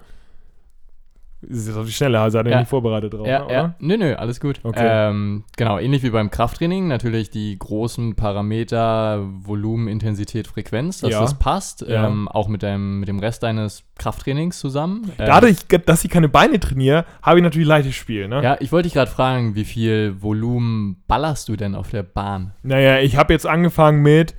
Ist 1.49 1.67
jetzt 1.69 1.77
auf 1.77 1.87
die 1.87 1.93
Schnelle, 1.93 2.21
also 2.21 2.35
seid 2.39 2.47
ihr 2.47 2.53
Ja. 2.53 2.59
nicht 2.61 2.69
vorbereitet 2.69 3.13
drauf, 3.15 3.27
Ja, 3.27 3.45
ne, 3.47 3.53
ja. 3.53 3.75
Nö, 3.79 3.97
nö, 3.97 4.15
alles 4.15 4.41
gut. 4.41 4.61
Okay. 4.63 4.81
Ähm, 4.85 5.45
genau, 5.57 5.79
ähnlich 5.79 6.03
wie 6.03 6.11
beim 6.11 6.31
Krafttraining, 6.31 6.89
natürlich 6.89 7.31
die 7.31 7.59
großen 7.59 8.15
Parameter, 8.17 9.21
Volumen, 9.45 9.89
Intensität, 9.89 10.47
Frequenz, 10.47 11.01
dass 11.01 11.11
Ja. 11.11 11.21
das 11.21 11.39
passt, 11.39 11.85
ähm, 11.89 12.29
auch 12.29 12.49
mit 12.49 12.63
dem, 12.63 13.01
mit 13.01 13.09
dem 13.09 13.19
Rest 13.19 13.43
deines 13.43 13.85
Krafttrainings 13.99 14.59
zusammen. 14.59 15.11
Ähm, 15.19 15.27
Dadurch, 15.27 15.57
dass 15.87 16.05
ich 16.05 16.11
keine 16.11 16.29
Beine 16.29 16.59
trainiere, 16.61 17.05
habe 17.23 17.39
ich 17.39 17.43
natürlich 17.45 17.69
leichtes 17.69 17.95
Spiel, 17.95 18.29
ne? 18.29 18.43
Ja, 18.43 18.57
ich 18.61 18.73
wollte 18.73 18.87
dich 18.87 18.95
gerade 18.95 19.11
fragen, 19.11 19.55
wie 19.55 19.65
viel 19.65 20.17
Volumen 20.21 21.03
ballerst 21.07 21.49
du 21.49 21.57
denn 21.57 21.75
auf 21.75 21.91
der 21.91 22.03
Bahn? 22.03 22.53
Naja, 22.63 22.99
ich 23.01 23.17
habe 23.17 23.33
jetzt 23.33 23.47
angefangen 23.47 24.03
mit 24.03 24.35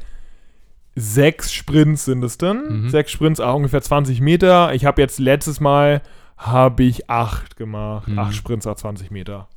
sechs 0.96 1.52
Sprints 1.54 2.06
sind 2.06 2.24
es 2.24 2.38
dann. 2.38 2.84
Mhm. 2.84 2.90
Sechs 2.90 3.12
Sprints, 3.12 3.40
auch 3.40 3.56
ungefähr 3.56 3.82
20 3.82 4.22
Meter. 4.22 4.74
Ich 4.74 4.86
habe 4.86 5.02
jetzt 5.02 5.20
letztes 5.20 5.60
Mal 5.60 6.02
habe 6.38 6.84
ich 6.84 7.10
acht 7.10 7.56
gemacht. 7.56 8.08
Mhm. 8.08 8.20
Acht 8.20 8.34
Sprints 8.36 8.68
à 8.68 8.76
20 8.76 9.12
Meter. 9.12 9.48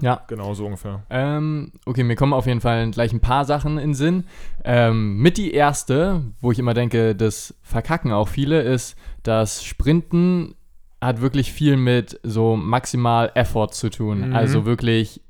Ja. 0.00 0.22
Genau 0.28 0.54
so 0.54 0.64
ungefähr. 0.66 1.02
Ähm, 1.10 1.72
okay, 1.84 2.04
mir 2.04 2.16
kommen 2.16 2.32
auf 2.32 2.46
jeden 2.46 2.60
Fall 2.60 2.90
gleich 2.90 3.12
ein 3.12 3.20
paar 3.20 3.44
Sachen 3.44 3.72
in 3.76 3.90
den 3.90 3.94
Sinn. 3.94 4.24
Ähm, 4.64 5.18
mit 5.18 5.36
die 5.36 5.52
erste, 5.52 6.22
wo 6.40 6.52
ich 6.52 6.58
immer 6.58 6.74
denke, 6.74 7.14
das 7.14 7.54
verkacken 7.62 8.12
auch 8.12 8.28
viele, 8.28 8.62
ist, 8.62 8.96
dass 9.22 9.62
Sprinten 9.64 10.54
hat 11.02 11.20
wirklich 11.20 11.52
viel 11.52 11.76
mit 11.76 12.18
so 12.22 12.56
maximal 12.56 13.30
Effort 13.34 13.68
zu 13.72 13.90
tun. 13.90 14.28
Mhm. 14.28 14.34
Also 14.36 14.64
wirklich 14.64 15.20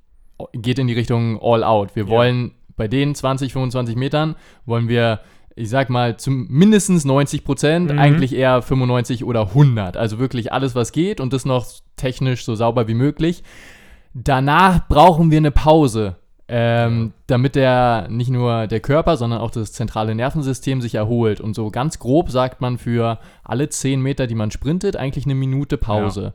geht 0.53 0.79
in 0.79 0.87
die 0.87 0.95
Richtung 0.95 1.39
All 1.43 1.65
Out. 1.65 1.97
Wir 1.97 2.05
Ja. 2.05 2.09
wollen 2.11 2.53
bei 2.77 2.89
den 2.89 3.15
20, 3.15 3.53
25 3.53 3.97
Metern, 3.97 4.37
wollen 4.67 4.89
wir, 4.89 5.21
ich 5.57 5.69
sag 5.69 5.91
mal, 5.91 6.17
zum 6.17 6.47
mindestens 6.49 7.05
90 7.05 7.45
Prozent, 7.45 7.91
Mhm. 7.93 7.99
eigentlich 7.99 8.35
eher 8.35 8.63
95 8.63 9.25
oder 9.25 9.53
100. 9.55 9.97
Also 9.97 10.19
wirklich 10.19 10.53
alles, 10.53 10.75
was 10.75 10.93
geht 10.93 11.21
und 11.21 11.33
das 11.33 11.45
noch 11.45 11.67
technisch 11.97 12.45
so 12.45 12.55
sauber 12.55 12.89
wie 12.89 12.95
möglich. 12.95 13.43
Danach 14.15 14.89
brauchen 14.89 15.31
wir 15.31 15.39
eine 15.39 15.51
Pause, 15.53 16.17
ähm, 16.49 17.13
damit 17.29 17.55
der 17.55 18.09
nicht 18.11 18.29
nur 18.31 18.67
der 18.67 18.81
Körper, 18.81 19.17
sondern 19.17 19.39
auch 19.41 19.53
das 19.53 19.73
zentrale 19.73 20.17
Nervensystem 20.17 20.81
sich 20.81 20.97
erholt. 20.97 21.41
Und 21.41 21.55
so 21.55 21.71
ganz 21.71 22.01
grob 22.01 22.29
sagt 22.31 22.61
man 22.61 22.77
für 22.77 23.19
alle 23.45 23.69
10 23.69 24.01
Meter, 24.03 24.27
die 24.27 24.35
man 24.35 24.51
sprintet, 24.51 24.97
eigentlich 24.97 25.27
eine 25.27 25.37
Minute 25.37 25.77
Pause. 25.77 26.33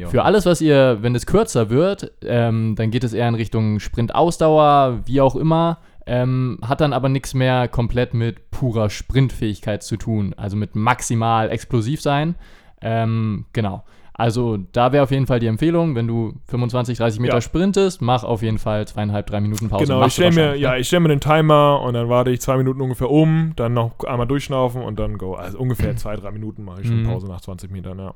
Ja, 0.00 0.06
auch. 0.06 0.10
Für 0.10 0.24
alles, 0.24 0.46
was 0.46 0.60
ihr, 0.60 0.98
wenn 1.02 1.14
es 1.14 1.26
kürzer 1.26 1.70
wird, 1.70 2.10
ähm, 2.24 2.74
dann 2.76 2.90
geht 2.90 3.04
es 3.04 3.12
eher 3.12 3.28
in 3.28 3.36
Richtung 3.36 3.78
Sprintausdauer, 3.78 5.00
wie 5.04 5.20
auch 5.20 5.36
immer, 5.36 5.78
ähm, 6.06 6.58
hat 6.62 6.80
dann 6.80 6.92
aber 6.92 7.08
nichts 7.08 7.34
mehr 7.34 7.68
komplett 7.68 8.14
mit 8.14 8.50
purer 8.50 8.90
Sprintfähigkeit 8.90 9.82
zu 9.82 9.96
tun, 9.96 10.34
also 10.36 10.56
mit 10.56 10.74
maximal 10.74 11.50
explosiv 11.50 12.00
sein. 12.00 12.34
Ähm, 12.80 13.44
genau. 13.52 13.84
Also 14.14 14.58
da 14.72 14.92
wäre 14.92 15.04
auf 15.04 15.10
jeden 15.10 15.26
Fall 15.26 15.40
die 15.40 15.46
Empfehlung, 15.46 15.94
wenn 15.94 16.06
du 16.06 16.34
25, 16.48 16.98
30 16.98 17.18
Meter 17.20 17.34
Ja. 17.36 17.40
sprintest, 17.40 18.02
mach 18.02 18.24
auf 18.24 18.42
jeden 18.42 18.58
Fall 18.58 18.86
zweieinhalb, 18.86 19.26
drei 19.26 19.40
Minuten 19.40 19.70
Pause. 19.70 19.86
Genau, 19.86 20.04
ich 20.06 20.12
stelle 20.12 20.32
mir, 20.32 20.54
ja, 20.56 20.76
ich 20.76 20.86
stelle 20.86 21.00
mir 21.00 21.08
den 21.08 21.20
Timer 21.20 21.80
und 21.82 21.94
dann 21.94 22.08
warte 22.10 22.30
ich 22.30 22.40
zwei 22.40 22.58
Minuten 22.58 22.80
ungefähr 22.82 23.10
um, 23.10 23.52
dann 23.56 23.72
noch 23.72 23.98
einmal 24.04 24.26
durchschnaufen 24.26 24.82
und 24.82 24.98
dann 24.98 25.16
go. 25.16 25.34
Also 25.34 25.58
ungefähr 25.58 25.96
zwei, 25.96 26.16
drei 26.16 26.30
Minuten 26.30 26.62
mache 26.62 26.82
ich 26.82 26.88
schon 26.88 27.02
Mhm. 27.02 27.06
Pause 27.06 27.26
nach 27.26 27.40
20 27.40 27.70
Metern, 27.70 27.98
ja. 27.98 28.14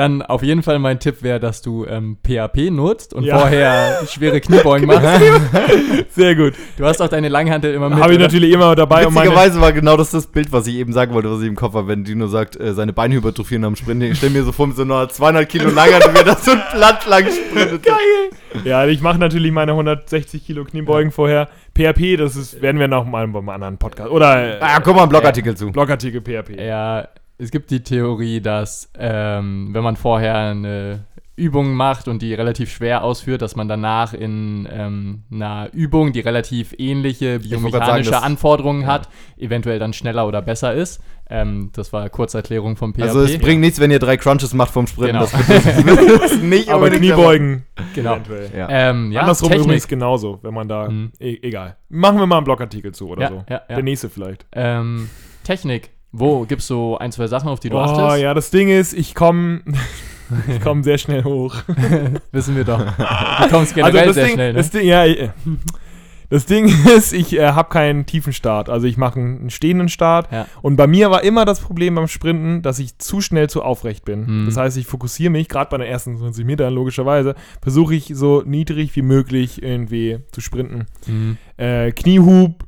Dann 0.00 0.22
auf 0.22 0.42
jeden 0.42 0.62
Fall 0.62 0.78
mein 0.78 0.98
Tipp 0.98 1.22
wäre, 1.22 1.38
dass 1.40 1.60
du 1.60 1.84
ähm, 1.84 2.16
PHP 2.26 2.70
nutzt 2.70 3.12
und 3.12 3.24
Ja. 3.24 3.38
vorher 3.38 3.98
schwere 4.08 4.40
Kniebeugen 4.40 4.86
machst. 4.88 5.06
Sehr 6.14 6.34
gut. 6.34 6.54
Du 6.78 6.86
hast 6.86 7.02
auch 7.02 7.08
deine 7.08 7.28
Langhantel 7.28 7.74
immer 7.74 7.90
mit. 7.90 7.98
Habe 7.98 8.12
ich 8.14 8.18
oder? 8.18 8.28
natürlich 8.28 8.50
immer 8.50 8.74
dabei 8.74 9.04
Witzigerweise 9.04 9.60
war 9.60 9.72
genau 9.74 9.98
das 9.98 10.10
das 10.10 10.26
Bild, 10.26 10.52
was 10.52 10.66
ich 10.66 10.76
eben 10.76 10.94
sagen 10.94 11.12
wollte, 11.12 11.30
was 11.30 11.42
ich 11.42 11.48
im 11.48 11.54
Kopf 11.54 11.74
habe, 11.74 11.86
wenn 11.88 12.04
Dino 12.04 12.28
sagt, 12.28 12.58
äh, 12.58 12.72
seine 12.72 12.94
Beine 12.94 13.16
hypertrophieren 13.16 13.62
am 13.66 13.76
Sprint. 13.76 14.02
Ich 14.02 14.16
stelle 14.16 14.32
mir 14.32 14.42
so 14.42 14.52
vor, 14.52 14.68
mit 14.68 14.76
so 14.76 14.84
einer 14.84 15.06
200 15.06 15.46
Kilo 15.46 15.68
Langer, 15.68 15.98
wie 15.98 16.24
das 16.24 16.46
so 16.46 16.52
ein 16.52 16.62
Blatt 16.74 17.04
lang 17.06 17.26
sprintet. 17.26 17.86
Ja, 18.64 18.86
ich 18.86 19.02
mache 19.02 19.18
natürlich 19.18 19.52
meine 19.52 19.72
160 19.72 20.46
Kilo 20.46 20.64
Kniebeugen 20.64 21.12
vorher. 21.12 21.48
PHP, 21.76 22.16
das 22.16 22.36
ist, 22.36 22.62
werden 22.62 22.80
wir 22.80 22.88
noch 22.88 23.04
mal 23.04 23.28
beim 23.28 23.48
anderen 23.50 23.76
Podcast. 23.76 24.10
Oder 24.10 24.56
äh, 24.56 24.60
Ah, 24.62 24.80
guck 24.82 24.96
mal, 24.96 25.02
einen 25.02 25.10
Blogartikel 25.10 25.54
zu. 25.56 25.70
Blogartikel 25.70 26.22
PHP. 26.22 26.58
Ja, 26.58 27.06
es 27.40 27.50
gibt 27.50 27.70
die 27.70 27.82
Theorie, 27.82 28.40
dass 28.40 28.90
ähm, 28.98 29.70
wenn 29.72 29.82
man 29.82 29.96
vorher 29.96 30.36
eine 30.36 31.04
Übung 31.36 31.72
macht 31.72 32.06
und 32.06 32.20
die 32.20 32.34
relativ 32.34 32.70
schwer 32.70 33.02
ausführt, 33.02 33.40
dass 33.40 33.56
man 33.56 33.66
danach 33.66 34.12
in 34.12 34.68
ähm, 34.70 35.22
einer 35.32 35.70
Übung, 35.72 36.12
die 36.12 36.20
relativ 36.20 36.74
ähnliche 36.76 37.38
biomechanische 37.40 38.10
sagen, 38.10 38.24
Anforderungen 38.26 38.86
hat, 38.86 39.08
eventuell 39.38 39.78
dann 39.78 39.94
schneller 39.94 40.28
oder 40.28 40.42
besser 40.42 40.74
ist. 40.74 41.00
Ähm, 41.30 41.70
das 41.72 41.94
war 41.94 42.10
Kurzerklärung 42.10 42.76
vom 42.76 42.92
PHP. 42.92 43.02
Also 43.02 43.22
es 43.22 43.38
bringt 43.38 43.62
nichts, 43.62 43.80
wenn 43.80 43.90
ihr 43.90 44.00
drei 44.00 44.18
Crunches 44.18 44.52
macht 44.52 44.72
vom 44.72 44.86
Sprinten. 44.86 45.12
Genau. 45.18 45.30
Das 45.30 45.86
wird 45.86 46.42
nicht 46.42 46.68
Aber 46.68 46.90
Kniebeugen 46.90 47.64
Genau. 47.94 48.14
eventuell. 48.14 48.50
Ja. 48.54 48.68
Ähm, 48.68 49.10
ja, 49.12 49.20
Andersrum 49.22 49.48
Technik. 49.48 49.64
übrigens 49.64 49.88
genauso, 49.88 50.40
wenn 50.42 50.52
man 50.52 50.68
da. 50.68 50.90
Mhm. 50.90 51.12
E 51.18 51.38
egal. 51.40 51.76
Machen 51.88 52.18
wir 52.18 52.26
mal 52.26 52.36
einen 52.38 52.44
Blogartikel 52.44 52.92
zu 52.92 53.08
oder 53.08 53.22
Ja, 53.22 53.28
so. 53.28 53.44
ja, 53.48 53.62
ja. 53.66 53.74
Der 53.76 53.82
nächste 53.82 54.10
vielleicht. 54.10 54.44
Ähm, 54.52 55.08
Technik. 55.44 55.90
Wo 56.12 56.44
gibst 56.44 56.68
du 56.70 56.96
ein, 56.96 57.12
zwei 57.12 57.26
Sachen, 57.26 57.48
auf 57.48 57.60
die 57.60 57.70
du 57.70 57.76
Oh 57.76 57.80
achtest? 57.80 58.22
ja, 58.22 58.34
das 58.34 58.50
Ding 58.50 58.68
ist, 58.68 58.92
ich 58.92 59.14
komme 59.14 59.60
ich 60.48 60.60
komm 60.60 60.82
sehr 60.82 60.98
schnell 60.98 61.24
hoch. 61.24 61.56
Wissen 62.32 62.56
wir 62.56 62.64
doch. 62.64 62.78
Du 62.84 63.48
kommst 63.48 63.74
generell 63.74 63.96
also 64.00 64.08
das 64.08 64.14
sehr 64.14 64.24
Ding, 64.26 64.34
schnell, 64.34 64.52
ne? 64.52 64.58
das 64.58 64.70
Ding, 64.70 64.86
ja, 64.86 65.04
äh, 65.06 65.30
das 66.30 66.46
Ding 66.46 66.66
ist, 66.96 67.12
ich 67.12 67.36
äh, 67.36 67.48
habe 67.52 67.68
keinen 67.68 68.06
tiefen 68.06 68.32
Start. 68.32 68.70
Also 68.70 68.86
ich 68.86 68.96
mache 68.96 69.18
einen 69.18 69.50
stehenden 69.50 69.88
Start. 69.88 70.30
Ja. 70.32 70.46
Und 70.62 70.76
bei 70.76 70.86
mir 70.86 71.10
war 71.10 71.24
immer 71.24 71.44
das 71.44 71.60
Problem 71.60 71.96
beim 71.96 72.06
Sprinten, 72.06 72.62
dass 72.62 72.78
ich 72.78 72.98
zu 72.98 73.20
schnell 73.20 73.50
zu 73.50 73.62
aufrecht 73.62 74.04
bin. 74.04 74.42
Mhm. 74.42 74.46
Das 74.46 74.56
heißt, 74.56 74.76
ich 74.76 74.86
fokussiere 74.86 75.30
mich, 75.30 75.48
gerade 75.48 75.70
bei 75.70 75.78
den 75.78 75.88
ersten 75.88 76.16
20 76.16 76.44
Metern 76.46 76.72
logischerweise, 76.72 77.34
versuche 77.60 77.94
ich 77.96 78.12
so 78.14 78.42
niedrig 78.46 78.94
wie 78.94 79.02
möglich 79.02 79.62
irgendwie 79.62 80.20
zu 80.30 80.40
sprinten. 80.40 80.86
Mhm. 81.06 81.36
Äh, 81.56 81.90
Kniehub 81.90 82.64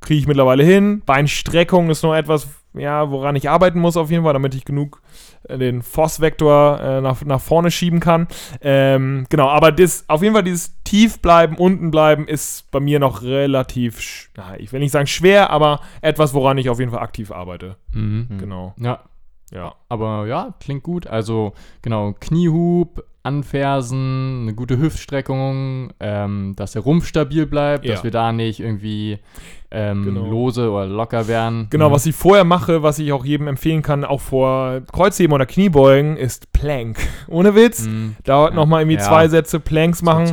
kriege 0.00 0.20
ich 0.20 0.26
mittlerweile 0.28 0.62
hin. 0.62 1.02
Beinstreckung 1.04 1.90
ist 1.90 2.02
noch 2.04 2.14
etwas, 2.14 2.46
ja, 2.74 3.10
woran 3.10 3.36
ich 3.36 3.48
arbeiten 3.48 3.78
muss 3.78 3.96
auf 3.96 4.10
jeden 4.10 4.24
Fall, 4.24 4.32
damit 4.32 4.54
ich 4.54 4.64
genug 4.64 5.00
äh, 5.48 5.58
den 5.58 5.82
Force-Vektor 5.82 6.80
äh, 6.80 7.00
nach, 7.00 7.24
nach 7.24 7.40
vorne 7.40 7.70
schieben 7.70 8.00
kann. 8.00 8.26
Ähm, 8.60 9.26
genau, 9.30 9.48
aber 9.48 9.72
das, 9.72 10.04
auf 10.08 10.22
jeden 10.22 10.34
Fall 10.34 10.44
dieses 10.44 10.82
Tiefbleiben, 10.84 11.56
unten 11.56 11.90
bleiben 11.90 12.26
ist 12.28 12.70
bei 12.70 12.80
mir 12.80 12.98
noch 12.98 13.22
relativ, 13.22 14.30
na, 14.36 14.58
ich 14.58 14.72
will 14.72 14.80
nicht 14.80 14.92
sagen 14.92 15.06
schwer, 15.06 15.50
aber 15.50 15.80
etwas, 16.00 16.34
woran 16.34 16.58
ich 16.58 16.68
auf 16.70 16.78
jeden 16.78 16.90
Fall 16.90 17.00
aktiv 17.02 17.30
arbeite. 17.32 17.76
Mhm. 17.92 18.28
Genau, 18.38 18.74
Ja, 18.78 19.00
ja. 19.52 19.74
aber 19.88 20.26
ja, 20.26 20.54
klingt 20.60 20.82
gut. 20.82 21.06
Also 21.06 21.52
genau, 21.82 22.12
Kniehub, 22.18 23.04
Anfersen, 23.24 24.42
eine 24.42 24.54
gute 24.54 24.78
Hüftstreckung, 24.78 25.92
ähm, 26.00 26.52
dass 26.56 26.72
der 26.72 26.82
Rumpf 26.82 27.06
stabil 27.06 27.46
bleibt, 27.46 27.84
Ja. 27.84 27.92
dass 27.94 28.04
wir 28.04 28.10
da 28.10 28.32
nicht 28.32 28.60
irgendwie 28.60 29.18
ähm, 29.76 30.04
Genau. 30.04 30.26
lose 30.26 30.70
oder 30.70 30.86
locker 30.86 31.26
werden. 31.26 31.66
Genau, 31.70 31.88
Mhm. 31.88 31.94
was 31.94 32.06
ich 32.06 32.14
vorher 32.14 32.44
mache, 32.44 32.84
was 32.84 33.00
ich 33.00 33.10
auch 33.12 33.24
jedem 33.24 33.48
empfehlen 33.48 33.82
kann, 33.82 34.04
auch 34.04 34.20
vor 34.20 34.82
Kreuzheben 34.92 35.34
oder 35.34 35.46
Kniebeugen, 35.46 36.16
ist 36.16 36.52
Plank. 36.52 36.96
Ohne 37.28 37.56
Witz. 37.56 37.84
Mhm. 37.84 38.14
Dauert 38.22 38.50
Ja. 38.52 38.54
nochmal 38.54 38.82
irgendwie 38.82 38.98
Ja. 38.98 39.02
zwei 39.02 39.26
Sätze 39.26 39.58
Planks 39.58 40.00
machen. 40.00 40.26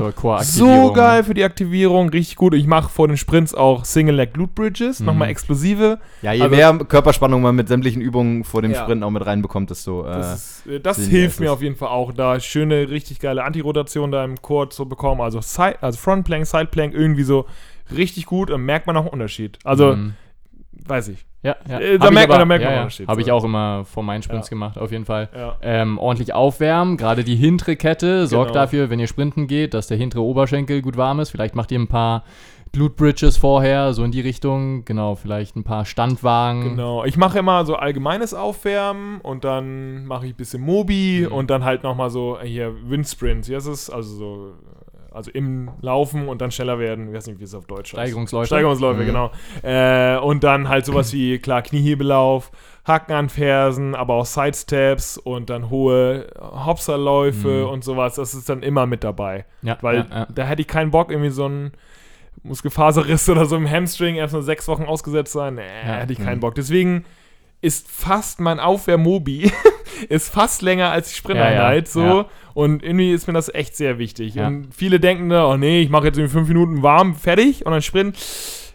So 0.43 0.93
geil 0.93 1.23
für 1.23 1.33
die 1.33 1.43
Aktivierung, 1.43 2.09
richtig 2.09 2.35
gut. 2.35 2.53
Ich 2.53 2.67
mache 2.67 2.89
vor 2.89 3.07
den 3.07 3.17
Sprints 3.17 3.55
auch 3.55 3.83
Single 3.83 4.13
Leg 4.13 4.35
Glute 4.35 4.51
Bridges, 4.53 4.99
Mhm. 4.99 5.07
nochmal 5.07 5.29
explosive. 5.29 5.97
Ja, 6.21 6.33
je 6.33 6.43
Also- 6.43 6.55
mehr 6.55 6.77
Körperspannung 6.87 7.41
man 7.41 7.55
mit 7.55 7.67
sämtlichen 7.67 8.03
Übungen 8.03 8.43
vor 8.43 8.61
dem 8.61 8.69
Ja. 8.73 8.83
Sprinten 8.83 9.03
auch 9.03 9.09
mit 9.09 9.25
reinbekommt, 9.25 9.71
desto. 9.71 10.03
Äh, 10.05 10.11
Das, 10.13 10.33
ist, 10.35 10.67
äh, 10.67 10.79
das 10.79 10.99
hilft 11.07 11.39
mir 11.39 11.51
auf 11.51 11.63
jeden 11.63 11.75
Fall 11.77 11.89
auch, 11.89 12.13
da 12.13 12.39
schöne, 12.39 12.80
richtig 12.89 13.19
geile 13.19 13.43
Antirotation 13.43 14.11
da 14.11 14.23
im 14.23 14.41
Core 14.41 14.69
zu 14.69 14.87
bekommen. 14.87 15.21
Also, 15.21 15.41
Side, 15.41 15.77
also 15.81 15.97
Front 15.99 16.25
Plank, 16.25 16.45
Side 16.45 16.67
Plank, 16.67 16.93
irgendwie 16.93 17.23
so 17.23 17.45
richtig 17.95 18.25
gut 18.25 18.49
und 18.51 18.63
merkt 18.63 18.87
man 18.87 18.95
auch 18.97 19.01
einen 19.01 19.09
Unterschied. 19.13 19.59
Also, 19.63 19.95
Mhm. 19.95 20.13
weiß 20.85 21.09
ich. 21.09 21.25
Ja, 21.43 21.55
ja. 21.67 21.79
Äh, 21.79 21.97
da 21.97 22.05
ich 22.09 22.13
merkt 22.13 22.29
man- 22.29 22.35
aber- 22.35 22.37
da 22.39 22.45
merkt 22.45 22.63
ja, 22.63 22.69
man 22.69 22.75
ja. 22.75 22.81
Unterschied, 22.83 23.07
Habe 23.07 23.21
ich 23.21 23.27
so. 23.27 23.33
auch 23.33 23.43
immer 23.43 23.83
vor 23.85 24.03
meinen 24.03 24.21
Sprints 24.21 24.47
Ja. 24.49 24.51
gemacht, 24.51 24.77
auf 24.77 24.91
jeden 24.91 25.05
Fall. 25.05 25.27
Ja. 25.35 25.57
Ähm, 25.63 25.97
ordentlich 25.97 26.33
aufwärmen, 26.33 26.97
gerade 26.97 27.23
die 27.23 27.35
hintere 27.35 27.75
Kette 27.75 28.27
sorgt 28.27 28.51
Genau. 28.51 28.61
dafür, 28.61 28.89
wenn 28.91 28.99
ihr 28.99 29.07
sprinten 29.07 29.47
geht, 29.47 29.73
dass 29.73 29.87
der 29.87 29.97
hintere 29.97 30.21
Oberschenkel 30.21 30.83
gut 30.83 30.97
warm 30.97 31.19
ist. 31.19 31.31
Vielleicht 31.31 31.55
macht 31.55 31.71
ihr 31.71 31.79
ein 31.79 31.87
paar 31.87 32.23
Glute 32.73 32.95
Bridges 32.95 33.35
vorher, 33.35 33.93
so 33.93 34.03
in 34.05 34.11
die 34.11 34.21
Richtung. 34.21 34.85
Genau, 34.85 35.15
vielleicht 35.15 35.57
ein 35.57 35.63
paar 35.65 35.83
Standwagen. 35.85 36.63
Genau. 36.63 37.03
Ich 37.03 37.17
mache 37.17 37.39
immer 37.39 37.65
so 37.65 37.75
allgemeines 37.75 38.33
Aufwärmen 38.33 39.19
und 39.21 39.43
dann 39.43 40.05
mache 40.05 40.25
ich 40.27 40.33
ein 40.33 40.37
bisschen 40.37 40.61
Mobi 40.61 41.25
Mhm. 41.27 41.33
und 41.35 41.49
dann 41.49 41.65
halt 41.65 41.83
nochmal 41.83 42.09
so 42.09 42.37
hier 42.41 42.73
Windsprints. 42.89 43.49
Wie 43.49 43.55
heißt 43.55 43.67
es? 43.67 43.89
Also 43.89 44.15
so, 44.15 44.53
also 45.13 45.29
im 45.31 45.69
Laufen 45.81 46.29
und 46.29 46.39
dann 46.39 46.51
schneller 46.51 46.79
werden. 46.79 47.09
Ich 47.09 47.13
weiß 47.13 47.27
nicht, 47.27 47.39
wie 47.41 47.43
es 47.43 47.53
auf 47.53 47.65
Deutsch 47.65 47.91
heißt. 47.91 48.03
Steigerungsläufe. 48.07 48.47
Steigerungsläufe, 48.47 49.01
Mhm. 49.01 49.05
genau. 49.05 49.31
Äh, 49.63 50.17
und 50.19 50.45
dann 50.45 50.69
halt 50.69 50.85
sowas 50.85 51.11
wie, 51.11 51.39
klar, 51.39 51.63
Kniehebellauf, 51.63 52.51
Hacken 52.85 53.13
an 53.13 53.27
Fersen, 53.27 53.95
aber 53.95 54.13
auch 54.13 54.25
Sidesteps 54.25 55.17
und 55.17 55.49
dann 55.49 55.69
hohe 55.69 56.27
Hopserläufe 56.65 57.65
Mhm. 57.65 57.69
und 57.69 57.83
sowas. 57.83 58.15
Das 58.15 58.33
ist 58.33 58.47
dann 58.47 58.63
immer 58.63 58.85
mit 58.85 59.03
dabei. 59.03 59.43
Ja, 59.61 59.77
Weil 59.81 59.97
ja, 59.97 60.05
ja. 60.09 60.27
da 60.33 60.43
hätte 60.45 60.61
ich 60.61 60.69
keinen 60.69 60.91
Bock, 60.91 61.11
irgendwie 61.11 61.29
so 61.31 61.45
ein 61.49 61.73
Muskelfaserriss 62.43 63.29
oder 63.29 63.45
so 63.45 63.55
im 63.55 63.69
Hamstring 63.69 64.15
erst 64.15 64.33
nur 64.33 64.43
sechs 64.43 64.67
Wochen 64.67 64.83
ausgesetzt 64.83 65.33
sein. 65.33 65.55
Nee, 65.55 65.61
Ja. 65.85 65.93
hätte 65.95 66.13
ich 66.13 66.19
keinen 66.19 66.37
Mhm. 66.37 66.41
Bock. 66.41 66.55
Deswegen 66.55 67.05
ist 67.61 67.87
fast 67.89 68.39
mein 68.39 68.59
Aufwärmobi 68.59 69.51
ist 70.09 70.33
fast 70.33 70.63
länger 70.63 70.89
als 70.91 71.09
die 71.09 71.15
Sprinteinheit 71.15 71.85
Ja, 71.87 71.91
so 71.91 72.01
ja, 72.01 72.15
ja. 72.15 72.25
und 72.55 72.81
irgendwie 72.83 73.11
ist 73.11 73.27
mir 73.27 73.33
das 73.33 73.53
echt 73.53 73.75
sehr 73.75 73.99
wichtig 73.99 74.33
Ja. 74.33 74.47
und 74.47 74.73
viele 74.73 74.99
denken 74.99 75.29
da 75.29 75.45
oh 75.47 75.57
nee 75.57 75.81
ich 75.81 75.89
mache 75.91 76.05
jetzt 76.07 76.17
irgendwie 76.17 76.33
fünf 76.33 76.47
Minuten 76.47 76.81
warm 76.81 77.13
fertig 77.13 77.63
und 77.67 77.71
dann 77.71 77.83
Sprint 77.83 78.17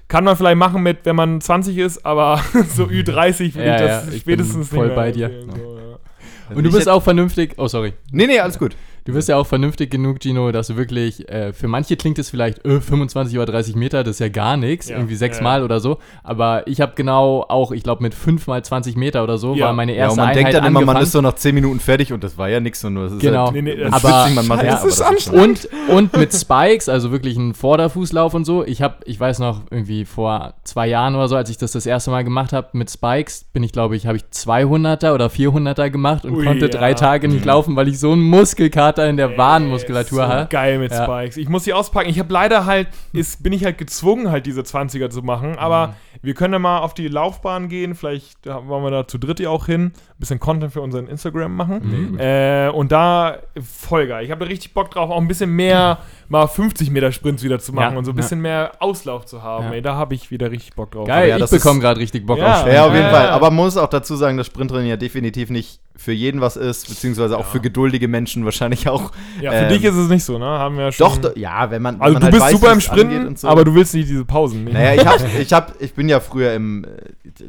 kann 0.06 0.22
man 0.22 0.36
vielleicht 0.36 0.56
machen 0.56 0.84
mit 0.84 0.98
wenn 1.02 1.16
man 1.16 1.40
20 1.40 1.76
ist 1.78 2.06
aber 2.06 2.40
so 2.76 2.84
Ü30 2.84 3.56
würde 3.56 3.66
Ja, 3.66 3.74
ich 3.74 3.80
das 3.80 4.06
ja, 4.06 4.12
ich 4.12 4.20
spätestens 4.20 4.68
bin 4.68 4.78
voll 4.78 4.86
nicht 4.86 4.94
mehr 4.96 5.04
bei 5.04 5.10
dir. 5.12 5.30
so, 5.52 5.78
ja. 5.78 6.54
Und 6.54 6.62
du 6.62 6.68
ich 6.68 6.76
bist 6.76 6.88
auch 6.88 7.02
vernünftig. 7.02 7.54
Oh, 7.56 7.66
sorry. 7.66 7.92
Nee, 8.12 8.28
nee, 8.28 8.38
alles 8.38 8.56
gut. 8.56 8.76
Du 9.06 9.12
bist 9.12 9.28
ja 9.28 9.36
auch 9.36 9.46
vernünftig 9.46 9.90
genug, 9.90 10.18
Gino, 10.20 10.50
dass 10.50 10.66
du 10.66 10.76
wirklich, 10.76 11.28
äh, 11.28 11.52
für 11.52 11.68
manche 11.68 11.96
klingt 11.96 12.18
es 12.18 12.28
vielleicht, 12.28 12.64
äh, 12.64 12.80
25 12.80 13.36
oder 13.38 13.46
30 13.46 13.76
Meter, 13.76 14.02
das 14.02 14.16
ist 14.16 14.18
ja 14.18 14.28
gar 14.28 14.56
nichts, 14.56 14.88
Ja, 14.88 14.96
irgendwie 14.96 15.14
ja, 15.14 15.18
sechsmal 15.18 15.60
ja. 15.60 15.64
oder 15.64 15.78
so. 15.78 15.98
Aber 16.24 16.66
ich 16.66 16.80
habe 16.80 16.92
genau 16.96 17.44
auch, 17.48 17.70
ich 17.70 17.84
glaube, 17.84 18.02
mit 18.02 18.14
5 18.14 18.46
mal 18.48 18.64
20 18.64 18.96
Meter 18.96 19.22
oder 19.22 19.38
so 19.38 19.54
Ja. 19.54 19.66
war 19.66 19.72
meine 19.74 19.92
Ja, 19.94 19.98
und 19.98 20.02
erste 20.08 20.20
man 20.20 20.28
Einheit 20.30 20.36
denkt 20.44 20.54
dann 20.54 20.64
immer, 20.64 20.80
man 20.80 20.88
angefangen. 20.88 21.02
ist 21.04 21.12
so 21.12 21.20
nach 21.20 21.34
10 21.34 21.54
Minuten 21.54 21.78
fertig 21.78 22.12
und 22.12 22.24
das 22.24 22.36
war 22.36 22.48
ja 22.48 22.58
nichts, 22.58 22.82
nur 22.82 23.04
das 23.04 23.12
ist 23.12 23.20
Genau. 23.20 23.44
halt, 23.46 23.54
Nee, 23.54 23.62
nee, 23.62 23.84
Aber- 23.84 24.28
man 24.34 24.46
macht 24.48 24.64
ja, 24.64 24.78
aber 24.78 24.88
ist 24.88 25.00
das 25.00 25.10
ist 25.12 25.22
schon- 25.26 25.34
Und, 25.38 25.68
und 25.88 26.16
mit 26.16 26.34
Spikes, 26.34 26.88
also 26.88 27.12
wirklich 27.12 27.36
ein 27.36 27.54
Vorderfußlauf 27.54 28.34
und 28.34 28.44
so. 28.44 28.64
Ich 28.64 28.82
habe, 28.82 28.96
ich 29.04 29.20
weiß 29.20 29.38
noch, 29.38 29.60
irgendwie 29.70 30.04
vor 30.04 30.54
zwei 30.64 30.88
Jahren 30.88 31.14
oder 31.14 31.28
so, 31.28 31.36
als 31.36 31.48
ich 31.48 31.58
das 31.58 31.70
das 31.70 31.86
erste 31.86 32.10
Mal 32.10 32.24
gemacht 32.24 32.52
habe 32.52 32.68
mit 32.72 32.90
Spikes, 32.90 33.44
bin 33.52 33.62
ich, 33.62 33.70
glaube 33.70 33.94
ich, 33.94 34.06
habe 34.08 34.16
ich 34.16 34.24
200er 34.32 35.14
oder 35.14 35.28
400er 35.30 35.90
gemacht 35.90 36.24
und 36.24 36.34
Ui, 36.34 36.44
konnte 36.44 36.66
ja. 36.66 36.72
drei 36.72 36.94
Tage 36.94 37.28
nicht 37.28 37.44
laufen, 37.44 37.76
weil 37.76 37.86
ich 37.86 38.00
so 38.00 38.10
einen 38.10 38.22
Muskelkater 38.22 38.95
in 39.04 39.16
der 39.16 39.36
Wadenmuskulatur 39.36 40.18
so 40.18 40.26
habe. 40.26 40.46
Geil 40.48 40.78
mit 40.78 40.92
Ja. 40.92 41.04
Spikes. 41.04 41.36
Ich 41.36 41.48
muss 41.48 41.64
die 41.64 41.72
auspacken. 41.72 42.08
Ich 42.08 42.18
habe 42.18 42.32
leider 42.32 42.64
halt, 42.66 42.88
ist, 43.12 43.42
bin 43.42 43.52
ich 43.52 43.64
halt 43.64 43.78
gezwungen, 43.78 44.30
halt 44.30 44.46
diese 44.46 44.62
20er 44.62 45.10
zu 45.10 45.22
machen. 45.22 45.56
Aber 45.58 45.88
Mhm. 45.88 45.92
wir 46.22 46.34
können 46.34 46.52
ja 46.54 46.58
mal 46.58 46.78
auf 46.80 46.94
die 46.94 47.08
Laufbahn 47.08 47.68
gehen. 47.68 47.94
Vielleicht 47.94 48.46
wollen 48.46 48.82
wir 48.84 48.90
da 48.90 49.06
zu 49.06 49.18
dritt 49.18 49.40
ja 49.40 49.50
auch 49.50 49.66
hin. 49.66 49.86
Ein 49.86 49.92
bisschen 50.18 50.40
Content 50.40 50.72
für 50.72 50.80
unseren 50.80 51.06
Instagram 51.08 51.54
machen. 51.54 52.12
Mhm. 52.12 52.18
Äh, 52.18 52.68
und 52.70 52.92
da 52.92 53.38
voll 53.62 54.06
geil. 54.06 54.24
Ich 54.24 54.30
habe 54.30 54.44
da 54.44 54.48
richtig 54.50 54.72
Bock 54.74 54.90
drauf, 54.90 55.10
auch 55.10 55.20
ein 55.20 55.28
bisschen 55.28 55.50
mehr 55.50 55.98
mal 56.28 56.46
50 56.48 56.90
Meter 56.90 57.12
Sprints 57.12 57.42
wieder 57.42 57.58
zu 57.58 57.72
machen 57.72 57.92
Ja, 57.92 57.98
und 57.98 58.04
so 58.04 58.10
ein 58.12 58.16
ja. 58.16 58.22
bisschen 58.22 58.40
mehr 58.40 58.72
Auslauf 58.80 59.26
zu 59.26 59.42
haben. 59.42 59.66
Ja. 59.66 59.72
Ey, 59.74 59.82
da 59.82 59.94
habe 59.94 60.14
ich 60.14 60.30
wieder 60.30 60.50
richtig 60.50 60.74
Bock 60.74 60.90
drauf. 60.90 61.06
Geil, 61.06 61.28
ja, 61.28 61.36
ich 61.36 61.40
das 61.40 61.50
bekomme 61.50 61.80
gerade 61.80 62.00
richtig 62.00 62.26
Bock 62.26 62.38
Ja. 62.38 62.62
auf 62.62 62.66
Ja, 62.72 62.86
auf 62.86 62.92
jeden 62.92 63.06
Ja. 63.06 63.10
Fall. 63.12 63.28
Aber 63.30 63.46
man 63.50 63.56
muss 63.64 63.76
auch 63.76 63.88
dazu 63.88 64.16
sagen, 64.16 64.36
dass 64.36 64.46
Sprintrennen 64.46 64.86
ja 64.86 64.96
definitiv 64.96 65.50
nicht 65.50 65.80
für 65.96 66.12
jeden 66.12 66.40
was 66.40 66.56
ist, 66.56 66.88
beziehungsweise 66.88 67.36
auch 67.36 67.44
Ja. 67.44 67.46
für 67.46 67.60
geduldige 67.60 68.06
Menschen 68.08 68.44
wahrscheinlich 68.44 68.88
auch. 68.88 69.12
Ja, 69.40 69.50
für 69.50 69.56
ähm, 69.58 69.68
dich 69.70 69.84
ist 69.84 69.94
es 69.96 70.08
nicht 70.08 70.24
so, 70.24 70.38
ne? 70.38 70.44
Haben 70.44 70.76
wir 70.76 70.84
ja 70.84 70.92
schon. 70.92 71.06
Doch, 71.06 71.16
do- 71.18 71.30
ja, 71.38 71.70
wenn 71.70 71.82
man. 71.82 71.96
wenn 71.96 72.02
also 72.02 72.12
man 72.14 72.20
du 72.20 72.24
halt 72.26 72.32
bist 72.34 72.44
weiß, 72.44 72.52
super 72.52 72.72
im 72.72 72.80
Sprinten, 72.80 73.36
so. 73.36 73.48
aber 73.48 73.64
du 73.64 73.74
willst 73.74 73.94
nicht 73.94 74.08
diese 74.08 74.24
Pausen. 74.24 74.64
Nicht. 74.64 74.74
Naja, 74.74 74.94
ich, 75.00 75.06
hab, 75.06 75.20
ich, 75.40 75.52
hab, 75.52 75.80
ich 75.80 75.94
bin 75.94 76.08
ja 76.08 76.20
früher 76.20 76.54
im, 76.54 76.84
äh, 76.84 76.88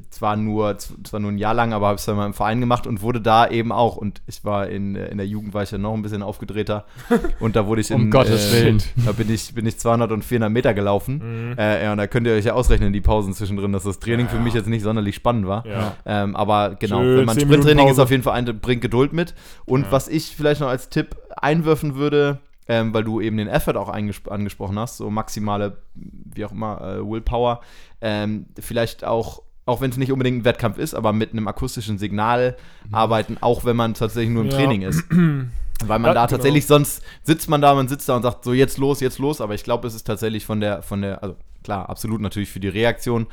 zwar 0.09 0.35
nur, 0.35 0.77
zwar 0.77 1.19
nur 1.19 1.31
ein 1.31 1.37
Jahr 1.37 1.53
lang, 1.53 1.73
aber 1.73 1.87
habe 1.87 1.95
es 1.97 2.05
dann 2.05 2.15
mal 2.15 2.25
im 2.25 2.33
Verein 2.33 2.59
gemacht 2.59 2.87
und 2.87 3.01
wurde 3.01 3.21
da 3.21 3.47
eben 3.49 3.71
auch, 3.71 3.97
und 3.97 4.21
ich 4.27 4.43
war 4.45 4.67
in, 4.67 4.95
äh, 4.95 5.07
in 5.07 5.17
der 5.17 5.27
Jugend, 5.27 5.53
war 5.53 5.63
ich 5.63 5.71
ja 5.71 5.77
noch 5.77 5.93
ein 5.93 6.01
bisschen 6.01 6.23
aufgedrehter 6.23 6.85
und 7.39 7.55
da 7.55 7.67
wurde 7.67 7.81
ich 7.81 7.91
Um 7.91 8.03
in, 8.03 8.11
Gottes 8.11 8.53
äh, 8.53 8.63
Willen. 8.65 8.83
Da 9.05 9.11
bin 9.11 9.29
ich, 9.33 9.53
bin 9.53 9.65
ich 9.65 9.77
200 9.77 10.11
und 10.11 10.23
400 10.23 10.51
Meter 10.51 10.73
gelaufen. 10.73 11.51
Mhm. 11.51 11.57
Äh, 11.57 11.83
ja, 11.83 11.91
und 11.91 11.97
da 11.97 12.07
könnt 12.07 12.27
ihr 12.27 12.33
euch 12.33 12.45
ja 12.45 12.53
ausrechnen, 12.53 12.93
die 12.93 13.01
Pausen 13.01 13.33
zwischendrin, 13.33 13.71
dass 13.73 13.83
das 13.83 13.99
Training 13.99 14.27
Ja, 14.27 14.31
für 14.31 14.39
mich 14.39 14.53
ja. 14.53 14.59
jetzt 14.59 14.67
nicht 14.67 14.83
sonderlich 14.83 15.15
spannend 15.15 15.47
war. 15.47 15.65
Ja. 15.65 15.93
Ähm, 16.05 16.35
aber 16.35 16.75
genau, 16.79 17.01
Schön, 17.01 17.17
wenn 17.19 17.25
man 17.25 17.35
10 17.37 17.47
Minuten 17.47 17.63
Sprinttraining 17.63 17.91
ist 17.91 17.99
auf 17.99 18.11
jeden 18.11 18.23
Fall 18.23 18.33
ein, 18.37 18.59
bringt 18.59 18.81
Geduld 18.81 19.13
mit. 19.13 19.33
Und 19.65 19.83
Ja. 19.85 19.91
was 19.91 20.07
ich 20.07 20.35
vielleicht 20.35 20.61
noch 20.61 20.69
als 20.69 20.89
Tipp 20.89 21.15
einwerfen 21.35 21.95
würde, 21.95 22.39
ähm, 22.67 22.93
weil 22.93 23.03
du 23.03 23.21
eben 23.21 23.37
den 23.37 23.47
Effort 23.47 23.77
auch 23.77 23.89
angesprochen 23.89 24.77
hast, 24.79 24.97
so 24.97 25.09
maximale, 25.09 25.77
wie 25.95 26.43
auch 26.45 26.51
immer, 26.51 26.81
äh, 26.81 27.09
Willpower, 27.09 27.61
ähm, 28.01 28.45
vielleicht 28.59 29.03
auch, 29.05 29.41
auch 29.65 29.81
wenn 29.81 29.89
es 29.91 29.97
nicht 29.97 30.11
unbedingt 30.11 30.39
ein 30.41 30.45
Wettkampf 30.45 30.77
ist, 30.77 30.93
aber 30.93 31.13
mit 31.13 31.31
einem 31.31 31.47
akustischen 31.47 31.97
Signal 31.97 32.57
arbeiten, 32.91 33.37
auch 33.41 33.65
wenn 33.65 33.75
man 33.75 33.93
tatsächlich 33.93 34.31
nur 34.33 34.43
im 34.43 34.47
Mhm. 34.47 34.51
Ja. 34.51 34.57
Training 34.57 34.81
ist. 34.83 35.03
Weil 35.85 35.99
man 35.99 36.09
Ja, 36.09 36.13
da 36.15 36.25
genau. 36.25 36.37
tatsächlich 36.37 36.65
sonst 36.65 37.03
sitzt 37.21 37.49
man 37.49 37.61
da, 37.61 37.75
man 37.75 37.87
sitzt 37.87 38.09
da 38.09 38.15
und 38.15 38.23
sagt 38.23 38.43
so 38.43 38.51
jetzt 38.51 38.77
los, 38.79 38.99
jetzt 38.99 39.19
los, 39.19 39.39
aber 39.41 39.53
ich 39.53 39.63
glaube, 39.63 39.87
es 39.87 39.93
ist 39.93 40.07
tatsächlich 40.07 40.43
von 40.45 40.59
der, 40.59 40.81
von 40.81 41.01
der, 41.03 41.21
also 41.21 41.35
klar, 41.67 41.89
absolut 41.89 42.21
natürlich 42.21 42.49
für 42.49 42.61
die 42.61 42.69
Reaktion 42.69 43.27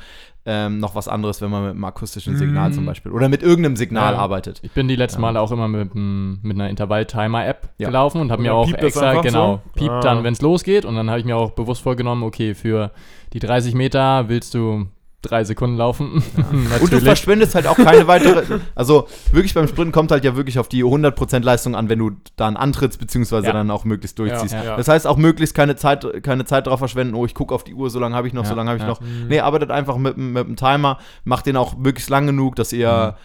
ähm, 0.45 0.79
noch 0.79 0.93
was 0.93 1.07
anderes, 1.07 1.41
wenn 1.41 1.49
man 1.49 1.63
mit 1.63 1.71
einem 1.71 1.83
akustischen 1.85 2.35
Signal 2.35 2.71
zum 2.73 2.85
Beispiel 2.85 3.11
oder 3.13 3.29
mit 3.29 3.41
irgendeinem 3.41 3.77
Signal 3.77 4.13
Ja. 4.13 4.19
arbeitet. 4.19 4.59
Ich 4.61 4.71
bin 4.71 4.87
die 4.89 4.97
letzten 4.97 5.19
Ja. 5.21 5.27
Male 5.27 5.39
auch 5.39 5.51
immer 5.51 5.67
mit, 5.69 5.95
mit 5.95 6.55
einer 6.55 6.69
Intervall-Timer-App 6.69 7.69
Ja. 7.77 7.87
gelaufen 7.87 8.19
und 8.21 8.31
habe 8.31 8.41
mir 8.41 8.53
auch 8.53 8.69
extra, 8.71 9.21
genau, 9.21 9.61
so? 9.63 9.79
piept 9.79 9.89
Ah. 9.91 10.01
dann, 10.01 10.23
wenn 10.25 10.33
es 10.33 10.41
losgeht. 10.41 10.83
Und 10.85 10.95
dann 10.95 11.09
habe 11.09 11.19
ich 11.19 11.25
mir 11.25 11.37
auch 11.37 11.51
bewusst 11.51 11.81
vorgenommen, 11.81 12.23
okay, 12.23 12.53
für 12.53 12.91
die 13.33 13.39
30 13.39 13.73
Meter 13.73 14.27
willst 14.29 14.53
du 14.53 14.85
drei 15.29 15.43
Sekunden 15.43 15.77
laufen. 15.77 16.23
Und 16.81 16.91
du 16.91 16.99
verschwendest 17.01 17.55
halt 17.55 17.67
auch 17.67 17.75
keine 17.77 18.07
weitere. 18.07 18.43
Also 18.75 19.07
wirklich 19.31 19.53
beim 19.53 19.67
Sprinten 19.67 19.91
kommt 19.91 20.11
halt 20.11 20.23
ja 20.23 20.35
wirklich 20.35 20.59
auf 20.59 20.67
die 20.67 20.83
100% 20.83 21.39
Leistung 21.43 21.75
an, 21.75 21.89
wenn 21.89 21.99
du 21.99 22.11
dann 22.35 22.57
antrittst, 22.57 22.99
beziehungsweise 22.99 23.47
Ja. 23.47 23.53
dann 23.53 23.71
auch 23.71 23.85
möglichst 23.85 24.19
durchziehst. 24.19 24.53
Ja, 24.53 24.63
ja. 24.63 24.77
Das 24.77 24.87
heißt 24.87 25.07
auch 25.07 25.17
möglichst 25.17 25.55
keine 25.55 25.75
Zeit, 25.75 26.05
keine 26.23 26.45
Zeit 26.45 26.67
drauf 26.67 26.79
verschwenden, 26.79 27.15
oh, 27.15 27.25
ich 27.25 27.33
gucke 27.33 27.53
auf 27.53 27.63
die 27.63 27.73
Uhr, 27.73 27.89
so 27.89 27.99
lange 27.99 28.15
habe 28.15 28.27
ich 28.27 28.33
noch, 28.33 28.43
Ja, 28.43 28.49
so 28.49 28.55
lange 28.55 28.69
habe 28.69 28.77
ich 28.77 28.83
ja. 28.83 28.89
noch. 28.89 29.01
Nee, 29.27 29.39
arbeitet 29.39 29.71
einfach 29.71 29.97
mit, 29.97 30.17
mit 30.17 30.47
dem 30.47 30.55
Timer, 30.55 30.99
macht 31.23 31.45
den 31.45 31.57
auch 31.57 31.77
möglichst 31.77 32.09
lang 32.09 32.25
genug, 32.27 32.55
dass 32.55 32.73
ihr 32.73 33.15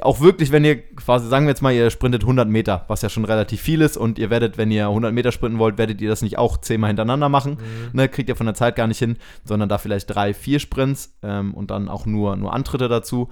auch 0.00 0.20
wirklich, 0.20 0.52
wenn 0.52 0.64
ihr 0.64 0.76
quasi, 0.94 1.28
sagen 1.28 1.44
wir 1.46 1.50
jetzt 1.50 1.62
mal, 1.62 1.72
ihr 1.72 1.90
sprintet 1.90 2.22
100 2.22 2.48
Meter, 2.48 2.84
was 2.88 3.02
ja 3.02 3.08
schon 3.08 3.24
relativ 3.24 3.60
viel 3.60 3.80
ist 3.80 3.96
und 3.96 4.18
ihr 4.18 4.30
werdet, 4.30 4.56
wenn 4.56 4.70
ihr 4.70 4.86
100 4.88 5.12
Meter 5.12 5.32
sprinten 5.32 5.58
wollt, 5.58 5.78
werdet 5.78 6.00
ihr 6.00 6.08
das 6.08 6.22
nicht 6.22 6.38
auch 6.38 6.58
zehnmal 6.58 6.88
hintereinander 6.88 7.28
machen, 7.28 7.58
ne, 7.92 8.08
kriegt 8.08 8.28
ihr 8.28 8.36
von 8.36 8.46
der 8.46 8.54
Zeit 8.54 8.76
gar 8.76 8.86
nicht 8.86 8.98
hin, 8.98 9.16
sondern 9.44 9.68
da 9.68 9.78
vielleicht 9.78 10.14
drei, 10.14 10.34
vier 10.34 10.60
Sprints 10.60 11.14
ähm, 11.22 11.52
und 11.54 11.70
dann 11.70 11.88
auch 11.88 12.06
nur, 12.06 12.36
nur 12.36 12.52
Antritte 12.52 12.88
dazu. 12.88 13.28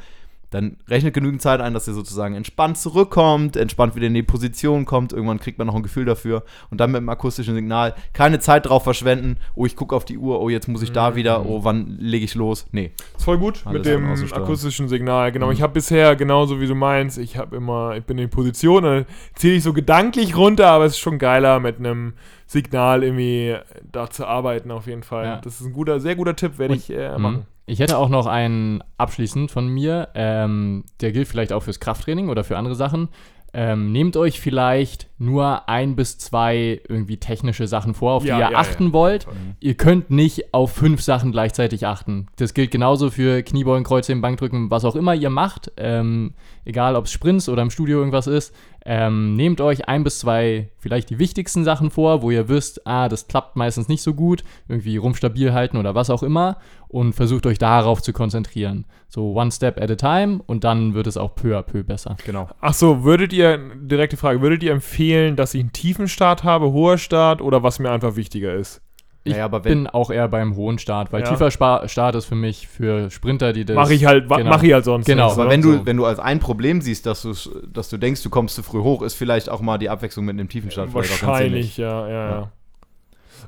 Dann 0.50 0.76
rechnet 0.88 1.14
genügend 1.14 1.40
Zeit 1.42 1.60
ein, 1.60 1.74
dass 1.74 1.86
ihr 1.86 1.94
sozusagen 1.94 2.34
entspannt 2.34 2.76
zurückkommt, 2.76 3.56
entspannt 3.56 3.94
wieder 3.94 4.08
in 4.08 4.14
die 4.14 4.22
Position 4.24 4.84
kommt. 4.84 5.12
Irgendwann 5.12 5.38
kriegt 5.38 5.58
man 5.58 5.66
noch 5.68 5.74
ein 5.76 5.82
Gefühl 5.82 6.04
dafür. 6.04 6.42
Und 6.70 6.80
dann 6.80 6.90
mit 6.90 7.00
dem 7.00 7.08
akustischen 7.08 7.54
Signal 7.54 7.94
keine 8.12 8.40
Zeit 8.40 8.66
drauf 8.68 8.82
verschwenden. 8.82 9.36
Oh, 9.54 9.64
ich 9.64 9.76
gucke 9.76 9.94
auf 9.94 10.04
die 10.04 10.18
Uhr. 10.18 10.40
Oh, 10.40 10.48
jetzt 10.48 10.66
muss 10.68 10.82
ich 10.82 10.90
da 10.92 11.14
wieder. 11.14 11.46
Oh, 11.46 11.62
wann 11.62 11.96
lege 12.00 12.24
ich 12.24 12.34
los? 12.34 12.66
Nee. 12.72 12.90
Ist 13.16 13.24
voll 13.24 13.38
gut 13.38 13.62
Alles 13.64 13.78
mit 13.78 13.86
dem 13.86 14.10
akustischen 14.32 14.88
Signal. 14.88 15.30
Genau, 15.32 15.46
Mhm. 15.46 15.52
ich 15.52 15.62
habe 15.62 15.72
bisher 15.72 16.16
genauso 16.16 16.60
wie 16.60 16.66
du 16.66 16.74
meinst, 16.74 17.18
ich 17.18 17.36
habe 17.36 17.54
immer, 17.56 17.96
ich 17.96 18.04
bin 18.04 18.18
in 18.18 18.28
Position, 18.30 18.82
dann 18.82 19.06
zähle 19.36 19.54
ich 19.54 19.62
so 19.62 19.72
gedanklich 19.72 20.36
runter, 20.36 20.68
aber 20.68 20.84
es 20.84 20.92
ist 20.94 20.98
schon 20.98 21.18
geiler 21.18 21.60
mit 21.60 21.78
einem 21.78 22.14
Signal 22.46 23.04
irgendwie 23.04 23.56
da 23.92 24.10
zu 24.10 24.26
arbeiten 24.26 24.70
auf 24.72 24.86
jeden 24.88 25.04
Fall. 25.04 25.24
Ja. 25.24 25.36
Das 25.36 25.60
ist 25.60 25.66
ein 25.66 25.72
guter, 25.72 26.00
sehr 26.00 26.16
guter 26.16 26.34
Tipp, 26.34 26.58
werde 26.58 26.74
ich 26.74 26.90
äh, 26.90 27.16
Mhm. 27.16 27.42
Ich 27.70 27.78
hätte 27.78 27.98
auch 27.98 28.08
noch 28.08 28.26
einen 28.26 28.82
abschließend 28.98 29.52
von 29.52 29.68
mir, 29.68 30.08
ähm, 30.14 30.82
der 31.00 31.12
gilt 31.12 31.28
vielleicht 31.28 31.52
auch 31.52 31.62
fürs 31.62 31.78
Krafttraining 31.78 32.28
oder 32.28 32.42
für 32.42 32.58
andere 32.58 32.74
Sachen. 32.74 33.10
Ähm, 33.52 33.92
nehmt 33.92 34.16
euch 34.16 34.40
vielleicht 34.40 35.08
nur 35.18 35.68
ein 35.68 35.94
bis 35.94 36.18
zwei 36.18 36.80
irgendwie 36.88 37.18
technische 37.18 37.68
Sachen 37.68 37.94
vor, 37.94 38.14
auf 38.14 38.24
Ja, 38.24 38.36
die 38.36 38.42
ihr 38.42 38.50
ja, 38.50 38.58
achten 38.58 38.86
ja. 38.88 38.92
wollt. 38.92 39.28
Ihr 39.60 39.74
könnt 39.74 40.10
nicht 40.10 40.52
auf 40.52 40.72
fünf 40.72 41.00
Sachen 41.00 41.30
gleichzeitig 41.30 41.86
achten. 41.86 42.26
Das 42.36 42.54
gilt 42.54 42.72
genauso 42.72 43.10
für 43.10 43.42
Kniebeugen, 43.44 43.84
Kreuzheben, 43.84 44.20
Bankdrücken, 44.20 44.70
was 44.70 44.84
auch 44.84 44.96
immer 44.96 45.14
ihr 45.14 45.30
macht. 45.30 45.70
Ähm, 45.76 46.34
egal, 46.64 46.96
ob 46.96 47.04
es 47.04 47.12
Sprints 47.12 47.48
oder 47.48 47.62
im 47.62 47.70
Studio 47.70 47.98
irgendwas 47.98 48.26
ist. 48.26 48.52
Ähm, 48.84 49.36
nehmt 49.36 49.60
euch 49.60 49.88
ein 49.88 50.04
bis 50.04 50.20
zwei 50.20 50.70
vielleicht 50.78 51.10
die 51.10 51.18
wichtigsten 51.18 51.64
Sachen 51.64 51.90
vor, 51.90 52.22
wo 52.22 52.30
ihr 52.30 52.48
wisst, 52.48 52.86
ah, 52.86 53.08
das 53.08 53.28
klappt 53.28 53.56
meistens 53.56 53.88
nicht 53.88 54.02
so 54.02 54.14
gut. 54.14 54.42
Irgendwie 54.68 54.96
rumstabil 54.96 55.52
halten 55.52 55.76
oder 55.76 55.94
was 55.94 56.10
auch 56.10 56.22
immer. 56.22 56.58
Und 56.88 57.12
versucht 57.12 57.46
euch 57.46 57.58
darauf 57.58 58.02
zu 58.02 58.12
konzentrieren. 58.12 58.86
So 59.08 59.32
one 59.34 59.52
step 59.52 59.80
at 59.80 59.90
a 59.90 59.96
time 59.96 60.40
und 60.46 60.64
dann 60.64 60.94
wird 60.94 61.06
es 61.06 61.16
auch 61.16 61.34
peu 61.34 61.56
à 61.56 61.62
peu 61.62 61.84
besser. 61.84 62.16
Genau. 62.24 62.48
Ach 62.60 62.74
so, 62.74 63.04
würdet 63.04 63.32
ihr, 63.32 63.58
direkte 63.76 64.16
Frage, 64.16 64.40
würdet 64.40 64.62
ihr 64.62 64.72
empfehlen, 64.72 65.36
dass 65.36 65.54
ich 65.54 65.60
einen 65.60 65.72
tiefen 65.72 66.08
Start 66.08 66.42
habe, 66.42 66.72
hoher 66.72 66.98
Start 66.98 67.42
oder 67.42 67.62
was 67.62 67.78
mir 67.78 67.90
einfach 67.90 68.16
wichtiger 68.16 68.54
ist? 68.54 68.82
Ich 69.22 69.32
Naja, 69.32 69.44
aber 69.44 69.64
wenn- 69.64 69.84
bin 69.84 69.86
auch 69.86 70.10
eher 70.10 70.28
beim 70.28 70.56
hohen 70.56 70.78
Start, 70.78 71.12
weil 71.12 71.22
Ja. 71.22 71.28
tiefer 71.28 71.50
Spa 71.50 71.86
Start 71.88 72.14
ist 72.14 72.24
für 72.24 72.34
mich 72.36 72.66
für 72.68 73.10
Sprinter, 73.10 73.52
die 73.52 73.66
das. 73.66 73.76
Mache 73.76 73.92
ich 73.92 74.06
halt, 74.06 74.28
genau. 74.30 74.48
mache 74.48 74.66
ich 74.66 74.72
halt 74.72 74.84
sonst 74.86 75.04
Genau. 75.04 75.30
Aber 75.32 75.44
ne? 75.44 75.50
wenn 75.50 75.60
du, 75.62 75.72
So. 75.74 75.86
wenn 75.86 75.96
du 75.98 76.06
als 76.06 76.18
ein 76.18 76.40
Problem 76.40 76.80
siehst, 76.80 77.04
dass 77.04 77.20
du, 77.22 77.34
dass 77.70 77.90
du 77.90 77.98
denkst, 77.98 78.22
du 78.22 78.30
kommst 78.30 78.54
zu 78.54 78.62
früh 78.62 78.80
hoch, 78.80 79.02
ist 79.02 79.14
vielleicht 79.14 79.50
auch 79.50 79.60
mal 79.60 79.76
die 79.76 79.90
Abwechslung 79.90 80.24
mit 80.24 80.34
einem 80.38 80.48
tiefen 80.48 80.70
Start 80.70 80.94
Wahrscheinlich, 80.94 81.76
ja, 81.76 82.08
ja, 82.08 82.30
ja. 82.30 82.52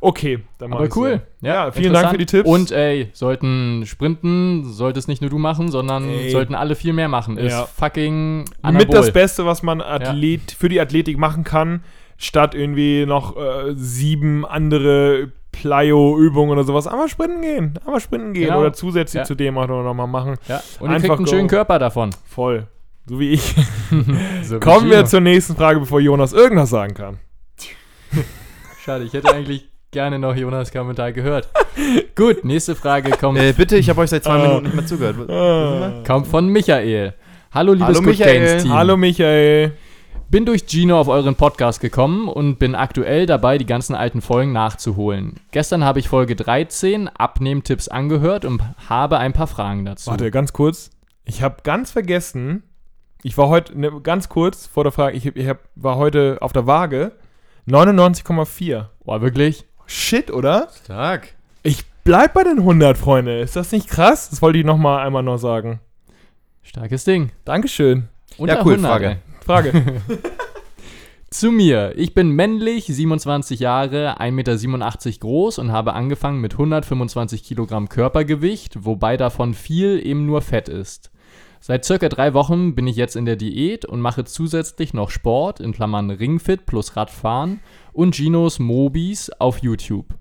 Okay, 0.00 0.40
dann 0.58 0.70
mach 0.70 0.78
Aber 0.78 0.86
ich 0.86 0.96
cool. 0.96 1.20
So. 1.40 1.46
Ja, 1.46 1.70
vielen 1.70 1.92
Dank 1.92 2.10
für 2.10 2.18
die 2.18 2.26
Tipps. 2.26 2.48
Und 2.48 2.70
ey, 2.72 3.08
sollten 3.12 3.84
Sprinten, 3.86 4.64
sollte 4.64 4.98
es 4.98 5.06
nicht 5.06 5.20
nur 5.20 5.30
du 5.30 5.38
machen, 5.38 5.70
sondern 5.70 6.08
Ey. 6.08 6.30
sollten 6.30 6.54
alle 6.54 6.74
viel 6.74 6.92
mehr 6.92 7.08
machen. 7.08 7.36
Ist 7.38 7.52
Ja. 7.52 7.66
fucking 7.66 8.38
mit 8.40 8.48
das 8.48 8.56
Anabol. 8.62 9.12
Beste, 9.12 9.46
was 9.46 9.62
man 9.62 9.80
Athlet, 9.80 10.50
für 10.52 10.68
die 10.68 10.80
Athletik 10.80 11.18
machen 11.18 11.44
kann, 11.44 11.84
statt 12.16 12.54
irgendwie 12.54 13.04
noch 13.06 13.36
äh, 13.36 13.74
sieben 13.74 14.44
andere 14.46 15.30
Plyo-Übungen 15.52 16.50
oder 16.52 16.64
sowas. 16.64 16.86
Einmal 16.86 17.08
sprinten 17.08 17.42
gehen. 17.42 17.78
Einmal 17.84 18.00
sprinten 18.00 18.32
gehen. 18.32 18.46
Genau. 18.48 18.60
Oder 18.60 18.72
zusätzlich 18.72 19.20
Ja. 19.20 19.24
zu 19.24 19.34
dem 19.34 19.56
auch 19.58 19.66
noch 19.68 19.94
mal 19.94 20.06
machen. 20.06 20.36
Ja. 20.48 20.62
Und 20.80 20.90
ihr 20.90 20.94
Einfach 20.96 21.08
kriegt 21.08 21.18
einen 21.18 21.24
go. 21.26 21.30
schönen 21.30 21.48
Körper 21.48 21.78
davon. 21.78 22.10
Voll. 22.26 22.66
So 23.06 23.18
wie 23.20 23.30
ich. 23.32 23.54
So 24.42 24.56
wie 24.56 24.60
Kommen 24.60 24.86
wir 24.86 24.96
Gino. 24.96 25.02
zur. 25.02 25.08
zur 25.10 25.20
nächsten 25.20 25.54
Frage, 25.56 25.80
bevor 25.80 26.00
Jonas 26.00 26.32
irgendwas 26.32 26.70
sagen 26.70 26.94
kann. 26.94 27.18
Schade, 28.84 29.04
ich 29.04 29.12
hätte 29.12 29.32
eigentlich 29.32 29.68
gerne 29.90 30.18
noch 30.18 30.34
Jonas 30.34 30.72
Kommentar 30.72 31.12
gehört. 31.12 31.48
Gut, 32.16 32.44
nächste 32.44 32.74
Frage 32.74 33.10
kommt, 33.12 33.38
Äh, 33.38 33.52
bitte, 33.52 33.76
ich 33.76 33.88
habe 33.88 34.00
euch 34.00 34.10
seit 34.10 34.24
zwei 34.24 34.32
Ah. 34.34 34.38
Minuten 34.48 34.64
nicht 34.64 34.74
mehr 34.74 34.86
zugehört. 34.86 35.16
Äh, 35.28 36.04
kommt 36.06 36.26
von 36.26 36.48
Michael. 36.48 37.14
Hallo, 37.52 37.72
liebes 37.74 37.88
Hallo, 37.88 37.98
Good 38.00 38.06
Michael. 38.18 38.62
Team. 38.62 38.72
Hallo 38.72 38.96
Michael. 38.96 39.72
Bin 40.32 40.46
durch 40.46 40.64
Gino 40.66 40.98
auf 40.98 41.08
euren 41.08 41.34
Podcast 41.34 41.82
gekommen 41.82 42.26
und 42.26 42.58
bin 42.58 42.74
aktuell 42.74 43.26
dabei, 43.26 43.58
die 43.58 43.66
ganzen 43.66 43.94
alten 43.94 44.22
Folgen 44.22 44.50
nachzuholen. 44.52 45.34
Gestern 45.50 45.84
habe 45.84 45.98
ich 45.98 46.08
Folge 46.08 46.36
13 46.36 47.08
Abnehmtipps 47.08 47.88
angehört 47.88 48.46
und 48.46 48.62
habe 48.88 49.18
ein 49.18 49.34
paar 49.34 49.46
Fragen 49.46 49.84
dazu. 49.84 50.10
Warte, 50.10 50.30
ganz 50.30 50.54
kurz. 50.54 50.88
Ich 51.26 51.42
habe 51.42 51.56
ganz 51.64 51.90
vergessen, 51.90 52.62
ich 53.22 53.36
war 53.36 53.48
heute, 53.48 53.78
ne, 53.78 53.92
ganz 54.02 54.30
kurz 54.30 54.66
vor 54.66 54.84
der 54.84 54.92
Frage, 54.92 55.18
ich, 55.18 55.26
ich 55.26 55.46
hab, 55.46 55.58
war 55.74 55.96
heute 55.96 56.38
auf 56.40 56.54
der 56.54 56.66
Waage 56.66 57.12
99,4. 57.68 58.86
Boah, 59.04 59.20
wirklich? 59.20 59.66
Shit, 59.84 60.30
oder? 60.30 60.68
Stark. 60.82 61.34
Ich 61.62 61.84
bleib 62.04 62.32
bei 62.32 62.42
den 62.42 62.60
100, 62.60 62.96
Freunde. 62.96 63.38
Ist 63.38 63.54
das 63.54 63.70
nicht 63.70 63.86
krass? 63.86 64.30
Das 64.30 64.40
wollte 64.40 64.58
ich 64.58 64.64
noch 64.64 64.78
mal 64.78 65.04
einmal 65.04 65.22
noch 65.22 65.36
sagen. 65.36 65.80
Starkes 66.62 67.04
Ding. 67.04 67.32
Dankeschön. 67.44 68.08
Unter 68.38 68.54
Ja, 68.54 68.64
cool, 68.64 68.72
100, 68.72 68.90
Frage. 68.90 69.06
ey. 69.08 69.31
Frage. 69.44 69.72
Zu 71.30 71.50
mir. 71.50 71.94
Ich 71.96 72.12
bin 72.12 72.30
männlich, 72.30 72.86
27 72.86 73.58
Jahre, 73.58 74.20
1,87 74.20 74.30
Meter 74.32 75.18
groß 75.18 75.58
und 75.58 75.72
habe 75.72 75.94
angefangen 75.94 76.42
mit 76.42 76.52
125 76.52 77.42
Kilogramm 77.42 77.88
Körpergewicht, 77.88 78.84
wobei 78.84 79.16
davon 79.16 79.54
viel 79.54 80.04
eben 80.04 80.26
nur 80.26 80.42
Fett 80.42 80.68
ist. 80.68 81.10
Seit 81.58 81.84
circa 81.84 82.08
drei 82.08 82.34
Wochen 82.34 82.74
bin 82.74 82.86
ich 82.86 82.96
jetzt 82.96 83.16
in 83.16 83.24
der 83.24 83.36
Diät 83.36 83.84
und 83.86 84.00
mache 84.00 84.24
zusätzlich 84.24 84.92
noch 84.92 85.10
Sport, 85.10 85.60
in 85.60 85.72
Klammern 85.72 86.10
Ringfit 86.10 86.66
plus 86.66 86.96
Radfahren 86.96 87.60
und 87.92 88.14
Ginos 88.14 88.58
Mobis 88.58 89.30
auf 89.30 89.58
YouTube. 89.58 90.14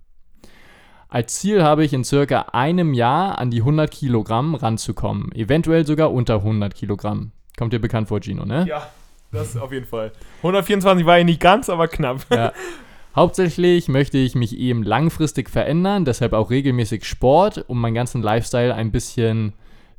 Als 1.10 1.40
Ziel 1.40 1.62
habe 1.62 1.84
ich 1.84 1.92
in 1.92 2.06
circa 2.06 2.44
einem 2.54 2.94
Jahr 2.94 3.38
an 3.38 3.52
die 3.52 3.60
100 3.60 3.92
Kilogramm 3.92 4.56
ranzukommen, 4.56 5.32
eventuell 5.34 5.86
sogar 5.86 6.14
unter 6.14 6.36
100 6.36 6.74
Kilogramm. 6.74 7.34
Kommt 7.58 7.74
dir 7.74 7.82
bekannt 7.82 8.08
vor, 8.08 8.22
Gino, 8.22 8.46
ne? 8.46 8.66
ja, 8.66 8.88
das 9.32 9.56
auf 9.58 9.72
jeden 9.72 9.86
Fall. 9.86 10.12
124 10.38 11.06
war 11.06 11.20
ich 11.20 11.26
nicht 11.26 11.40
ganz, 11.42 11.70
aber 11.70 11.88
knapp. 11.88 12.26
Ja. 12.32 12.52
Hauptsächlich 13.16 13.90
möchte 13.90 14.18
ich 14.18 14.36
mich 14.36 14.58
eben 14.58 14.84
langfristig 14.84 15.50
verändern, 15.50 16.06
deshalb 16.06 16.32
auch 16.34 16.50
regelmäßig 16.50 17.04
Sport, 17.06 17.66
um 17.68 17.82
meinen 17.82 17.94
ganzen 17.94 18.22
Lifestyle 18.22 18.74
ein 18.74 18.92
bisschen 18.92 19.54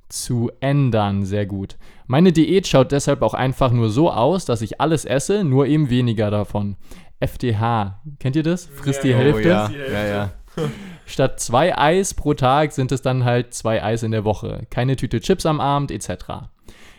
zu 0.09 0.51
ändern. 0.61 1.24
Sehr 1.26 1.45
gut. 1.47 1.76
Meine 2.07 2.33
Diät 2.33 2.66
schaut 2.66 2.91
deshalb 2.93 3.20
auch 3.22 3.35
einfach 3.35 3.70
nur 3.70 3.91
so 3.91 4.11
aus, 4.11 4.45
dass 4.47 4.62
ich 4.62 4.80
alles 4.80 5.05
esse, 5.05 5.45
nur 5.45 5.66
eben 5.66 5.91
weniger 5.91 6.30
davon. 6.30 6.76
FDH, 7.20 8.01
kennt 8.18 8.37
ihr 8.37 8.43
das? 8.43 8.66
Frisst 8.66 9.05
die 9.05 9.09
Ja, 9.11 9.16
Oh 9.16 9.20
Hälfte. 9.20 9.49
ja, 9.49 9.68
Die 9.68 9.74
Hälfte. 9.74 9.93
ja, 9.93 10.07
ja. 10.07 10.30
Statt 11.07 11.41
zwei 11.41 11.76
Eis 11.76 12.14
pro 12.14 12.35
Tag 12.35 12.72
sind 12.72 12.93
es 12.93 13.03
dann 13.03 13.24
halt 13.24 13.55
zwei 13.55 13.83
Eis 13.83 14.03
in 14.03 14.11
der 14.12 14.24
Woche. 14.24 14.66
Keine 14.70 14.97
Tüte 14.97 15.20
Chips 15.20 15.47
am 15.47 15.61
Abend 15.61 15.91
etc. 15.91 16.24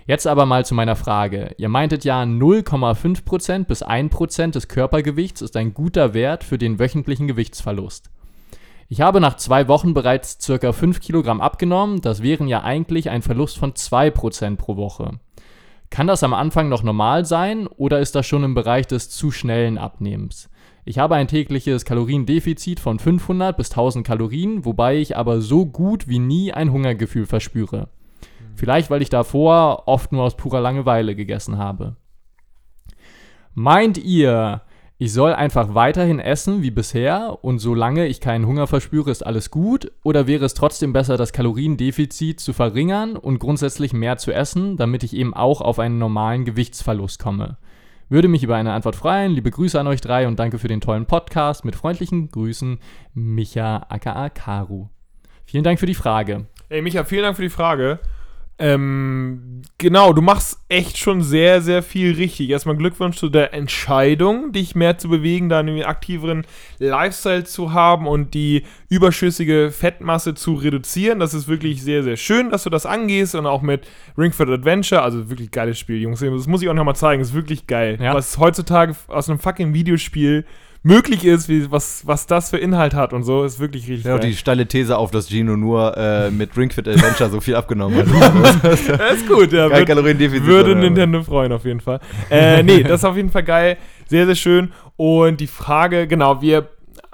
Jetzt 0.05 0.27
aber 0.27 0.45
mal 0.45 0.65
zu 0.65 0.75
meiner 0.75 0.97
Frage. 0.97 1.55
Ihr 1.57 1.69
meintet 1.69 2.03
ja, 2.03 2.21
0,5% 2.23 3.65
bis 3.65 3.85
1% 3.85 4.51
des 4.51 4.67
Körpergewichts 4.67 5.41
ist 5.41 5.55
ein 5.55 5.73
guter 5.73 6.13
Wert 6.13 6.43
für 6.43 6.57
den 6.57 6.77
wöchentlichen 6.77 7.27
Gewichtsverlust. 7.27 8.09
Ich 8.89 8.99
habe 8.99 9.21
nach 9.21 9.37
zwei 9.37 9.67
Wochen 9.69 9.93
bereits 9.93 10.37
circa 10.41 10.73
5 10.73 10.99
Kilogramm 10.99 11.39
abgenommen. 11.39 12.01
Das 12.01 12.21
wären 12.21 12.47
ja 12.47 12.63
eigentlich 12.63 13.09
ein 13.09 13.21
Verlust 13.21 13.57
von 13.57 13.73
2% 13.73 14.57
pro 14.57 14.75
Woche. 14.75 15.19
Kann 15.89 16.07
das 16.07 16.23
am 16.23 16.33
Anfang 16.33 16.69
noch 16.69 16.83
normal 16.83 17.23
sein 17.23 17.67
oder 17.67 17.99
ist 17.99 18.15
das 18.15 18.27
schon 18.27 18.43
im 18.43 18.55
Bereich 18.55 18.87
des 18.87 19.09
zu 19.09 19.31
schnellen 19.31 19.77
Abnehmens? 19.77 20.49
Ich 20.85 20.99
habe 20.99 21.15
ein 21.15 21.29
tägliches 21.29 21.85
Kaloriendefizit 21.85 22.81
von 22.81 22.99
500 22.99 23.55
bis 23.55 23.71
1000 23.71 24.05
Kalorien, 24.05 24.65
wobei 24.65 24.97
ich 24.97 25.15
aber 25.15 25.39
so 25.39 25.65
gut 25.65 26.09
wie 26.09 26.19
nie 26.19 26.51
ein 26.51 26.73
Hungergefühl 26.73 27.25
verspüre. 27.25 27.87
Vielleicht, 28.55 28.89
weil 28.89 29.01
ich 29.01 29.09
davor 29.09 29.83
oft 29.87 30.11
nur 30.11 30.23
aus 30.23 30.37
purer 30.37 30.61
Langeweile 30.61 31.15
gegessen 31.15 31.57
habe. 31.57 31.95
Meint 33.53 33.97
ihr, 33.97 34.61
Ich 34.99 35.11
soll 35.11 35.33
einfach 35.33 35.73
weiterhin 35.75 36.19
essen 36.19 36.61
wie 36.61 36.71
bisher 36.71 37.39
und 37.41 37.59
solange 37.59 38.05
ich 38.05 38.21
keinen 38.21 38.45
Hunger 38.45 38.67
verspüre, 38.67 39.11
ist 39.11 39.25
alles 39.25 39.51
gut? 39.51 39.91
Oder 40.03 40.27
wäre 40.27 40.45
es 40.45 40.53
trotzdem 40.53 40.93
besser, 40.93 41.17
das 41.17 41.33
Kaloriendefizit 41.33 42.39
zu 42.39 42.53
verringern 42.53 43.17
und 43.17 43.39
grundsätzlich 43.39 43.91
mehr 43.91 44.17
zu 44.17 44.31
essen, 44.31 44.77
damit 44.77 45.03
ich 45.03 45.13
eben 45.13 45.33
auch 45.33 45.59
auf 45.59 45.79
einen 45.79 45.97
normalen 45.97 46.45
Gewichtsverlust 46.45 47.19
komme? 47.19 47.57
Würde 48.07 48.29
mich 48.29 48.43
über 48.43 48.55
eine 48.55 48.71
Antwort 48.71 48.95
freuen. 48.95 49.33
Liebe 49.33 49.51
Grüße 49.51 49.77
an 49.77 49.87
euch 49.87 49.99
drei 49.99 50.25
und 50.25 50.39
danke 50.39 50.57
für 50.57 50.69
den 50.69 50.79
tollen 50.79 51.05
Podcast. 51.05 51.65
Mit 51.65 51.75
freundlichen 51.75 52.29
Grüßen, 52.29 52.79
Micha 53.13 53.85
aka 53.89 54.29
Karu. 54.29 54.87
Vielen 55.43 55.65
Dank 55.65 55.81
für 55.81 55.85
die 55.85 55.95
Frage. 55.95 56.45
Ey, 56.69 56.81
Micha, 56.81 57.03
vielen 57.03 57.23
Dank 57.23 57.35
für 57.35 57.41
die 57.41 57.49
Frage. 57.49 57.99
Ähm, 58.63 59.61
genau, 59.77 60.13
du 60.13 60.21
machst 60.21 60.57
echt 60.69 60.97
schon 60.97 61.21
sehr, 61.21 61.61
sehr 61.61 61.83
viel 61.83 62.15
richtig. 62.15 62.49
Erstmal 62.49 62.77
Glückwunsch 62.77 63.17
zu 63.17 63.27
der 63.27 63.53
Entscheidung, 63.53 64.53
dich 64.53 64.73
mehr 64.73 64.97
zu 64.97 65.09
bewegen, 65.09 65.49
da 65.49 65.59
einen 65.59 65.83
aktiveren 65.83 66.45
Lifestyle 66.79 67.43
zu 67.43 67.73
haben 67.73 68.07
und 68.07 68.33
die 68.33 68.63
überschüssige 68.87 69.69
Fettmasse 69.69 70.33
zu 70.33 70.53
reduzieren. 70.53 71.19
Das 71.19 71.33
ist 71.33 71.49
wirklich 71.49 71.83
sehr, 71.83 72.03
sehr 72.03 72.15
schön, 72.15 72.51
dass 72.51 72.63
du 72.63 72.69
das 72.69 72.85
angehst 72.85 73.35
und 73.35 73.47
auch 73.47 73.61
mit 73.61 73.85
Ring 74.17 74.31
Fit 74.31 74.47
Adventure, 74.47 75.01
also 75.01 75.29
wirklich 75.29 75.51
geiles 75.51 75.77
Spiel, 75.77 75.97
Jungs. 75.97 76.21
Das 76.21 76.47
muss 76.47 76.61
ich 76.61 76.69
auch 76.69 76.73
nochmal 76.73 76.95
zeigen, 76.95 77.21
ist 77.21 77.33
wirklich 77.33 77.67
geil. 77.67 77.97
Ja. 78.01 78.13
Was 78.13 78.37
heutzutage 78.37 78.95
aus 79.07 79.29
einem 79.29 79.39
fucking 79.39 79.73
Videospiel 79.73 80.45
möglich 80.83 81.25
ist, 81.25 81.47
wie, 81.49 81.71
was, 81.71 82.05
was 82.05 82.27
das 82.27 82.49
für 82.49 82.57
Inhalt 82.57 82.93
hat 82.93 83.13
und 83.13 83.23
so, 83.23 83.43
ist 83.43 83.59
wirklich 83.59 83.87
richtig 83.87 84.05
Ja, 84.05 84.15
und 84.15 84.23
die 84.23 84.35
steile 84.35 84.67
These 84.67 84.97
auf, 84.97 85.11
dass 85.11 85.29
Gino 85.29 85.55
nur 85.55 85.97
äh, 85.97 86.29
mit 86.29 86.55
Ring 86.57 86.69
Fit 86.69 86.87
Adventure 86.87 87.29
so 87.29 87.41
viel 87.41 87.55
abgenommen 87.55 87.97
hat. 87.99 88.53
Das 88.63 89.13
ist 89.13 89.27
gut, 89.27 89.51
ja. 89.53 89.69
Kein 89.69 89.85
Kaloriendefizit. 89.85 90.45
Würde? 90.45 90.75
Nintendo 90.75 91.23
freuen, 91.23 91.51
auf 91.51 91.65
jeden 91.65 91.79
Fall. 91.79 91.99
Äh, 92.29 92.63
nee, 92.63 92.83
das 92.83 93.01
ist 93.01 93.05
auf 93.05 93.15
jeden 93.15 93.31
Fall 93.31 93.43
geil. 93.43 93.77
Sehr, 94.07 94.25
sehr 94.25 94.35
schön. 94.35 94.73
Und 94.97 95.39
die 95.39 95.47
Frage, 95.47 96.07
genau, 96.07 96.41
wir 96.41 96.69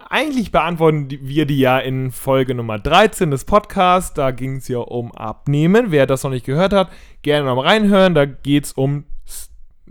eigentlich 0.09 0.51
beantworten 0.51 1.07
wir 1.22 1.45
die 1.45 1.59
ja 1.59 1.78
in 1.78 2.11
Folge 2.11 2.55
Nummer 2.55 2.80
13 2.80 3.30
des 3.30 3.45
Podcasts. 3.45 4.13
Da 4.13 4.32
ging 4.32 4.55
es 4.55 4.67
ja 4.67 4.80
um 4.80 5.11
Abnehmen. 5.11 5.88
Wer 5.89 6.07
das 6.07 6.24
noch 6.24 6.32
nicht 6.32 6.45
gehört 6.45 6.74
hat, 6.74 6.89
gerne 7.22 7.45
noch 7.45 7.55
mal 7.55 7.67
reinhören. 7.67 8.15
Da 8.15 8.26
geht 8.26 8.65
es 8.65 8.74
um, 8.74 9.03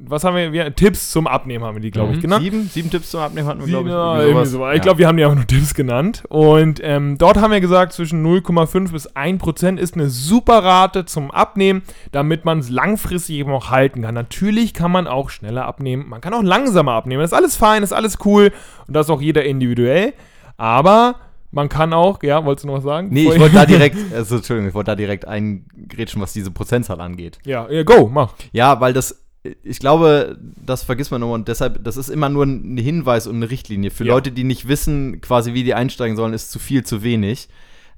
was 0.01 0.23
haben 0.25 0.37
wir, 0.37 0.53
wir, 0.53 0.75
Tipps 0.75 1.11
zum 1.11 1.27
Abnehmen 1.27 1.65
haben 1.65 1.75
wir 1.77 1.81
die, 1.81 1.91
glaube 1.91 2.13
ich, 2.13 2.19
Mhm. 2.19 2.23
genannt. 2.23 2.43
Sieben, 2.45 2.69
sieben 2.73 2.91
Tipps 2.91 3.11
zum 3.11 3.21
Abnehmen 3.21 3.49
hatten 3.49 3.61
wir, 3.61 3.67
glaube 3.67 3.89
ich. 3.89 3.93
Ja, 3.95 4.15
irgendwie 4.15 4.29
irgendwie 4.31 4.47
sowas. 4.51 4.69
so. 4.69 4.71
Ich 4.71 4.77
Ja. 4.77 4.83
glaube, 4.83 4.99
wir 4.99 5.09
haben 5.09 5.17
die 5.17 5.25
einfach 5.25 5.37
nur 5.37 5.47
Tipps 5.47 5.75
genannt. 5.75 6.23
Und 6.29 6.81
ähm, 6.83 7.19
dort 7.19 7.37
haben 7.39 7.51
wir 7.51 7.61
gesagt, 7.61 7.93
zwischen 7.93 8.23
0,5 8.23 8.93
bis 8.93 9.07
1 9.17 9.39
Prozent 9.43 9.81
ist 9.81 9.95
eine 9.95 10.09
super 10.09 10.63
Rate 10.63 11.05
zum 11.05 11.31
Abnehmen, 11.31 11.83
damit 12.13 12.45
man 12.45 12.61
es 12.61 12.71
langfristig 12.71 13.37
eben 13.37 13.51
auch 13.53 13.71
halten 13.71 14.03
kann. 14.03 14.15
Natürlich 14.15 14.73
kann 14.73 14.91
man 14.93 15.07
auch 15.07 15.31
schneller 15.31 15.67
abnehmen, 15.67 16.09
man 16.09 16.21
kann 16.21 16.33
auch 16.33 16.43
langsamer 16.43 16.93
abnehmen. 16.93 17.21
Das 17.23 17.33
ist 17.33 17.37
alles 17.37 17.57
fein, 17.57 17.81
das 17.81 17.91
ist 17.91 17.97
alles 17.97 18.19
cool 18.25 18.53
und 18.87 18.95
das 18.95 19.07
ist 19.07 19.11
auch 19.11 19.21
jeder 19.21 19.45
individuell. 19.45 20.13
Aber 20.57 21.17
man 21.51 21.69
kann 21.69 21.93
auch, 21.93 22.23
ja, 22.23 22.45
wolltest 22.45 22.65
du 22.65 22.69
noch 22.69 22.77
was 22.77 22.85
sagen? 22.85 23.09
Nee, 23.11 23.31
ich 23.33 23.41
wollte 23.41 23.55
da 23.57 23.67
direkt, 23.67 23.97
also 24.15 24.37
Entschuldigung, 24.37 24.69
ich 24.69 24.75
wollte 24.75 24.91
da 24.93 24.97
direkt 24.97 25.27
eingrätschen, 25.27 26.21
was 26.21 26.33
diese 26.33 26.51
Prozentzahl 26.51 27.01
angeht. 27.01 27.39
Ja, 27.45 27.69
ja, 27.71 27.83
go, 27.85 28.09
mach. 28.13 28.35
Ja, 28.53 28.81
weil 28.81 28.93
das, 28.93 29.25
ich 29.63 29.79
glaube, 29.79 30.39
das 30.65 30.83
vergisst 30.83 31.11
man 31.11 31.23
immer 31.23 31.33
und 31.33 31.49
deshalb, 31.49 31.83
das 31.85 31.97
ist 31.97 32.09
immer 32.09 32.29
nur 32.29 32.45
ein 32.45 32.77
Hinweis 32.77 33.27
und 33.27 33.37
eine 33.37 33.51
Richtlinie. 33.51 33.91
Für 33.91 34.05
Ja. 34.05 34.15
Leute, 34.15 34.33
die 34.33 34.45
nicht 34.45 34.69
wissen, 34.69 35.21
quasi 35.21 35.55
wie 35.55 35.65
die 35.65 35.75
einsteigen 35.75 36.17
sollen, 36.17 36.33
ist 36.35 36.51
zu 36.51 36.59
viel, 36.59 36.85
zu 36.85 37.03
wenig. 37.03 37.49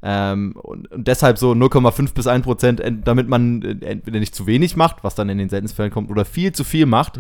Ähm, 0.02 0.52
und, 0.56 0.90
und 0.90 1.06
deshalb 1.08 1.36
so 1.38 1.52
0,5 1.52 2.14
bis 2.14 2.26
1 2.26 2.44
Prozent, 2.44 2.80
ent- 2.80 3.06
damit 3.06 3.28
man 3.28 3.62
äh, 3.62 3.84
entweder 3.84 4.18
nicht 4.18 4.34
zu 4.34 4.46
wenig 4.46 4.74
macht, 4.76 5.02
was 5.04 5.14
dann 5.14 5.28
in 5.28 5.36
den 5.38 5.48
seltensten 5.50 5.76
Fällen 5.76 5.90
kommt, 5.90 6.10
oder 6.10 6.24
viel 6.24 6.52
zu 6.52 6.64
viel 6.64 6.86
macht. 6.86 7.18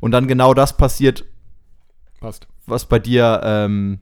Und 0.00 0.10
dann 0.12 0.28
genau 0.28 0.54
das 0.54 0.76
passiert, 0.76 1.24
Passt. 2.20 2.46
was 2.66 2.84
bei 2.86 2.98
dir 3.00 3.40
ähm, 3.42 3.98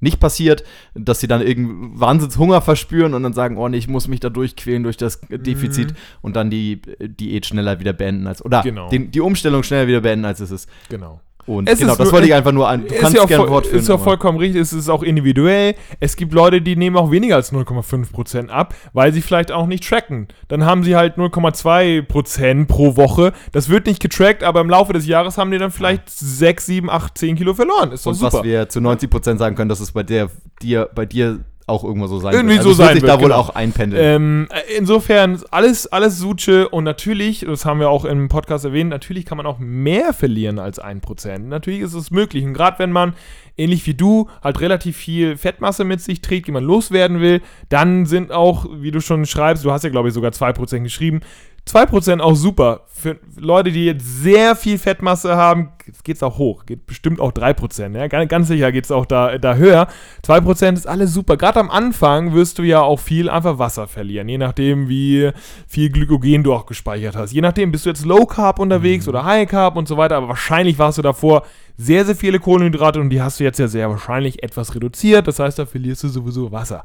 nicht 0.00 0.20
passiert, 0.20 0.64
dass 0.94 1.20
sie 1.20 1.26
dann 1.28 1.42
irgendeinen 1.42 1.98
Wahnsinnshunger 2.00 2.60
verspüren 2.60 3.14
und 3.14 3.22
dann 3.22 3.32
sagen, 3.32 3.56
oh 3.56 3.68
nee, 3.68 3.78
ich 3.78 3.88
muss 3.88 4.08
mich 4.08 4.20
da 4.20 4.28
durchquälen 4.30 4.82
durch 4.82 4.96
das 4.96 5.20
Defizit 5.28 5.94
und 6.22 6.36
dann 6.36 6.50
die 6.50 6.80
äh, 6.98 7.08
Diät 7.08 7.46
schneller 7.46 7.80
wieder 7.80 7.92
beenden 7.92 8.26
als 8.26 8.44
oder 8.44 8.62
Genau. 8.62 8.88
den, 8.90 9.10
die 9.10 9.20
Umstellung 9.20 9.62
schneller 9.62 9.86
wieder 9.88 10.00
beenden 10.00 10.24
als 10.24 10.40
es 10.40 10.50
ist. 10.50 10.68
Genau. 10.88 11.20
Und 11.48 11.66
Es 11.68 11.78
genau, 11.78 11.96
das 11.96 12.12
wollte 12.12 12.26
ich 12.26 12.34
einfach 12.34 12.52
nur 12.52 12.68
an. 12.68 12.86
Du 12.86 12.94
kannst 12.94 13.16
ja 13.16 13.24
gerne 13.24 13.44
voll, 13.44 13.48
fortführen. 13.48 13.78
ist 13.78 13.88
ja 13.88 13.96
vollkommen 13.96 14.38
richtig, 14.38 14.60
es 14.60 14.74
ist 14.74 14.90
auch 14.90 15.02
individuell. 15.02 15.74
Es 15.98 16.14
gibt 16.16 16.34
Leute, 16.34 16.60
die 16.60 16.76
nehmen 16.76 16.96
auch 16.96 17.10
weniger 17.10 17.36
als 17.36 17.52
0,5% 17.54 18.48
ab, 18.50 18.74
weil 18.92 19.14
sie 19.14 19.22
vielleicht 19.22 19.50
auch 19.50 19.66
nicht 19.66 19.88
tracken. 19.88 20.28
Dann 20.48 20.66
haben 20.66 20.84
sie 20.84 20.94
halt 20.94 21.16
0,2% 21.16 22.66
pro 22.66 22.96
Woche. 22.96 23.32
Das 23.52 23.70
wird 23.70 23.86
nicht 23.86 24.00
getrackt, 24.00 24.44
aber 24.44 24.60
im 24.60 24.68
Laufe 24.68 24.92
des 24.92 25.06
Jahres 25.06 25.38
haben 25.38 25.50
die 25.50 25.58
dann 25.58 25.70
vielleicht 25.70 26.10
6, 26.10 26.66
7, 26.66 26.90
8, 26.90 27.16
10 27.16 27.36
Kilo 27.36 27.54
verloren. 27.54 27.92
Ist 27.92 28.04
doch 28.04 28.10
und 28.10 28.16
super. 28.16 28.38
was 28.38 28.44
wir 28.44 28.68
zu 28.68 28.82
90 28.82 29.08
Prozent 29.08 29.38
sagen 29.38 29.56
können, 29.56 29.70
dass 29.70 29.80
es 29.80 29.92
bei 29.92 30.02
der, 30.02 30.28
dir, 30.60 30.90
bei 30.94 31.06
dir 31.06 31.40
auch 31.68 31.84
irgendwo 31.84 32.06
so 32.06 32.18
sein 32.18 32.32
Irgendwie 32.32 32.56
wird. 32.56 32.64
so 32.64 32.70
es 32.70 32.78
wird 32.78 32.88
sein 32.88 32.94
sich 32.96 33.02
wird, 33.02 33.12
da 33.12 33.20
wohl 33.20 33.28
genau. 33.28 33.40
auch 33.40 33.50
einpendeln. 33.50 34.02
Ähm, 34.04 34.48
äh, 34.50 34.76
insofern 34.76 35.40
alles, 35.50 35.86
alles 35.86 36.18
Suche 36.18 36.68
und 36.68 36.84
natürlich, 36.84 37.40
das 37.40 37.64
haben 37.64 37.80
wir 37.80 37.90
auch 37.90 38.04
im 38.04 38.28
Podcast 38.28 38.64
erwähnt, 38.64 38.90
natürlich 38.90 39.26
kann 39.26 39.36
man 39.36 39.46
auch 39.46 39.58
mehr 39.58 40.12
verlieren 40.12 40.58
als 40.58 40.82
1%. 40.82 41.38
Natürlich 41.38 41.80
ist 41.80 41.94
es 41.94 42.10
möglich. 42.10 42.44
Und 42.44 42.54
gerade 42.54 42.78
wenn 42.78 42.92
man, 42.92 43.14
ähnlich 43.56 43.86
wie 43.86 43.94
du, 43.94 44.28
halt 44.42 44.60
relativ 44.60 44.96
viel 44.96 45.36
Fettmasse 45.36 45.84
mit 45.84 46.00
sich 46.00 46.20
trägt, 46.20 46.46
die 46.46 46.52
man 46.52 46.64
loswerden 46.64 47.20
will, 47.20 47.42
dann 47.68 48.06
sind 48.06 48.32
auch, 48.32 48.66
wie 48.72 48.90
du 48.90 49.00
schon 49.00 49.26
schreibst, 49.26 49.64
du 49.64 49.72
hast 49.72 49.84
ja, 49.84 49.90
glaube 49.90 50.08
ich, 50.08 50.14
sogar 50.14 50.32
2% 50.32 50.80
geschrieben, 50.80 51.20
2% 51.68 52.20
auch 52.20 52.34
super. 52.34 52.80
Für 52.86 53.18
Leute, 53.36 53.70
die 53.70 53.84
jetzt 53.84 54.22
sehr 54.22 54.56
viel 54.56 54.78
Fettmasse 54.78 55.36
haben, 55.36 55.70
geht 56.02 56.16
es 56.16 56.22
auch 56.22 56.38
hoch. 56.38 56.66
Geht 56.66 56.86
bestimmt 56.86 57.20
auch 57.20 57.32
3%. 57.32 57.96
Ja? 57.96 58.06
Ganz, 58.08 58.28
ganz 58.28 58.48
sicher 58.48 58.72
geht 58.72 58.84
es 58.84 58.90
auch 58.90 59.06
da, 59.06 59.38
da 59.38 59.54
höher. 59.54 59.86
2% 60.26 60.74
ist 60.74 60.86
alles 60.86 61.12
super. 61.12 61.36
Gerade 61.36 61.60
am 61.60 61.70
Anfang 61.70 62.32
wirst 62.32 62.58
du 62.58 62.62
ja 62.62 62.80
auch 62.80 62.98
viel 62.98 63.28
einfach 63.28 63.58
Wasser 63.58 63.86
verlieren. 63.86 64.28
Je 64.28 64.38
nachdem, 64.38 64.88
wie 64.88 65.30
viel 65.66 65.90
Glykogen 65.90 66.42
du 66.42 66.54
auch 66.54 66.66
gespeichert 66.66 67.16
hast. 67.16 67.32
Je 67.32 67.42
nachdem, 67.42 67.70
bist 67.70 67.84
du 67.84 67.90
jetzt 67.90 68.04
Low 68.04 68.24
Carb 68.24 68.58
unterwegs 68.58 69.06
oder 69.06 69.24
High 69.24 69.48
Carb 69.48 69.76
und 69.76 69.86
so 69.86 69.96
weiter. 69.96 70.16
Aber 70.16 70.28
wahrscheinlich 70.28 70.78
warst 70.78 70.98
du 70.98 71.02
davor 71.02 71.44
sehr, 71.76 72.04
sehr 72.04 72.16
viele 72.16 72.40
Kohlenhydrate 72.40 73.00
und 73.00 73.10
die 73.10 73.22
hast 73.22 73.38
du 73.38 73.44
jetzt 73.44 73.58
ja 73.58 73.68
sehr 73.68 73.90
wahrscheinlich 73.90 74.42
etwas 74.42 74.74
reduziert. 74.74 75.28
Das 75.28 75.38
heißt, 75.38 75.58
da 75.58 75.66
verlierst 75.66 76.02
du 76.02 76.08
sowieso 76.08 76.50
Wasser. 76.50 76.82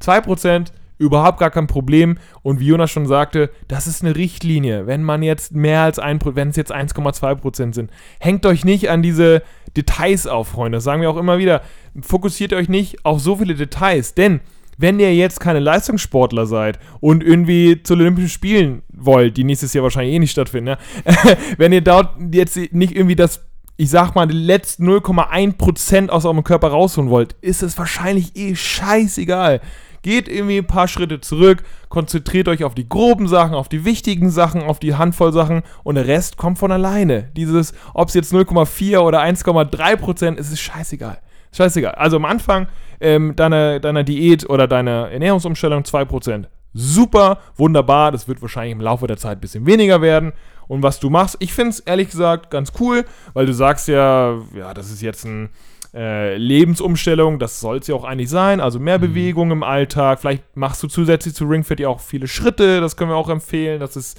2% 0.00 0.72
überhaupt 1.02 1.38
gar 1.38 1.50
kein 1.50 1.66
Problem. 1.66 2.18
Und 2.42 2.60
wie 2.60 2.66
Jonas 2.66 2.90
schon 2.90 3.06
sagte, 3.06 3.50
das 3.68 3.86
ist 3.86 4.02
eine 4.02 4.16
Richtlinie. 4.16 4.86
Wenn 4.86 5.02
man 5.02 5.22
jetzt 5.22 5.54
mehr 5.54 5.80
als 5.82 5.98
ein, 5.98 6.18
wenn 6.22 6.48
es 6.48 6.56
jetzt 6.56 6.74
1,2% 6.74 7.74
sind, 7.74 7.90
hängt 8.20 8.46
euch 8.46 8.64
nicht 8.64 8.90
an 8.90 9.02
diese 9.02 9.42
Details 9.76 10.26
auf, 10.26 10.48
Freunde. 10.48 10.76
Das 10.76 10.84
sagen 10.84 11.02
wir 11.02 11.10
auch 11.10 11.16
immer 11.16 11.38
wieder. 11.38 11.62
Fokussiert 12.00 12.52
euch 12.52 12.68
nicht 12.68 13.04
auf 13.04 13.20
so 13.20 13.36
viele 13.36 13.54
Details, 13.54 14.14
denn 14.14 14.40
wenn 14.78 14.98
ihr 14.98 15.14
jetzt 15.14 15.38
keine 15.38 15.60
Leistungssportler 15.60 16.46
seid 16.46 16.78
und 17.00 17.22
irgendwie 17.22 17.82
zu 17.82 17.94
Olympischen 17.94 18.30
Spielen 18.30 18.82
wollt, 18.88 19.36
die 19.36 19.44
nächstes 19.44 19.74
Jahr 19.74 19.84
wahrscheinlich 19.84 20.14
eh 20.14 20.18
nicht 20.18 20.32
stattfinden, 20.32 20.70
ne? 20.70 20.78
wenn 21.58 21.72
ihr 21.72 21.82
dort 21.82 22.16
jetzt 22.32 22.56
nicht 22.72 22.96
irgendwie 22.96 23.16
das 23.16 23.42
ich 23.76 23.90
sag 23.90 24.14
mal, 24.14 24.26
die 24.26 24.36
letzten 24.36 24.88
0,1% 24.88 26.08
aus 26.08 26.24
eurem 26.24 26.44
Körper 26.44 26.68
rausholen 26.68 27.10
wollt, 27.10 27.34
ist 27.40 27.62
es 27.62 27.76
wahrscheinlich 27.78 28.36
eh 28.36 28.54
scheißegal. 28.54 29.60
Geht 30.02 30.28
irgendwie 30.28 30.58
ein 30.58 30.66
paar 30.66 30.88
Schritte 30.88 31.20
zurück, 31.20 31.62
konzentriert 31.88 32.48
euch 32.48 32.64
auf 32.64 32.74
die 32.74 32.88
groben 32.88 33.28
Sachen, 33.28 33.54
auf 33.54 33.68
die 33.68 33.84
wichtigen 33.84 34.30
Sachen, 34.30 34.62
auf 34.62 34.80
die 34.80 34.94
Handvoll 34.96 35.32
Sachen 35.32 35.62
und 35.84 35.94
der 35.94 36.06
Rest 36.06 36.36
kommt 36.36 36.58
von 36.58 36.72
alleine. 36.72 37.30
Dieses, 37.36 37.72
ob 37.94 38.08
es 38.08 38.14
jetzt 38.14 38.32
0,4 38.32 38.98
oder 38.98 39.22
1,3% 39.22 40.36
ist, 40.36 40.52
ist 40.52 40.60
scheißegal. 40.60 41.18
Scheißegal. 41.54 41.94
Also 41.94 42.16
am 42.16 42.24
Anfang 42.24 42.66
ähm, 43.00 43.36
deiner, 43.36 43.78
deiner 43.78 44.04
Diät 44.04 44.48
oder 44.48 44.66
deiner 44.66 45.10
Ernährungsumstellung 45.10 45.82
2%. 45.82 46.46
Super, 46.74 47.38
wunderbar. 47.56 48.12
Das 48.12 48.26
wird 48.28 48.40
wahrscheinlich 48.40 48.72
im 48.72 48.80
Laufe 48.80 49.06
der 49.06 49.18
Zeit 49.18 49.38
ein 49.38 49.40
bisschen 49.40 49.66
weniger 49.66 50.00
werden. 50.00 50.32
Und 50.68 50.82
was 50.82 51.00
du 51.00 51.10
machst, 51.10 51.36
ich 51.40 51.52
finde 51.52 51.70
es 51.70 51.80
ehrlich 51.80 52.10
gesagt 52.10 52.50
ganz 52.50 52.72
cool, 52.80 53.04
weil 53.34 53.46
du 53.46 53.52
sagst 53.52 53.88
ja, 53.88 54.38
ja, 54.54 54.72
das 54.72 54.90
ist 54.90 55.02
jetzt 55.02 55.24
ein 55.24 55.50
äh, 55.94 56.36
Lebensumstellung, 56.36 57.38
das 57.38 57.60
soll 57.60 57.78
es 57.78 57.86
ja 57.86 57.94
auch 57.94 58.04
eigentlich 58.04 58.30
sein, 58.30 58.60
also 58.60 58.78
mehr 58.80 58.98
Bewegung 58.98 59.50
im 59.50 59.62
Alltag. 59.62 60.20
Vielleicht 60.20 60.56
machst 60.56 60.82
du 60.82 60.88
zusätzlich 60.88 61.34
zu 61.34 61.44
Ringfit 61.44 61.80
ja 61.80 61.88
auch 61.88 62.00
viele 62.00 62.28
Schritte, 62.28 62.80
das 62.80 62.96
können 62.96 63.10
wir 63.10 63.16
auch 63.16 63.28
empfehlen. 63.28 63.78
Das 63.78 63.96
ist 63.96 64.18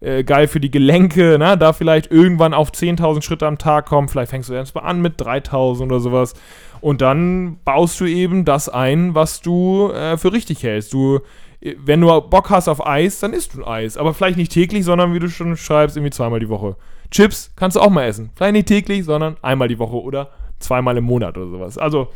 äh, 0.00 0.22
geil 0.22 0.48
für 0.48 0.60
die 0.60 0.70
Gelenke, 0.70 1.38
ne? 1.38 1.56
da 1.56 1.72
vielleicht 1.72 2.10
irgendwann 2.10 2.52
auf 2.52 2.70
10.000 2.70 3.22
Schritte 3.22 3.46
am 3.46 3.58
Tag 3.58 3.86
kommen. 3.86 4.08
Vielleicht 4.08 4.30
fängst 4.30 4.50
du 4.50 4.52
erst 4.52 4.74
mal 4.74 4.82
an 4.82 5.00
mit 5.00 5.20
3.000 5.20 5.84
oder 5.84 6.00
sowas. 6.00 6.34
Und 6.80 7.00
dann 7.00 7.58
baust 7.64 8.00
du 8.00 8.04
eben 8.04 8.44
das 8.44 8.68
ein, 8.68 9.14
was 9.14 9.40
du 9.40 9.90
äh, 9.92 10.18
für 10.18 10.32
richtig 10.32 10.62
hältst. 10.62 10.92
Du, 10.92 11.20
äh, 11.60 11.74
wenn 11.82 12.02
du 12.02 12.20
Bock 12.20 12.50
hast 12.50 12.68
auf 12.68 12.86
Eis, 12.86 13.20
dann 13.20 13.32
isst 13.32 13.54
du 13.54 13.66
Eis. 13.66 13.96
Aber 13.96 14.12
vielleicht 14.12 14.36
nicht 14.36 14.52
täglich, 14.52 14.84
sondern 14.84 15.14
wie 15.14 15.20
du 15.20 15.30
schon 15.30 15.56
schreibst, 15.56 15.96
irgendwie 15.96 16.12
zweimal 16.12 16.40
die 16.40 16.50
Woche. 16.50 16.76
Chips 17.10 17.52
kannst 17.56 17.76
du 17.76 17.80
auch 17.80 17.90
mal 17.90 18.04
essen. 18.04 18.30
Vielleicht 18.34 18.54
nicht 18.54 18.68
täglich, 18.68 19.04
sondern 19.04 19.36
einmal 19.40 19.68
die 19.68 19.78
Woche 19.78 19.96
oder 20.02 20.30
zweimal 20.58 20.96
im 20.96 21.04
Monat 21.04 21.36
oder 21.36 21.48
sowas. 21.48 21.78
Also 21.78 22.08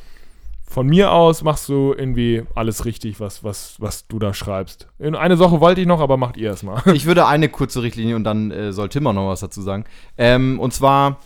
von 0.69 0.87
mir 0.87 1.13
aus 1.13 1.43
machst 1.43 1.69
du 1.69 1.95
irgendwie 1.97 2.43
alles 2.55 2.85
richtig, 2.85 3.21
was, 3.21 3.43
was, 3.43 3.77
was 3.79 4.07
du 4.07 4.19
da 4.19 4.35
schreibst. 4.35 4.89
In 4.99 5.15
eine 5.15 5.39
Sache 5.39 5.61
wollte 5.61 5.81
ich 5.81 5.87
noch, 5.87 6.01
aber 6.01 6.19
macht 6.19 6.37
ihr 6.37 6.51
erstmal. 6.51 6.83
Ich 6.95 7.07
würde 7.07 7.27
eine 7.27 7.49
kurze 7.49 7.83
Richtlinie 7.83 8.17
und 8.17 8.25
dann 8.25 8.51
äh, 8.51 8.73
soll 8.73 8.91
Tim 8.91 9.07
auch 9.07 9.15
noch 9.15 9.29
was 9.29 9.41
dazu 9.41 9.63
sagen. 9.63 9.85
Ähm, 10.19 10.61
und 10.61 10.75
zwar 10.75 11.21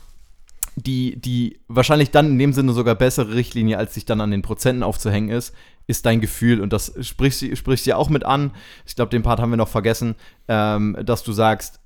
die, 0.76 1.20
die 1.20 1.60
wahrscheinlich 1.68 2.10
dann 2.12 2.26
in 2.26 2.38
dem 2.38 2.52
Sinne 2.52 2.72
sogar 2.72 2.94
bessere 2.94 3.34
Richtlinie, 3.34 3.78
als 3.78 3.94
sich 3.94 4.04
dann 4.04 4.20
an 4.20 4.30
den 4.30 4.42
Prozenten 4.42 4.82
aufzuhängen 4.82 5.28
ist, 5.28 5.54
ist 5.86 6.06
dein 6.06 6.20
Gefühl. 6.20 6.60
Und 6.60 6.72
das 6.72 6.94
sprichst, 7.00 7.44
sprichst 7.56 7.86
ja 7.86 7.96
auch 7.96 8.08
mit 8.08 8.24
an. 8.24 8.52
Ich 8.86 8.94
glaube, 8.94 9.10
den 9.10 9.22
Part 9.22 9.40
haben 9.40 9.50
wir 9.50 9.56
noch 9.56 9.68
vergessen, 9.68 10.14
ähm, 10.48 10.96
dass 11.04 11.24
du 11.24 11.32
sagst, 11.32 11.80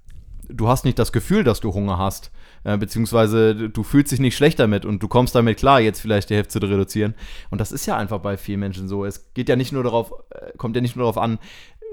du 0.49 0.69
hast 0.69 0.85
nicht 0.85 0.99
das 0.99 1.13
Gefühl, 1.13 1.43
dass 1.43 1.61
du 1.61 1.73
Hunger 1.73 1.99
hast. 1.99 2.31
Äh, 2.67 2.79
beziehungsweise 2.79 3.55
du 3.55 3.85
fühlst 3.85 4.11
dich 4.11 4.19
nicht 4.19 4.37
schlecht 4.37 4.59
damit 4.59 4.85
und 4.85 5.01
du 5.01 5.07
kommst 5.07 5.37
damit 5.37 5.57
klar, 5.57 5.81
jetzt 5.81 6.01
vielleicht 6.01 6.31
die 6.31 6.35
Hälfte 6.35 6.59
zu 6.59 6.67
reduzieren. 6.67 7.15
Und 7.49 7.61
das 7.61 7.71
ist 7.71 7.87
ja 7.87 7.97
einfach 7.97 8.19
bei 8.19 8.37
vielen 8.37 8.59
Menschen 8.59 8.89
so. 8.89 9.05
Es 9.05 9.33
geht 9.35 9.49
ja 9.49 9.55
nicht 9.55 9.71
nur 9.71 9.85
darauf, 9.85 10.13
äh, 10.31 10.51
kommt 10.57 10.75
ja 10.75 10.83
nicht 10.83 10.97
nur 10.97 11.05
darauf 11.05 11.17
an, 11.17 11.39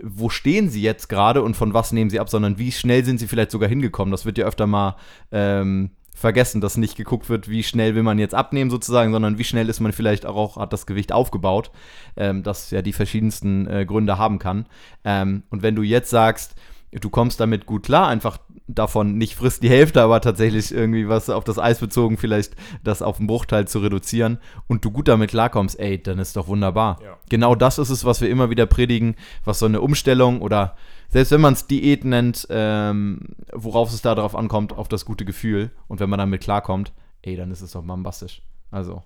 wo 0.01 0.29
stehen 0.29 0.69
sie 0.69 0.81
jetzt 0.81 1.09
gerade 1.09 1.43
und 1.43 1.55
von 1.55 1.75
was 1.75 1.91
nehmen 1.91 2.09
sie 2.09 2.19
ab, 2.19 2.27
sondern 2.27 2.57
wie 2.57 2.71
schnell 2.71 3.05
sind 3.05 3.19
sie 3.19 3.27
vielleicht 3.27 3.51
sogar 3.51 3.69
hingekommen. 3.69 4.11
Das 4.11 4.25
wird 4.25 4.39
ja 4.39 4.47
öfter 4.47 4.65
mal 4.65 4.95
ähm, 5.31 5.91
vergessen, 6.15 6.59
dass 6.59 6.75
nicht 6.75 6.95
geguckt 6.95 7.29
wird, 7.29 7.47
wie 7.47 7.61
schnell 7.61 7.93
will 7.93 8.01
man 8.01 8.17
jetzt 8.17 8.33
abnehmen 8.33 8.71
sozusagen, 8.71 9.11
sondern 9.11 9.37
wie 9.37 9.43
schnell 9.43 9.69
ist 9.69 9.79
man 9.79 9.93
vielleicht 9.93 10.25
auch, 10.25 10.57
hat 10.57 10.73
das 10.73 10.87
Gewicht 10.87 11.11
aufgebaut, 11.11 11.69
ähm, 12.17 12.41
das 12.41 12.71
ja 12.71 12.81
die 12.81 12.93
verschiedensten 12.93 13.67
äh, 13.67 13.85
Gründe 13.85 14.17
haben 14.17 14.39
kann. 14.39 14.65
Ähm, 15.03 15.43
und 15.51 15.61
wenn 15.61 15.75
du 15.75 15.83
jetzt 15.83 16.09
sagst, 16.09 16.55
du 16.99 17.09
kommst 17.09 17.39
damit 17.39 17.65
gut 17.65 17.83
klar, 17.83 18.07
einfach 18.07 18.37
davon 18.67 19.17
nicht 19.17 19.35
frisst 19.35 19.63
die 19.63 19.69
Hälfte, 19.69 20.01
aber 20.01 20.21
tatsächlich 20.21 20.71
irgendwie 20.71 21.09
was 21.09 21.29
auf 21.29 21.43
das 21.43 21.59
Eis 21.59 21.79
bezogen, 21.79 22.17
vielleicht 22.17 22.55
das 22.83 23.01
auf 23.01 23.19
einen 23.19 23.27
Bruchteil 23.27 23.67
zu 23.67 23.79
reduzieren 23.79 24.37
und 24.67 24.85
du 24.85 24.91
gut 24.91 25.07
damit 25.07 25.31
klarkommst, 25.31 25.79
ey, 25.79 26.01
dann 26.01 26.19
ist 26.19 26.35
doch 26.35 26.47
wunderbar. 26.47 26.99
Ja. 27.03 27.17
Genau 27.29 27.55
das 27.55 27.77
ist 27.77 27.89
es, 27.89 28.05
was 28.05 28.21
wir 28.21 28.29
immer 28.29 28.49
wieder 28.49 28.65
predigen, 28.65 29.15
was 29.43 29.59
so 29.59 29.65
eine 29.65 29.81
Umstellung 29.81 30.41
oder 30.41 30.75
selbst 31.09 31.31
wenn 31.31 31.41
man 31.41 31.53
es 31.53 31.67
Diät 31.67 32.05
nennt, 32.05 32.47
ähm, 32.49 33.19
worauf 33.51 33.93
es 33.93 34.01
da 34.01 34.15
drauf 34.15 34.35
ankommt, 34.35 34.73
auf 34.73 34.87
das 34.87 35.05
gute 35.05 35.25
Gefühl 35.25 35.71
und 35.87 35.99
wenn 35.99 36.09
man 36.09 36.19
damit 36.19 36.41
klarkommt, 36.41 36.93
ey, 37.21 37.35
dann 37.35 37.51
ist 37.51 37.61
es 37.61 37.73
doch 37.73 37.83
bombastisch. 37.83 38.41
Also, 38.71 39.03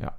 ja. 0.00 0.12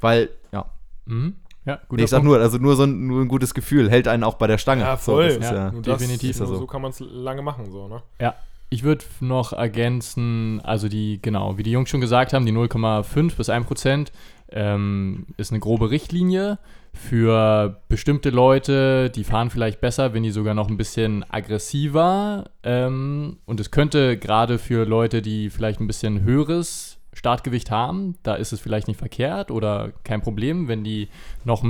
Weil, 0.00 0.30
ja. 0.52 0.70
Mhm. 1.06 1.36
Ja, 1.66 1.78
Nee, 1.90 2.04
ich 2.04 2.10
sag 2.10 2.22
nur, 2.22 2.38
also 2.38 2.58
nur 2.58 2.76
so 2.76 2.82
ein, 2.84 3.06
nur 3.06 3.22
ein 3.22 3.28
gutes 3.28 3.54
Gefühl 3.54 3.90
hält 3.90 4.06
einen 4.08 4.22
auch 4.22 4.34
bei 4.34 4.46
der 4.46 4.58
Stange. 4.58 4.82
Ja, 4.82 4.96
voll. 4.96 5.30
So, 5.30 5.38
das 5.38 5.46
ist 5.48 5.52
Ja. 5.52 5.72
ja, 5.72 5.80
definitiv 5.80 6.30
Das, 6.30 6.38
nur 6.40 6.48
so. 6.48 6.56
so 6.58 6.66
kann 6.66 6.82
man 6.82 6.90
es 6.90 7.00
lange 7.00 7.42
machen, 7.42 7.70
so, 7.70 7.88
ne? 7.88 8.02
Ja, 8.20 8.34
ich 8.70 8.82
würde 8.82 9.04
noch 9.20 9.52
ergänzen, 9.52 10.60
also 10.64 10.88
die, 10.88 11.20
genau, 11.22 11.56
wie 11.56 11.62
die 11.62 11.70
Jungs 11.70 11.88
schon 11.88 12.00
gesagt 12.00 12.32
haben, 12.32 12.44
die 12.44 12.52
0,5 12.52 13.36
bis 13.36 13.48
1 13.48 13.66
Prozent 13.66 14.12
ähm, 14.50 15.26
ist 15.36 15.52
eine 15.52 15.60
grobe 15.60 15.90
Richtlinie 15.90 16.58
für 16.92 17.80
bestimmte 17.88 18.30
Leute, 18.30 19.10
die 19.10 19.24
fahren 19.24 19.50
vielleicht 19.50 19.80
besser, 19.80 20.14
wenn 20.14 20.22
die 20.22 20.30
sogar 20.30 20.54
noch 20.54 20.68
ein 20.68 20.76
bisschen 20.76 21.24
aggressiver 21.30 22.50
ähm, 22.62 23.38
und 23.46 23.58
es 23.60 23.70
könnte 23.70 24.16
gerade 24.16 24.58
für 24.58 24.84
Leute, 24.84 25.22
die 25.22 25.50
vielleicht 25.50 25.80
ein 25.80 25.86
bisschen 25.86 26.22
höheres 26.22 26.93
Startgewicht 27.14 27.70
haben, 27.70 28.16
da 28.22 28.34
ist 28.34 28.52
es 28.52 28.60
vielleicht 28.60 28.88
nicht 28.88 28.98
verkehrt 28.98 29.50
oder 29.50 29.92
kein 30.02 30.20
Problem, 30.20 30.68
wenn 30.68 30.84
die 30.84 31.08
noch 31.44 31.62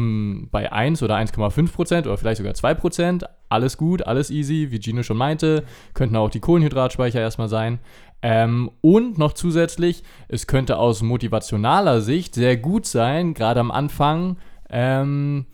bei 0.51 0.73
1 0.73 1.03
oder 1.03 1.17
1,5 1.17 1.73
Prozent 1.73 2.07
oder 2.07 2.17
vielleicht 2.17 2.39
sogar 2.39 2.55
2 2.55 2.75
Prozent, 2.75 3.25
alles 3.49 3.77
gut, 3.77 4.07
alles 4.07 4.31
easy, 4.31 4.69
wie 4.71 4.81
Gino 4.81 5.03
schon 5.03 5.19
meinte, 5.19 5.65
könnten 5.93 6.17
auch 6.17 6.31
die 6.31 6.41
Kohlenhydratspeicher 6.41 7.21
erstmal 7.21 7.49
sein. 7.49 7.79
Ähm, 8.23 8.71
und 8.81 9.19
noch 9.19 9.35
zusätzlich, 9.35 10.03
es 10.29 10.47
könnte 10.47 10.79
aus 10.79 11.03
motivationaler 11.03 12.01
Sicht 12.01 12.35
sehr 12.35 12.57
gut 12.57 12.87
sein, 12.87 13.35
gerade 13.35 13.61
am 13.61 13.71
Anfang, 13.71 14.39
ähm, 14.71 15.45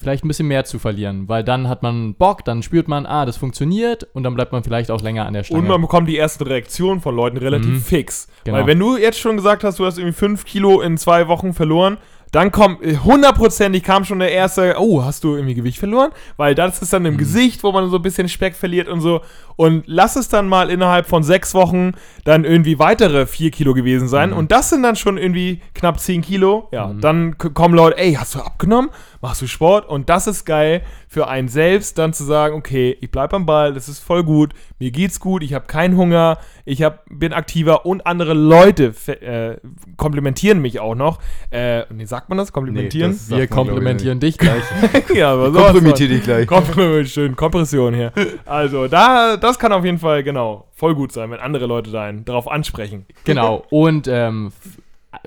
vielleicht 0.00 0.24
ein 0.24 0.28
bisschen 0.28 0.48
mehr 0.48 0.64
zu 0.64 0.78
verlieren, 0.78 1.28
weil 1.28 1.42
dann 1.44 1.68
hat 1.68 1.82
man 1.82 2.14
Bock, 2.14 2.44
dann 2.44 2.62
spürt 2.62 2.88
man, 2.88 3.04
ah, 3.06 3.26
das 3.26 3.36
funktioniert 3.36 4.06
und 4.14 4.22
dann 4.22 4.34
bleibt 4.34 4.52
man 4.52 4.62
vielleicht 4.62 4.90
auch 4.90 5.00
länger 5.02 5.26
an 5.26 5.34
der 5.34 5.44
Stange. 5.44 5.60
Und 5.62 5.68
man 5.68 5.80
bekommt 5.80 6.08
die 6.08 6.16
ersten 6.18 6.44
Reaktionen 6.44 7.00
von 7.00 7.14
Leuten 7.16 7.36
relativ 7.36 7.70
Mhm. 7.70 7.80
fix. 7.82 8.28
Genau. 8.44 8.58
Weil 8.58 8.66
wenn 8.66 8.78
du 8.78 8.96
jetzt 8.96 9.18
schon 9.18 9.36
gesagt 9.36 9.64
hast, 9.64 9.78
du 9.78 9.84
hast 9.86 9.98
irgendwie 9.98 10.14
5 10.14 10.44
Kilo 10.44 10.80
in 10.80 10.96
zwei 10.98 11.28
Wochen 11.28 11.52
verloren, 11.52 11.98
dann 12.30 12.52
kommt 12.52 12.82
äh, 12.82 12.98
hundertprozentig 12.98 13.82
kam 13.82 14.04
schon 14.04 14.18
der 14.18 14.30
erste, 14.30 14.74
oh, 14.78 15.02
hast 15.02 15.24
du 15.24 15.34
irgendwie 15.34 15.54
Gewicht 15.54 15.78
verloren? 15.78 16.10
Weil 16.36 16.54
das 16.54 16.82
ist 16.82 16.92
dann 16.92 17.06
im 17.06 17.16
Gesicht, 17.16 17.64
wo 17.64 17.72
man 17.72 17.88
so 17.88 17.96
ein 17.96 18.02
bisschen 18.02 18.28
Speck 18.28 18.54
verliert 18.54 18.86
und 18.86 19.00
so. 19.00 19.22
Und 19.56 19.84
lass 19.86 20.14
es 20.14 20.28
dann 20.28 20.46
mal 20.46 20.68
innerhalb 20.70 21.06
von 21.06 21.22
sechs 21.22 21.54
Wochen 21.54 21.92
dann 22.24 22.44
irgendwie 22.44 22.78
weitere 22.78 23.24
4 23.26 23.50
Kilo 23.50 23.72
gewesen 23.72 24.08
sein. 24.08 24.34
Und 24.34 24.52
das 24.52 24.68
sind 24.68 24.82
dann 24.82 24.94
schon 24.94 25.16
irgendwie 25.16 25.62
knapp 25.74 25.98
10 26.00 26.20
Kilo. 26.20 26.68
Ja, 26.70 26.92
dann 27.00 27.38
k- 27.38 27.48
kommen 27.48 27.74
Leute, 27.74 27.96
ey, 27.96 28.12
hast 28.12 28.34
du 28.34 28.40
abgenommen? 28.40 28.90
Machst 29.20 29.42
du 29.42 29.46
Sport? 29.48 29.88
Und 29.88 30.08
das 30.08 30.26
ist 30.28 30.44
geil 30.44 30.82
für 31.08 31.26
einen 31.28 31.48
selbst, 31.48 31.98
dann 31.98 32.12
zu 32.12 32.22
sagen, 32.24 32.54
okay, 32.54 32.96
ich 33.00 33.10
bleib 33.10 33.34
am 33.34 33.46
Ball, 33.46 33.72
das 33.74 33.88
ist 33.88 33.98
voll 33.98 34.22
gut, 34.22 34.52
mir 34.78 34.90
geht's 34.92 35.18
gut, 35.18 35.42
ich 35.42 35.54
habe 35.54 35.66
keinen 35.66 35.96
Hunger, 35.96 36.38
ich 36.64 36.82
hab, 36.82 37.04
bin 37.10 37.32
aktiver 37.32 37.84
und 37.84 38.06
andere 38.06 38.34
Leute 38.34 38.94
äh, 39.20 39.56
komplimentieren 39.96 40.60
mich 40.60 40.78
auch 40.80 40.94
noch. 40.94 41.18
Äh, 41.50 41.82
nee, 41.92 42.04
sagt 42.04 42.28
man 42.28 42.38
das? 42.38 42.52
Komplimentieren? 42.52 43.12
das- 43.12 43.30
Wir 43.30 43.46
komplimentieren 43.48 44.20
dich 44.20 44.38
gleich. 44.38 44.62
ja, 45.14 45.32
aber 45.32 45.50
so 45.52 45.58
Kompromittier 45.60 46.08
dich 46.08 46.22
gleich. 46.22 46.46
Kompr 46.46 47.04
schön, 47.04 47.34
Kompression 47.34 47.94
hier. 47.94 48.12
Also, 48.46 48.86
da, 48.86 49.36
das 49.36 49.58
kann 49.58 49.72
auf 49.72 49.84
jeden 49.84 49.98
Fall, 49.98 50.22
genau, 50.22 50.68
voll 50.72 50.94
gut 50.94 51.10
sein, 51.12 51.30
wenn 51.30 51.40
andere 51.40 51.66
Leute 51.66 51.90
da 51.90 52.04
einen 52.04 52.24
darauf 52.24 52.46
ansprechen. 52.48 53.06
Genau. 53.24 53.64
Und 53.70 54.06
ähm, 54.08 54.52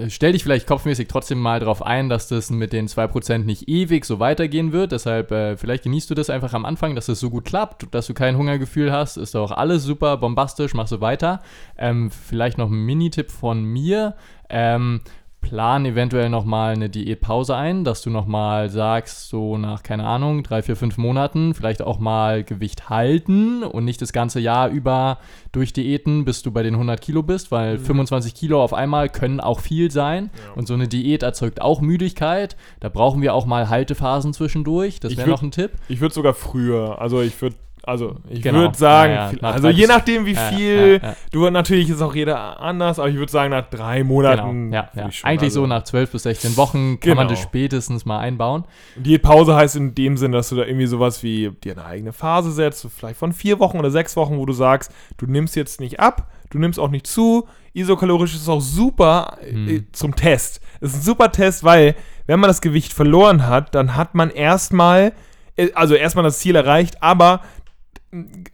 stell 0.08 0.32
dich 0.34 0.44
vielleicht 0.44 0.68
kopfmäßig 0.68 1.08
trotzdem 1.08 1.40
mal 1.40 1.60
darauf 1.60 1.82
ein, 1.82 2.10
dass 2.10 2.28
das 2.28 2.50
mit 2.50 2.74
den 2.74 2.88
2% 2.88 3.40
nicht 3.40 3.68
ewig 3.68 4.06
so 4.06 4.20
weitergehen 4.20 4.72
wird. 4.72 4.92
Deshalb, 4.92 5.32
äh, 5.32 5.58
vielleicht 5.58 5.84
genießt 5.84 6.10
du 6.10 6.16
das 6.16 6.30
einfach 6.30 6.54
am 6.54 6.66
Anfang, 6.66 6.96
dass 6.96 7.10
es 7.10 7.20
so 7.20 7.30
gut 7.30 7.46
klappt, 7.46 7.94
dass 7.94 8.08
du 8.08 8.14
kein 8.14 8.38
Hungergefühl 8.38 8.92
hast. 8.92 9.18
Ist 9.18 9.36
doch 9.36 9.52
alles 9.52 9.84
super, 9.84 10.18
bombastisch, 10.18 10.74
mach 10.74 10.88
so 10.88 11.02
weiter. 11.02 11.42
Ähm, 11.78 12.12
vielleicht 12.12 12.58
noch 12.58 12.70
ein 12.70 12.86
Mini-Tipp 12.86 13.32
von 13.32 13.64
mir. 13.64 14.16
Ähm, 14.50 15.02
plan 15.42 15.86
eventuell 15.86 16.30
nochmal 16.30 16.74
eine 16.74 16.90
Diätpause 16.90 17.56
ein, 17.56 17.84
dass 17.84 18.02
du 18.02 18.10
nochmal 18.10 18.70
sagst, 18.70 19.28
so 19.28 19.58
nach, 19.58 19.84
keine 19.84 20.06
Ahnung, 20.06 20.44
drei, 20.44 20.62
vier, 20.62 20.76
fünf 20.76 20.98
Monaten 20.98 21.54
vielleicht 21.54 21.82
auch 21.82 22.00
mal 22.00 22.44
Gewicht 22.44 22.90
halten 22.90 23.64
und 23.64 23.84
nicht 23.84 24.02
das 24.02 24.14
ganze 24.14 24.40
Jahr 24.40 24.70
über 24.70 25.18
durch 25.52 25.74
Diäten, 25.74 26.24
bis 26.24 26.42
du 26.44 26.52
bei 26.52 26.64
den 26.64 26.76
100 26.76 27.02
Kilo 27.02 27.24
bist, 27.24 27.52
weil 27.52 27.78
25 27.78 28.34
Kilo 28.34 28.64
auf 28.64 28.74
einmal 28.74 29.10
können 29.10 29.40
auch 29.40 29.60
viel 29.60 29.92
sein 29.92 30.30
und 30.56 30.68
so 30.68 30.74
eine 30.74 30.88
Diät 30.88 31.24
erzeugt 31.24 31.62
auch 31.62 31.82
Müdigkeit. 31.82 32.56
Da 32.80 32.90
brauchen 32.90 33.22
wir 33.22 33.34
auch 33.34 33.46
mal 33.46 33.68
Haltephasen 33.68 34.34
zwischendurch. 34.34 35.00
Das 35.00 35.18
wäre 35.18 35.30
noch 35.30 35.42
ein 35.42 35.52
Tipp. 35.52 35.72
Ich 35.90 36.00
würde 36.00 36.14
sogar 36.14 36.34
früher, 36.34 37.02
also 37.02 37.22
ich 37.22 37.42
würde, 37.42 37.56
also 37.84 38.18
ich 38.30 38.42
Genau. 38.42 38.60
würde 38.60 38.78
sagen, 38.78 39.14
Ja, 39.14 39.32
ja, 39.32 39.38
also 39.42 39.70
je 39.70 39.88
nachdem 39.88 40.26
wie 40.26 40.36
viel, 40.36 41.00
ja, 41.02 41.16
du 41.32 41.50
natürlich 41.50 41.90
ist 41.90 42.02
auch 42.02 42.14
jeder 42.16 42.60
anders, 42.60 43.00
aber 43.00 43.10
ich 43.10 43.16
würde 43.16 43.32
sagen 43.32 43.50
nach 43.52 43.70
drei 43.70 44.04
Monaten. 44.04 44.72
Genau, 44.72 44.84
Eigentlich 44.94 45.24
also, 45.24 45.62
so 45.62 45.68
nach 45.68 45.84
12 45.84 46.12
bis 46.12 46.24
16 46.24 46.58
Wochen 46.58 47.00
kann 47.00 47.16
man 47.16 47.28
Genau. 47.28 47.30
das 47.32 47.40
spätestens 47.42 48.06
mal 48.06 48.20
einbauen. 48.20 48.66
Diätpause 48.96 49.56
heißt 49.56 49.76
in 49.76 49.96
dem 49.96 50.18
Sinn, 50.18 50.32
dass 50.32 50.50
du 50.50 50.56
da 50.56 50.64
irgendwie 50.66 50.86
sowas 50.88 51.24
wie 51.24 51.50
dir 51.64 51.74
eine 51.74 51.86
eigene 51.86 52.14
Phase 52.14 52.52
setzt, 52.52 52.88
vielleicht 52.96 53.18
von 53.20 53.34
vier 53.34 53.60
Wochen 53.60 53.80
oder 53.80 53.92
sechs 53.92 54.16
Wochen, 54.16 54.38
wo 54.38 54.46
du 54.46 54.54
sagst, 54.54 54.92
du 55.18 55.26
nimmst 55.26 55.56
jetzt 55.56 55.80
nicht 55.80 56.00
ab, 56.00 56.28
du 56.50 56.60
nimmst 56.60 56.80
auch 56.80 56.90
nicht 56.90 57.08
zu. 57.08 57.48
Isokalorisch 57.74 58.36
ist 58.36 58.50
auch 58.50 58.60
super 58.62 59.38
äh, 59.48 59.54
Mhm. 59.54 59.88
zum 59.94 60.16
Test. 60.16 60.60
Es 60.82 60.92
ist 60.92 60.98
ein 60.98 61.02
super 61.04 61.32
Test, 61.32 61.64
weil 61.64 61.96
wenn 62.28 62.40
man 62.40 62.50
das 62.50 62.62
Gewicht 62.62 62.92
verloren 62.94 63.48
hat, 63.48 63.74
dann 63.76 63.96
hat 63.96 64.14
man 64.14 64.30
erstmal, 64.30 65.14
äh, 65.56 65.70
also 65.74 65.96
erstmal 65.96 66.24
das 66.24 66.40
Ziel 66.40 66.56
erreicht, 66.56 67.02
aber 67.02 67.42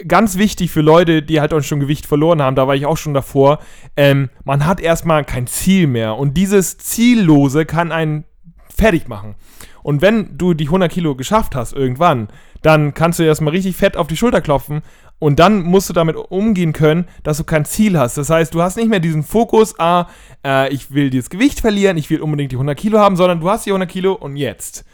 ganz 0.07 0.37
wichtig 0.37 0.71
für 0.71 0.81
Leute, 0.81 1.23
die 1.23 1.39
halt 1.39 1.53
auch 1.53 1.61
schon 1.61 1.79
Gewicht 1.79 2.05
verloren 2.05 2.41
haben, 2.41 2.55
da 2.55 2.67
war 2.67 2.75
ich 2.75 2.85
auch 2.85 2.97
schon 2.97 3.13
davor, 3.13 3.59
ähm, 3.95 4.29
man 4.43 4.65
hat 4.65 4.79
erstmal 4.79 5.23
kein 5.25 5.47
Ziel 5.47 5.87
mehr. 5.87 6.15
Und 6.15 6.35
dieses 6.35 6.77
Ziellose 6.77 7.65
kann 7.65 7.91
einen 7.91 8.25
fertig 8.73 9.07
machen. 9.07 9.35
Und 9.81 10.01
wenn 10.01 10.37
du 10.37 10.53
die 10.53 10.65
100 10.65 10.91
Kilo 10.91 11.15
geschafft 11.15 11.55
hast 11.55 11.73
irgendwann, 11.73 12.27
dann 12.61 12.93
kannst 12.93 13.19
du 13.19 13.23
dir 13.23 13.29
erstmal 13.29 13.53
richtig 13.53 13.75
fett 13.75 13.97
auf 13.97 14.07
die 14.07 14.17
Schulter 14.17 14.41
klopfen 14.41 14.81
und 15.19 15.39
dann 15.39 15.63
musst 15.63 15.89
du 15.89 15.93
damit 15.93 16.15
umgehen 16.15 16.73
können, 16.73 17.05
dass 17.23 17.37
du 17.37 17.43
kein 17.43 17.65
Ziel 17.65 17.97
hast. 17.97 18.17
Das 18.17 18.29
heißt, 18.29 18.53
du 18.53 18.61
hast 18.61 18.77
nicht 18.77 18.89
mehr 18.89 18.99
diesen 18.99 19.23
Fokus, 19.23 19.79
ah, 19.79 20.07
äh, 20.45 20.71
ich 20.73 20.91
will 20.91 21.09
dieses 21.09 21.29
Gewicht 21.29 21.61
verlieren, 21.61 21.97
ich 21.97 22.09
will 22.09 22.21
unbedingt 22.21 22.51
die 22.51 22.57
100 22.57 22.77
Kilo 22.77 22.99
haben, 22.99 23.15
sondern 23.15 23.39
du 23.39 23.49
hast 23.49 23.65
die 23.65 23.71
100 23.71 23.89
Kilo 23.89 24.13
und 24.13 24.35
jetzt. 24.35 24.85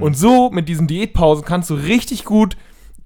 Und 0.00 0.18
so 0.18 0.50
mit 0.50 0.68
diesen 0.68 0.86
Diätpausen 0.86 1.44
kannst 1.46 1.70
du 1.70 1.74
richtig 1.74 2.24
gut 2.24 2.56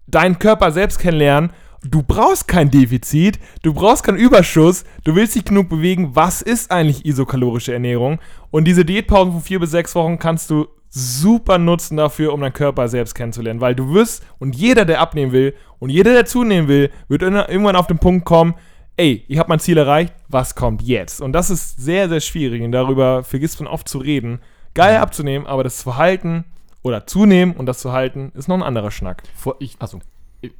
deinen 0.06 0.38
Körper 0.38 0.72
selbst 0.72 0.98
kennenlernen. 0.98 1.50
Du 1.84 2.02
brauchst 2.02 2.46
kein 2.46 2.70
Defizit, 2.70 3.40
du 3.62 3.74
brauchst 3.74 4.04
keinen 4.04 4.18
Überschuss, 4.18 4.84
du 5.02 5.16
willst 5.16 5.34
dich 5.34 5.44
genug 5.44 5.68
bewegen. 5.68 6.14
Was 6.14 6.40
ist 6.40 6.70
eigentlich 6.70 7.04
isokalorische 7.04 7.72
Ernährung? 7.72 8.20
Und 8.52 8.66
diese 8.66 8.84
Diätpausen 8.84 9.32
von 9.32 9.42
vier 9.42 9.58
bis 9.58 9.72
sechs 9.72 9.94
Wochen 9.96 10.18
kannst 10.18 10.50
du 10.50 10.68
super 10.90 11.58
nutzen 11.58 11.96
dafür, 11.96 12.34
um 12.34 12.40
deinen 12.40 12.52
Körper 12.52 12.86
selbst 12.86 13.14
kennenzulernen, 13.14 13.60
weil 13.60 13.74
du 13.74 13.94
wirst 13.94 14.24
und 14.38 14.54
jeder, 14.54 14.84
der 14.84 15.00
abnehmen 15.00 15.32
will 15.32 15.54
und 15.78 15.88
jeder, 15.88 16.12
der 16.12 16.26
zunehmen 16.26 16.68
will, 16.68 16.90
wird 17.08 17.22
irgendwann 17.22 17.76
auf 17.76 17.86
den 17.86 17.98
Punkt 17.98 18.26
kommen, 18.26 18.54
ey, 18.96 19.24
ich 19.26 19.38
habe 19.38 19.48
mein 19.48 19.58
Ziel 19.58 19.78
erreicht, 19.78 20.12
was 20.28 20.54
kommt 20.54 20.82
jetzt? 20.82 21.22
Und 21.22 21.32
das 21.32 21.50
ist 21.50 21.82
sehr, 21.82 22.08
sehr 22.08 22.20
schwierig 22.20 22.62
und 22.62 22.72
darüber 22.72 23.24
vergisst 23.24 23.58
man 23.60 23.68
oft 23.68 23.88
zu 23.88 23.98
reden. 23.98 24.40
Geil 24.74 24.98
abzunehmen, 24.98 25.46
aber 25.46 25.64
das 25.64 25.78
zu 25.78 25.96
halten 25.96 26.44
oder 26.82 27.06
zunehmen 27.06 27.54
und 27.56 27.66
das 27.66 27.80
zu 27.80 27.92
halten, 27.92 28.32
ist 28.34 28.48
noch 28.48 28.56
ein 28.56 28.62
anderer 28.62 28.90
Schnack. 28.90 29.22
Vor, 29.34 29.56
ich, 29.60 29.76
Achso. 29.78 30.00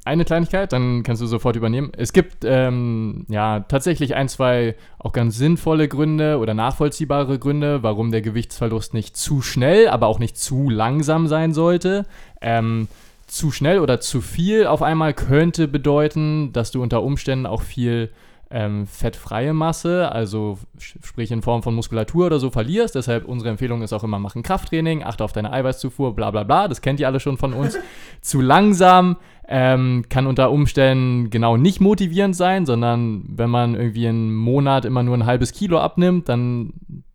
eine 0.05 0.25
Kleinigkeit, 0.25 0.71
dann 0.71 1.03
kannst 1.03 1.21
du 1.21 1.25
sofort 1.25 1.55
übernehmen. 1.55 1.91
Es 1.97 2.13
gibt 2.13 2.45
ähm, 2.45 3.25
ja 3.29 3.61
tatsächlich 3.61 4.15
ein, 4.15 4.29
zwei 4.29 4.75
auch 4.99 5.11
ganz 5.11 5.37
sinnvolle 5.37 5.87
Gründe 5.87 6.37
oder 6.39 6.53
nachvollziehbare 6.53 7.39
Gründe, 7.39 7.83
warum 7.83 8.11
der 8.11 8.21
Gewichtsverlust 8.21 8.93
nicht 8.93 9.17
zu 9.17 9.41
schnell, 9.41 9.89
aber 9.89 10.07
auch 10.07 10.19
nicht 10.19 10.37
zu 10.37 10.69
langsam 10.69 11.27
sein 11.27 11.53
sollte. 11.53 12.05
Ähm, 12.41 12.87
zu 13.27 13.51
schnell 13.51 13.79
oder 13.79 13.99
zu 13.99 14.21
viel 14.21 14.67
auf 14.67 14.81
einmal 14.81 15.13
könnte 15.13 15.67
bedeuten, 15.67 16.53
dass 16.53 16.71
du 16.71 16.81
unter 16.81 17.01
Umständen 17.03 17.45
auch 17.45 17.61
viel 17.61 18.11
ähm, 18.53 18.85
fettfreie 18.85 19.51
Masse, 19.51 20.11
also 20.11 20.59
sprich 20.77 21.31
in 21.31 21.41
Form 21.41 21.63
von 21.63 21.73
Muskulatur 21.73 22.27
oder 22.27 22.39
so 22.39 22.51
verlierst. 22.51 22.93
Deshalb 22.93 23.25
unsere 23.25 23.49
Empfehlung 23.49 23.81
ist 23.81 23.93
auch 23.93 24.03
immer, 24.03 24.19
machen 24.19 24.43
Krafttraining, 24.43 25.03
achte 25.03 25.23
auf 25.23 25.33
deine 25.33 25.51
Eiweißzufuhr, 25.51 26.15
bla 26.15 26.29
bla 26.29 26.43
bla. 26.43 26.67
Das 26.67 26.81
kennt 26.81 26.99
ihr 26.99 27.07
alle 27.07 27.19
schon 27.19 27.37
von 27.37 27.53
uns. 27.53 27.79
Zu 28.21 28.41
langsam 28.41 29.17
ähm, 29.47 30.05
kann 30.07 30.27
unter 30.27 30.51
Umständen 30.51 31.31
genau 31.31 31.57
nicht 31.57 31.81
motivierend 31.81 32.35
sein, 32.35 32.67
sondern 32.67 33.23
wenn 33.27 33.49
man 33.49 33.73
irgendwie 33.73 34.07
einen 34.07 34.33
Monat 34.35 34.85
immer 34.85 35.01
nur 35.01 35.17
ein 35.17 35.25
halbes 35.25 35.51
Kilo 35.51 35.79
abnimmt, 35.79 36.29
dann 36.29 36.73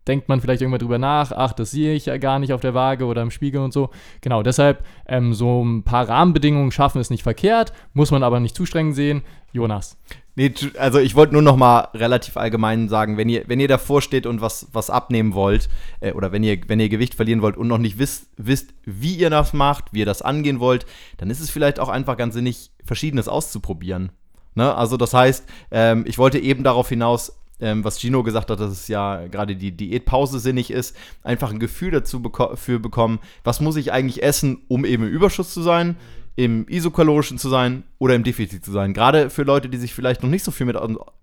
denkt 0.09 0.27
man 0.27 0.41
vielleicht 0.41 0.61
irgendwann 0.61 0.79
drüber 0.79 0.97
nach, 0.97 1.31
ach, 1.31 1.53
das 1.53 1.71
sehe 1.71 1.93
ich 1.93 2.07
ja 2.07 2.17
gar 2.17 2.39
nicht 2.39 2.51
auf 2.51 2.61
der 2.61 2.73
Waage 2.73 3.05
oder 3.05 3.21
im 3.21 3.31
Spiegel 3.31 3.61
und 3.61 3.71
so. 3.71 3.91
Genau, 4.21 4.43
deshalb 4.43 4.83
ähm, 5.07 5.33
so 5.33 5.63
ein 5.63 5.83
paar 5.83 6.09
Rahmenbedingungen 6.09 6.71
schaffen 6.71 6.99
ist 6.99 7.11
nicht 7.11 7.23
verkehrt, 7.23 7.71
muss 7.93 8.11
man 8.11 8.23
aber 8.23 8.39
nicht 8.39 8.55
zu 8.55 8.65
streng 8.65 8.93
sehen. 8.93 9.21
Jonas. 9.53 9.97
Nee, 10.39 10.53
also 10.77 10.99
ich 10.99 11.15
wollte 11.15 11.33
nur 11.33 11.41
noch 11.41 11.57
mal 11.57 11.89
relativ 11.93 12.37
allgemein 12.37 12.87
sagen, 12.87 13.17
wenn 13.17 13.27
ihr, 13.27 13.43
wenn 13.47 13.59
ihr 13.59 13.67
davor 13.67 14.01
steht 14.01 14.25
und 14.25 14.39
was, 14.39 14.67
was 14.71 14.89
abnehmen 14.89 15.33
wollt, 15.33 15.67
äh, 15.99 16.13
oder 16.13 16.31
wenn 16.31 16.43
ihr, 16.43 16.57
wenn 16.67 16.79
ihr 16.79 16.87
Gewicht 16.87 17.15
verlieren 17.15 17.41
wollt 17.41 17.57
und 17.57 17.67
noch 17.67 17.77
nicht 17.77 17.99
wisst, 17.99 18.27
wisst, 18.37 18.73
wie 18.85 19.15
ihr 19.15 19.29
das 19.29 19.51
macht, 19.51 19.91
wie 19.91 19.99
ihr 19.99 20.05
das 20.05 20.21
angehen 20.21 20.61
wollt, 20.61 20.85
dann 21.17 21.29
ist 21.29 21.41
es 21.41 21.49
vielleicht 21.49 21.77
auch 21.77 21.89
einfach 21.89 22.15
ganz 22.15 22.35
sinnig, 22.35 22.71
Verschiedenes 22.85 23.27
auszuprobieren. 23.27 24.13
Ne? 24.55 24.73
Also 24.73 24.95
das 24.95 25.13
heißt, 25.13 25.43
ähm, 25.71 26.05
ich 26.07 26.17
wollte 26.17 26.39
eben 26.39 26.63
darauf 26.63 26.87
hinaus, 26.87 27.37
ähm, 27.59 27.83
was 27.83 27.99
Gino 27.99 28.23
gesagt 28.23 28.49
hat, 28.49 28.61
dass 28.61 28.71
es 28.71 28.87
ja 28.87 29.27
gerade 29.27 29.57
die 29.57 29.73
Diätpause 29.73 30.39
sinnig 30.39 30.71
ist, 30.71 30.95
einfach 31.21 31.51
ein 31.51 31.59
Gefühl 31.59 31.91
dazu 31.91 32.21
beko 32.21 32.55
für 32.55 32.79
bekommen, 32.79 33.19
was 33.43 33.59
muss 33.59 33.75
ich 33.75 33.91
eigentlich 33.91 34.23
essen, 34.23 34.59
um 34.69 34.85
eben 34.85 35.03
im 35.03 35.09
Überschuss 35.09 35.53
zu 35.53 35.61
sein, 35.61 35.97
im 36.35 36.67
isokalorischen 36.67 37.37
zu 37.37 37.49
sein 37.49 37.83
oder 37.97 38.15
im 38.15 38.23
Defizit 38.23 38.63
zu 38.63 38.71
sein. 38.71 38.93
Gerade 38.93 39.29
für 39.29 39.43
Leute, 39.43 39.69
die 39.69 39.77
sich 39.77 39.93
vielleicht 39.93 40.23
noch 40.23 40.29
nicht 40.29 40.43
so 40.43 40.51
viel 40.51 40.65
mit 40.65 40.77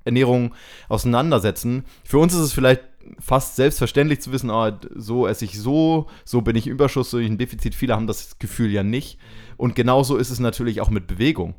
Ernährung 0.04 0.54
auseinandersetzen. 0.88 1.84
Für 2.04 2.18
uns 2.18 2.34
ist 2.34 2.40
es 2.40 2.52
vielleicht 2.52 2.82
fast 3.18 3.56
selbstverständlich 3.56 4.20
zu 4.20 4.32
wissen, 4.32 4.50
oh, 4.50 4.70
so 4.94 5.26
esse 5.26 5.44
ich 5.44 5.58
so, 5.58 6.06
so 6.24 6.42
bin 6.42 6.56
ich 6.56 6.66
im 6.66 6.72
Überschuss, 6.72 7.10
so 7.10 7.18
bin 7.18 7.26
ich 7.26 7.32
im 7.32 7.38
Defizit. 7.38 7.74
Viele 7.74 7.94
haben 7.94 8.06
das 8.06 8.38
Gefühl 8.38 8.70
ja 8.70 8.82
nicht. 8.82 9.18
Und 9.56 9.74
genauso 9.74 10.16
ist 10.16 10.30
es 10.30 10.38
natürlich 10.38 10.80
auch 10.80 10.90
mit 10.90 11.06
Bewegung. 11.06 11.54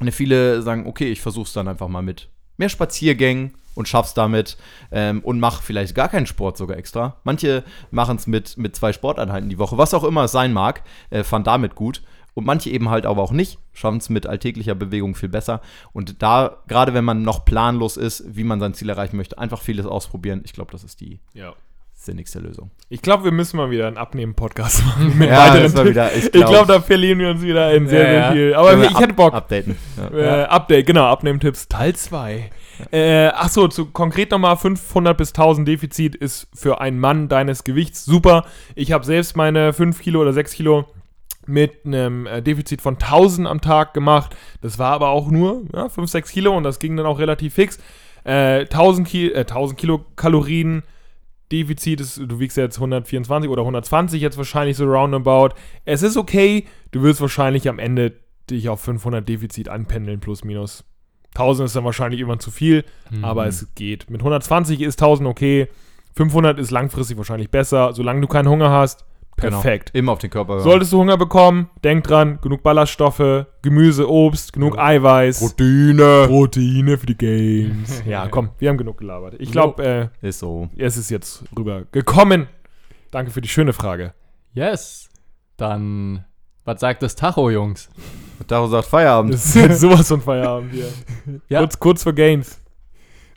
Und 0.00 0.10
viele 0.12 0.62
sagen, 0.62 0.86
okay, 0.86 1.10
ich 1.12 1.20
versuche 1.20 1.46
es 1.46 1.52
dann 1.52 1.68
einfach 1.68 1.88
mal 1.88 2.02
mit 2.02 2.28
mehr 2.56 2.68
Spaziergängen 2.68 3.54
und 3.74 3.88
schaff's 3.88 4.14
damit 4.14 4.56
ähm, 4.90 5.20
und 5.20 5.40
mach 5.40 5.62
vielleicht 5.62 5.94
gar 5.94 6.08
keinen 6.08 6.26
Sport 6.26 6.56
sogar 6.56 6.76
extra. 6.76 7.16
Manche 7.24 7.64
machen 7.90 8.16
es 8.16 8.26
mit, 8.26 8.58
mit 8.58 8.76
zwei 8.76 8.92
Sporteinheiten 8.92 9.48
die 9.48 9.58
Woche, 9.58 9.78
was 9.78 9.94
auch 9.94 10.04
immer 10.04 10.24
es 10.24 10.32
sein 10.32 10.52
mag, 10.52 10.82
äh, 11.10 11.24
fand 11.24 11.46
damit 11.46 11.74
gut. 11.74 12.02
Und 12.34 12.46
manche 12.46 12.70
eben 12.70 12.88
halt 12.88 13.04
aber 13.04 13.22
auch 13.22 13.32
nicht, 13.32 13.58
schaffen 13.72 13.98
es 13.98 14.08
mit 14.08 14.26
alltäglicher 14.26 14.74
Bewegung 14.74 15.14
viel 15.14 15.28
besser. 15.28 15.60
Und 15.92 16.22
da, 16.22 16.58
gerade 16.66 16.94
wenn 16.94 17.04
man 17.04 17.22
noch 17.22 17.44
planlos 17.44 17.96
ist, 17.96 18.24
wie 18.26 18.44
man 18.44 18.58
sein 18.58 18.74
Ziel 18.74 18.88
erreichen 18.88 19.16
möchte, 19.16 19.38
einfach 19.38 19.60
vieles 19.60 19.86
ausprobieren. 19.86 20.40
Ich 20.44 20.54
glaube, 20.54 20.72
das 20.72 20.82
ist 20.82 21.00
die 21.02 21.20
ja. 21.34 21.52
sinnigste 21.92 22.38
Lösung. 22.38 22.70
Ich 22.88 23.02
glaube, 23.02 23.24
wir 23.24 23.32
müssen 23.32 23.58
mal 23.58 23.70
wieder 23.70 23.86
einen 23.86 23.98
Abnehmen-Podcast 23.98 24.84
machen. 24.86 25.12
Mit 25.18 25.28
ja, 25.28 25.40
weiteren 25.40 25.74
das 25.74 25.84
wieder, 25.84 26.14
ich 26.14 26.32
glaube, 26.32 26.52
glaub, 26.52 26.66
da 26.68 26.80
verlieren 26.80 27.18
wir 27.18 27.28
uns 27.28 27.42
wieder 27.42 27.74
in 27.74 27.86
sehr, 27.86 28.12
ja, 28.12 28.22
sehr 28.22 28.32
viel. 28.32 28.54
Aber 28.54 28.82
ich 28.82 28.98
hätte 28.98 29.12
Bock. 29.14 29.34
Updaten. 29.34 29.76
Äh, 30.14 30.44
Update, 30.44 30.86
genau, 30.86 31.04
Abnehmen-Tipps 31.04 31.68
Teil 31.68 31.94
2. 31.94 32.50
Äh, 32.90 33.26
Achso, 33.26 33.68
zu, 33.68 33.86
konkret 33.86 34.30
nochmal 34.30 34.56
500 34.56 35.16
bis 35.18 35.30
1000 35.30 35.68
Defizit 35.68 36.14
ist 36.14 36.48
für 36.54 36.80
einen 36.80 36.98
Mann 36.98 37.28
deines 37.28 37.64
Gewichts 37.64 38.06
super. 38.06 38.46
Ich 38.74 38.92
habe 38.92 39.04
selbst 39.04 39.36
meine 39.36 39.74
5 39.74 40.00
Kilo 40.00 40.22
oder 40.22 40.32
6 40.32 40.54
Kilo 40.54 40.86
mit 41.46 41.84
einem 41.84 42.26
äh, 42.26 42.42
Defizit 42.42 42.82
von 42.82 42.94
1000 42.94 43.48
am 43.48 43.60
Tag 43.60 43.94
gemacht. 43.94 44.36
Das 44.60 44.78
war 44.78 44.92
aber 44.92 45.08
auch 45.08 45.30
nur 45.30 45.64
ja, 45.74 45.88
5, 45.88 46.10
6 46.10 46.30
Kilo 46.30 46.56
und 46.56 46.62
das 46.62 46.78
ging 46.78 46.96
dann 46.96 47.06
auch 47.06 47.18
relativ 47.18 47.54
fix. 47.54 47.78
Äh, 48.24 48.60
1000, 48.62 49.08
Ki 49.08 49.32
äh, 49.32 49.40
1000 49.40 49.78
Kilokalorien 49.78 50.82
Defizit 51.50 52.00
ist, 52.00 52.18
du 52.18 52.40
wiegst 52.40 52.56
jetzt 52.56 52.76
124 52.76 53.50
oder 53.50 53.62
120 53.62 54.20
jetzt 54.22 54.38
wahrscheinlich 54.38 54.76
so 54.76 54.86
roundabout. 54.86 55.50
Es 55.84 56.02
ist 56.02 56.16
okay, 56.16 56.66
du 56.92 57.02
wirst 57.02 57.20
wahrscheinlich 57.20 57.68
am 57.68 57.78
Ende 57.78 58.14
dich 58.48 58.68
auf 58.68 58.80
500 58.80 59.28
Defizit 59.28 59.68
anpendeln, 59.68 60.20
plus 60.20 60.44
minus. 60.44 60.84
1000 61.34 61.66
ist 61.66 61.76
dann 61.76 61.84
wahrscheinlich 61.84 62.20
irgendwann 62.20 62.40
zu 62.40 62.50
viel, 62.50 62.84
mhm. 63.10 63.24
aber 63.24 63.46
es 63.46 63.68
geht. 63.74 64.10
Mit 64.10 64.20
120 64.20 64.80
ist 64.80 65.00
1000 65.00 65.28
okay, 65.28 65.68
500 66.14 66.58
ist 66.58 66.70
langfristig 66.70 67.16
wahrscheinlich 67.16 67.50
besser, 67.50 67.92
solange 67.92 68.20
du 68.20 68.26
keinen 68.26 68.48
Hunger 68.48 68.70
hast. 68.70 69.04
Perfekt. 69.36 69.92
Genau. 69.92 69.98
Immer 69.98 70.12
auf 70.12 70.18
den 70.18 70.30
Körper 70.30 70.54
hören. 70.54 70.64
Solltest 70.64 70.92
du 70.92 70.98
Hunger 70.98 71.16
bekommen, 71.16 71.70
denk 71.82 72.04
dran, 72.04 72.38
genug 72.42 72.62
Ballaststoffe, 72.62 73.46
Gemüse, 73.62 74.08
Obst, 74.08 74.52
genug 74.52 74.76
ja. 74.76 74.84
Eiweiß. 74.84 75.40
Proteine. 75.40 76.26
Proteine 76.26 76.98
für 76.98 77.06
die 77.06 77.16
Games. 77.16 78.02
ja, 78.06 78.28
komm, 78.28 78.50
wir 78.58 78.68
haben 78.68 78.78
genug 78.78 78.98
gelabert. 78.98 79.34
Ich 79.38 79.50
glaube, 79.50 80.10
äh, 80.22 80.28
ist 80.28 80.38
so. 80.38 80.68
Es 80.76 80.96
ist 80.96 81.10
jetzt 81.10 81.44
rüber 81.56 81.84
gekommen. 81.90 82.46
Danke 83.10 83.30
für 83.30 83.40
die 83.40 83.48
schöne 83.48 83.72
Frage. 83.72 84.14
Yes. 84.54 85.08
Dann, 85.56 86.24
was 86.64 86.80
sagt 86.80 87.02
das 87.02 87.16
Tacho, 87.16 87.50
Jungs? 87.50 87.88
Das 88.38 88.46
Tacho 88.46 88.66
sagt 88.68 88.86
Feierabend. 88.86 89.34
Das 89.34 89.46
ist 89.46 89.54
jetzt 89.54 89.80
sowas 89.80 90.08
von 90.08 90.20
Feierabend 90.20 90.72
hier. 90.72 90.88
ja. 91.48 91.60
kurz, 91.60 91.78
kurz 91.78 92.02
vor 92.02 92.12
Games. 92.12 92.58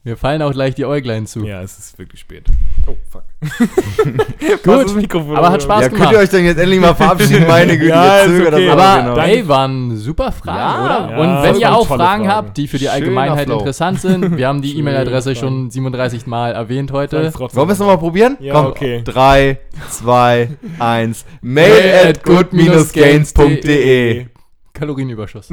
Mir 0.03 0.17
fallen 0.17 0.41
auch 0.43 0.51
gleich 0.51 0.75
die 0.75 0.85
Äuglein 0.85 1.25
zu. 1.25 1.45
Ja, 1.45 1.61
es 1.63 1.79
ist 1.79 1.97
wirklich 1.97 2.21
spät. 2.21 2.45
Oh, 2.87 2.95
fuck. 3.09 3.23
Gut, 4.63 4.95
aber 5.35 5.49
hat 5.49 5.63
Spaß 5.63 5.81
ja, 5.81 5.87
gemacht. 5.87 6.03
Könnt 6.03 6.13
ihr 6.13 6.19
euch 6.19 6.29
denn 6.29 6.45
jetzt 6.45 6.59
endlich 6.59 6.79
mal 6.79 6.93
verabschieden, 6.93 7.47
meine 7.47 7.75
Güte. 7.77 7.89
ja, 7.89 8.19
ist 8.19 8.47
okay. 8.47 8.69
aber 8.69 9.01
genau. 9.01 9.17
ey, 9.17 9.47
waren 9.47 9.97
super 9.97 10.31
Fragen, 10.31 10.59
ja, 10.59 10.85
oder? 10.85 11.09
Ja, 11.11 11.17
Und 11.17 11.41
wenn 11.43 11.55
ihr 11.59 11.73
auch 11.73 11.87
Fragen, 11.87 12.01
Fragen, 12.01 12.27
habt, 12.27 12.57
die 12.57 12.67
für 12.67 12.77
die 12.77 12.89
Allgemeinheit 12.89 13.49
interessant 13.49 14.01
sind, 14.01 14.37
wir 14.37 14.47
haben 14.47 14.61
die 14.61 14.77
E-Mail-Adresse 14.79 15.35
schon 15.35 15.71
37 15.71 16.27
Mal 16.27 16.51
erwähnt 16.53 16.91
heute. 16.91 17.33
Wollen 17.33 17.67
wir 17.67 17.73
es 17.73 17.79
nochmal 17.79 17.97
probieren? 17.97 18.37
Ja, 18.39 18.53
Komm, 18.53 18.67
okay. 18.67 19.01
3, 19.03 19.57
2, 19.89 20.49
1. 20.79 21.25
Mail 21.41 22.09
at 22.09 22.23
good-gains.de 22.23 24.27
Kalorienüberschuss. 24.73 25.49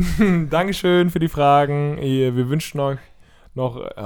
Dankeschön 0.50 1.08
für 1.10 1.20
die 1.20 1.28
Fragen. 1.28 1.96
Wir 2.00 2.48
wünschen 2.48 2.80
euch 2.80 2.98
noch. 3.54 3.76
Äh, 3.76 4.02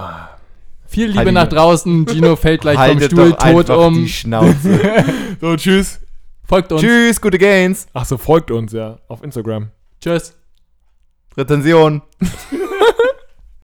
viel 0.89 1.11
Liebe 1.11 1.33
nach 1.33 1.49
draußen. 1.49 2.07
Gino 2.07 2.37
fällt 2.37 2.63
gleich 2.63 2.79
vom 2.79 3.01
Stuhl 3.01 3.33
tot 3.33 3.71
um. 3.71 3.95
Die 3.95 4.09
Schnauze. 4.09 5.05
so, 5.41 5.57
tschüss. 5.57 6.01
Folgt 6.45 6.73
uns. 6.73 6.81
Tschüss, 6.81 7.21
gute 7.21 7.39
Gains. 7.39 7.87
Ach 7.93 8.05
so, 8.05 8.17
folgt 8.19 8.51
uns, 8.51 8.73
ja. 8.73 8.99
Auf 9.09 9.23
Instagram. 9.23 9.71
Tschüss. 10.01 10.35
Retention. 11.37 12.03